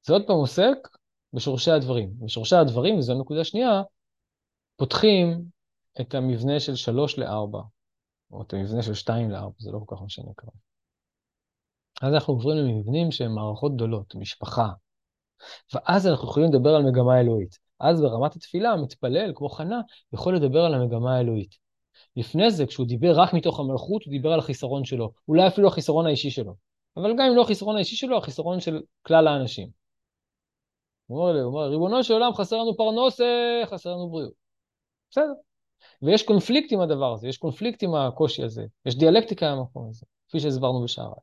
זה 0.08 0.14
עוד 0.14 0.24
פעם 0.28 0.36
עוסק 0.36 0.78
בשורשי 1.34 1.72
הדברים. 1.72 2.14
בשורשי 2.26 2.56
הדברים, 2.56 2.98
וזו 2.98 3.14
הנקודה 3.14 3.44
שנייה, 3.44 3.82
פותחים 4.76 5.44
את 6.02 6.16
המבנה 6.16 6.60
של 6.60 6.76
שלוש 6.76 7.20
לארבע, 7.20 7.62
או 8.32 8.42
את 8.42 8.54
המבנה 8.54 8.84
של 8.84 8.94
שתיים 8.94 9.32
לארבע, 9.32 9.56
זה 9.58 9.72
לא 9.72 9.80
כל 9.86 9.96
כך 9.96 10.02
משנה 10.02 10.32
כרגע. 10.38 10.58
אז 12.02 12.14
אנחנו 12.14 12.34
עוברים 12.34 12.58
למבנים 12.58 13.12
שהם 13.12 13.36
מערכות 13.36 13.76
גדולות, 13.76 14.16
משפחה. 14.16 14.70
ואז 15.74 16.08
אנחנו 16.08 16.30
יכולים 16.30 16.50
לדבר 16.54 16.70
על 16.70 16.84
מגמה 16.84 17.20
אלוהית. 17.20 17.58
אז 17.82 18.02
ברמת 18.02 18.36
התפילה, 18.36 18.72
המתפלל, 18.72 19.32
כמו 19.36 19.50
חנה, 19.50 19.82
יכול 20.14 20.36
לדבר 20.36 20.60
על 20.60 20.74
המגמה 20.74 21.18
האלוהית. 21.18 21.56
לפני 22.16 22.52
זה, 22.52 22.66
כשהוא 22.66 22.88
דיבר 22.88 23.14
רק 23.16 23.34
מתוך 23.34 23.60
המלכות, 23.60 24.04
הוא 24.04 24.12
דיבר 24.12 24.34
על 24.34 24.40
החיסרון 24.40 24.86
שלו. 24.86 25.12
אולי 25.28 25.48
אפילו 25.48 25.68
החיסרון 25.68 26.06
האישי 26.06 26.32
שלו. 26.32 26.56
אבל 26.98 27.14
גם 27.14 27.26
אם 27.30 27.36
לא 27.36 27.42
החיסרון 27.42 27.76
האישי 27.76 27.96
שלו, 27.96 28.18
החיסרון 28.18 28.60
של 28.60 28.82
כלל 29.02 29.28
האנשים. 29.28 29.70
הוא 31.08 31.20
אומר, 31.20 31.42
הוא 31.42 31.54
אומר, 31.54 31.70
ריבונו 31.70 32.04
של 32.04 32.14
עולם, 32.14 32.34
חסר 32.34 32.58
לנו 32.58 32.78
פרנוסה, 32.78 33.62
חסר 33.66 33.90
לנו 33.90 34.10
בריאות. 34.10 34.34
בסדר. 35.12 35.34
ויש 36.02 36.24
קונפליקט 36.24 36.72
עם 36.72 36.82
הדבר 36.82 37.14
הזה, 37.14 37.28
יש 37.28 37.38
קונפליקט 37.38 37.84
עם 37.84 37.96
הקושי 37.96 38.44
הזה, 38.44 38.66
יש 38.86 38.96
דיאלקטיקה 38.96 39.56
במקום 39.56 39.90
הזה, 39.90 40.06
כפי 40.28 40.40
שהסברנו 40.40 40.84
בשער. 40.84 41.14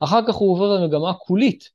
אחר 0.00 0.26
כך 0.28 0.34
הוא 0.34 0.52
עובר 0.52 0.80
למגמה 0.80 1.14
קולית, 1.14 1.70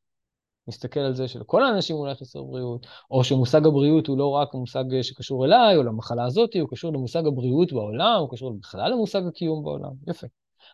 מסתכל 0.68 1.00
על 1.00 1.14
זה 1.14 1.28
שלכל 1.28 1.64
האנשים 1.64 1.96
אולי 1.96 2.16
חסר 2.16 2.44
בריאות, 2.44 2.88
או 3.12 3.24
שמושג 3.24 3.66
הבריאות 3.68 4.08
הוא 4.08 4.18
לא 4.18 4.30
רק 4.30 4.54
מושג 4.54 4.84
שקשור 5.02 5.46
אליי, 5.46 5.78
או 5.78 5.84
למחלה 5.84 6.26
הזאת, 6.26 6.56
הוא 6.56 6.70
קשור 6.70 6.94
למושג 6.94 7.28
הבריאות 7.28 7.74
בעולם, 7.74 8.18
הוא 8.20 8.30
קשור 8.32 8.54
בכלל 8.60 8.92
למושג 8.92 9.22
הקיום 9.28 9.64
בעולם, 9.64 9.92
יפה. 10.08 10.28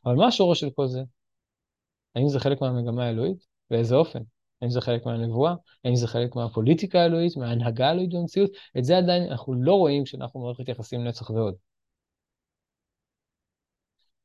אבל 0.05 0.15
מה 0.15 0.27
השורש 0.27 0.59
של 0.59 0.69
כל 0.69 0.87
זה? 0.87 1.01
האם 2.15 2.27
זה 2.27 2.39
חלק 2.39 2.61
מהמגמה 2.61 3.05
האלוהית? 3.05 3.45
באיזה 3.69 3.95
אופן? 3.95 4.19
האם 4.61 4.69
זה 4.69 4.81
חלק 4.81 5.05
מהנבואה? 5.05 5.53
האם 5.85 5.95
זה 5.95 6.07
חלק 6.07 6.35
מהפוליטיקה 6.35 7.01
האלוהית, 7.01 7.37
מההנהגה 7.37 7.87
האלוהית 7.87 8.13
במציאות? 8.13 8.51
את 8.77 8.83
זה 8.83 8.97
עדיין 8.97 9.23
אנחנו 9.31 9.53
לא 9.53 9.73
רואים 9.73 10.03
כשאנחנו 10.03 10.39
במערכת 10.39 10.69
יחסים 10.69 11.03
נצח 11.03 11.29
ועוד. 11.29 11.55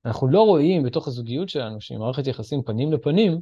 אנחנו 0.04 0.28
לא 0.28 0.42
רואים 0.42 0.82
בתוך 0.82 1.08
הזוגיות 1.08 1.48
שלנו, 1.48 1.80
שהיא 1.80 1.98
מערכת 1.98 2.26
יחסים 2.26 2.62
פנים 2.62 2.92
לפנים, 2.92 3.40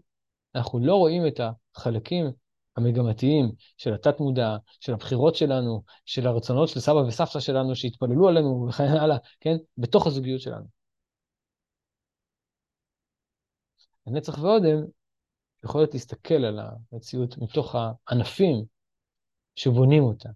אנחנו 0.55 0.79
לא 0.79 0.95
רואים 0.95 1.27
את 1.27 1.41
החלקים 1.75 2.33
המגמתיים 2.77 3.53
של 3.77 3.95
התת-מודע, 3.95 4.57
של 4.81 4.93
הבחירות 4.93 5.35
שלנו, 5.35 5.83
של 6.05 6.27
הרצונות 6.27 6.69
של 6.69 6.81
סבא 6.81 6.99
וסבתא 6.99 7.41
שלנו 7.41 7.77
שהתפללו 7.77 8.29
עלינו 8.29 8.67
וכן 8.69 8.85
הלאה, 8.85 9.17
כן? 9.41 9.57
בתוך 9.79 10.07
הזוגיות 10.07 10.41
שלנו. 10.41 10.65
הנצח 14.07 14.39
ועודם 14.39 14.85
יכולת 15.65 15.95
להסתכל 15.95 16.35
על 16.45 16.61
המציאות 16.93 17.39
מתוך 17.39 17.75
הענפים 18.09 18.65
שבונים 19.57 20.03
אותה, 20.03 20.29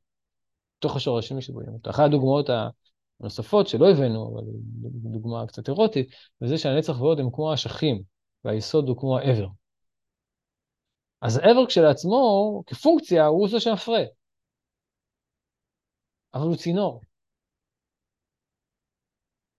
מתוך 0.79 0.97
השורשים 0.97 1.41
שבונים 1.41 1.73
אותה. 1.73 1.91
אחת 1.91 2.05
הדוגמאות 2.05 2.51
הנוספות 3.21 3.69
שלא 3.69 3.91
הבאנו, 3.91 4.29
אבל 4.35 4.45
דוגמה 5.13 5.47
קצת 5.47 5.69
אירוטית, 5.69 6.11
וזה 6.43 6.59
שהנצח 6.59 7.01
ועוד 7.01 7.21
הם 7.21 7.31
כמו 7.33 7.51
האשכים, 7.51 8.03
והיסוד 8.45 8.89
הוא 8.89 8.97
כמו 8.97 9.19
העבר. 9.19 9.49
אז 11.21 11.37
העבר 11.37 11.67
כשלעצמו, 11.67 12.63
כפונקציה, 12.67 13.27
הוא 13.27 13.49
זה 13.49 13.61
שמפרה. 13.61 14.03
אבל 16.35 16.47
הוא 16.47 16.57
צינור. 16.57 17.01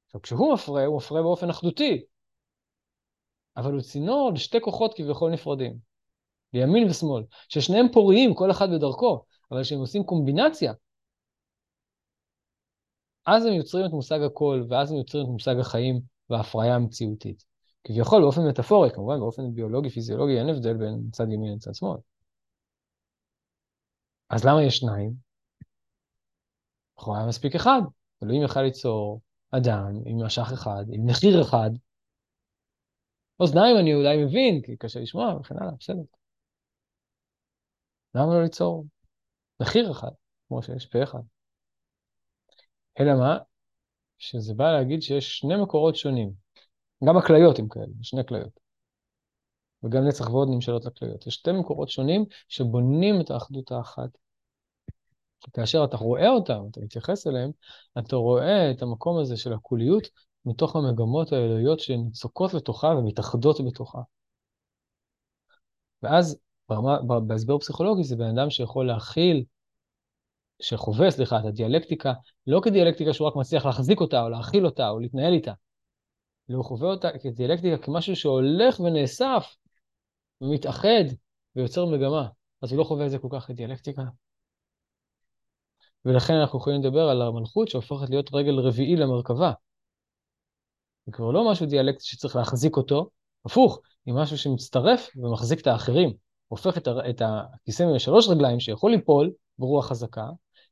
עכשיו, 0.06 0.22
כשהוא 0.22 0.54
מפרה, 0.54 0.86
הוא 0.86 0.98
מפרה 0.98 1.22
באופן 1.22 1.50
אחדותי, 1.50 2.04
אבל 3.58 3.74
הוא 3.74 3.82
צינור 3.82 4.32
לשתי 4.36 4.62
כוחות 4.62 4.94
כביכול 4.94 5.32
נפרדים, 5.32 5.78
לימין 6.54 6.90
ושמאל, 6.90 7.24
ששניהם 7.50 7.86
פוריים, 7.94 8.34
כל 8.34 8.52
אחד 8.52 8.68
בדרכו, 8.76 9.26
אבל 9.52 9.64
כשהם 9.64 9.80
עושים 9.80 10.04
קומבינציה, 10.04 10.74
אז 13.26 13.46
הם 13.46 13.54
יוצרים 13.54 13.86
את 13.86 13.92
מושג 13.92 14.20
הקול, 14.22 14.66
ואז 14.70 14.92
הם 14.92 14.98
יוצרים 14.98 15.24
את 15.24 15.30
מושג 15.30 15.56
החיים 15.60 16.02
וההפריה 16.30 16.76
המציאותית. 16.76 17.49
כביכול 17.84 18.22
באופן 18.22 18.42
מטאפורי, 18.50 18.90
כמובן 18.94 19.20
באופן 19.20 19.54
ביולוגי, 19.54 19.90
פיזיולוגי, 19.90 20.40
אין 20.40 20.50
הבדל 20.50 20.74
בין 20.74 21.10
צד 21.12 21.32
ימין 21.32 21.54
לצד 21.56 21.76
שמאל. 21.76 21.98
אז 24.30 24.46
למה 24.46 24.64
יש 24.64 24.78
שניים? 24.78 25.14
לכאורה 26.98 27.20
היה 27.20 27.28
מספיק 27.28 27.56
אחד. 27.56 27.82
אלוהים 28.24 28.44
יכל 28.44 28.62
ליצור 28.62 29.22
אדם 29.52 29.92
עם 30.06 30.26
משך 30.26 30.48
אחד, 30.54 30.86
עם 30.92 31.10
נחיר 31.10 31.42
אחד, 31.42 31.70
אוזניים 33.40 33.78
אני 33.78 33.94
אולי 33.94 34.26
מבין, 34.26 34.62
כי 34.62 34.78
קשה 34.78 35.00
לשמוע 35.00 35.36
וכן 35.40 35.56
הלאה, 35.58 35.72
בסדר. 35.80 36.02
למה 38.16 38.34
לא 38.36 38.44
ליצור 38.44 38.86
מחיר 39.62 39.92
אחד, 39.92 40.12
כמו 40.48 40.64
שיש 40.64 40.86
פה 40.86 41.04
אחד? 41.04 41.20
אלא 43.00 43.12
מה? 43.20 43.38
שזה 44.18 44.54
בא 44.54 44.72
להגיד 44.72 45.02
שיש 45.02 45.38
שני 45.38 45.54
מקורות 45.64 45.96
שונים. 45.96 46.34
גם 47.04 47.18
הכליות 47.18 47.60
הם 47.60 47.68
כאלה, 47.70 47.94
שני 48.02 48.26
כליות. 48.26 48.60
וגם 49.84 50.08
נצח 50.08 50.30
ועוד 50.30 50.48
נמשלות 50.52 50.86
לכליות. 50.86 51.28
יש 51.28 51.34
שתי 51.34 51.52
מקורות 51.52 51.90
שונים 51.90 52.26
שבונים 52.48 53.22
את 53.22 53.32
האחדות 53.32 53.72
האחת. 53.72 54.10
כאשר 55.54 55.84
אתה 55.84 55.98
רואה 55.98 56.30
אותם, 56.30 56.64
אתה 56.72 56.80
מתייחס 56.80 57.28
אליהם, 57.28 57.52
אתה 58.00 58.16
רואה 58.16 58.72
את 58.72 58.82
המקום 58.82 59.20
הזה 59.20 59.38
של 59.38 59.54
הקוליות 59.54 60.08
מתוך 60.46 60.76
המגמות 60.76 61.34
האלוהיות 61.34 61.80
שנצוקות 61.80 62.54
לתוכה 62.54 62.88
ומתאחדות 62.88 63.58
בתוכה. 63.68 64.00
ואז 66.04 66.38
ברמה, 66.70 67.20
בהסבר 67.28 67.58
פסיכולוגי 67.58 68.04
זה 68.04 68.16
בן 68.16 68.38
אדם 68.38 68.50
שיכול 68.50 68.88
להכיל, 68.88 69.44
שחווה, 70.62 71.12
סליחה, 71.12 71.40
את 71.40 71.46
הדיאלקטיקה, 71.46 72.14
לא 72.48 72.62
כדיאלקטיקה 72.64 73.14
שהוא 73.14 73.28
רק 73.28 73.36
מצליח 73.36 73.66
להחזיק 73.66 74.00
אותה 74.02 74.22
או 74.22 74.30
להכיל 74.30 74.66
אותה 74.66 74.90
או 74.90 75.00
להתנהל 75.00 75.34
איתה, 75.34 75.54
אלא 76.50 76.58
הוא 76.58 76.66
חווה 76.66 76.90
אותה 76.90 77.10
כדיאלקטיקה 77.24 77.78
כמשהו 77.78 78.16
שהולך 78.16 78.80
ונאסף 78.80 79.56
ומתאחד 80.42 81.04
ויוצר 81.56 81.86
מגמה. 81.86 82.28
אז 82.62 82.72
הוא 82.72 82.80
לא 82.80 82.84
חווה 82.84 83.06
את 83.06 83.12
זה 83.12 83.18
כל 83.20 83.28
כך 83.32 83.48
כדיאלקטיקה. 83.48 84.02
ולכן 86.06 86.34
אנחנו 86.34 86.60
יכולים 86.60 86.82
לדבר 86.82 87.10
על 87.10 87.22
המלכות 87.22 87.68
שהופכת 87.68 88.10
להיות 88.10 88.30
רגל 88.34 88.60
רביעי 88.60 88.96
למרכבה. 88.96 89.52
זה 91.06 91.12
כבר 91.12 91.32
לא 91.32 91.52
משהו 91.52 91.66
דיאלקטי 91.66 92.06
שצריך 92.06 92.36
להחזיק 92.36 92.78
אותו, 92.78 93.10
הפוך, 93.46 93.80
היא 94.06 94.14
משהו 94.14 94.38
שמצטרף 94.38 95.10
ומחזיק 95.16 95.62
את 95.62 95.68
האחרים. 95.68 96.14
הופך 96.48 96.78
את, 96.78 96.88
את 97.10 97.22
הכיסא 97.26 97.84
משלוש 97.96 98.28
רגליים 98.28 98.60
שיכול 98.60 98.92
ליפול 98.92 99.32
ברוח 99.58 99.88
חזקה, 99.90 100.26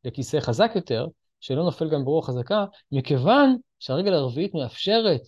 לכיסא 0.04 0.40
חזק 0.40 0.72
יותר, 0.76 1.08
שלא 1.40 1.64
נופל 1.64 1.90
גם 1.90 2.06
ברוח 2.06 2.28
חזקה, 2.28 2.66
מכיוון 2.92 3.58
שהרגל 3.80 4.14
הרביעית 4.14 4.54
מאפשרת 4.54 5.22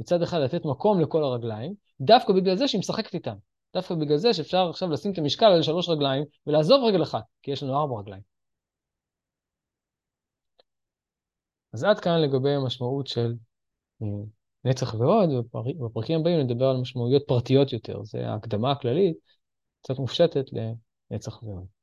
מצד 0.00 0.22
אחד 0.22 0.38
לתת 0.38 0.64
מקום 0.64 1.00
לכל 1.00 1.22
הרגליים, 1.22 1.74
דווקא 2.00 2.32
בגלל 2.32 2.56
זה 2.56 2.68
שהיא 2.68 2.78
משחקת 2.78 3.14
איתם. 3.14 3.36
דווקא 3.74 3.94
בגלל 3.94 4.16
זה 4.16 4.34
שאפשר 4.34 4.70
עכשיו 4.70 4.90
לשים 4.90 5.12
את 5.12 5.18
המשקל 5.18 5.46
על 5.46 5.62
שלוש 5.62 5.88
רגליים 5.88 6.24
ולעזוב 6.46 6.84
רגל 6.84 7.02
אחת, 7.02 7.22
כי 7.42 7.50
יש 7.50 7.62
לנו 7.62 7.80
ארבע 7.80 8.00
רגליים. 8.00 8.22
אז 11.72 11.84
עד 11.84 12.00
כאן 12.00 12.20
לגבי 12.20 12.50
המשמעות 12.50 13.06
של 13.06 13.34
אה, 14.02 14.06
נצח 14.64 14.94
ועוד, 14.94 15.30
ובפרקים 15.30 16.20
הבאים 16.20 16.40
נדבר 16.40 16.64
על 16.64 16.76
משמעויות 16.76 17.22
פרטיות 17.26 17.72
יותר. 17.72 18.04
זה 18.04 18.28
ההקדמה 18.28 18.72
הכללית, 18.72 19.16
קצת 19.82 19.98
מופשטת 19.98 20.44
לנצח 21.10 21.42
ועוד. 21.42 21.77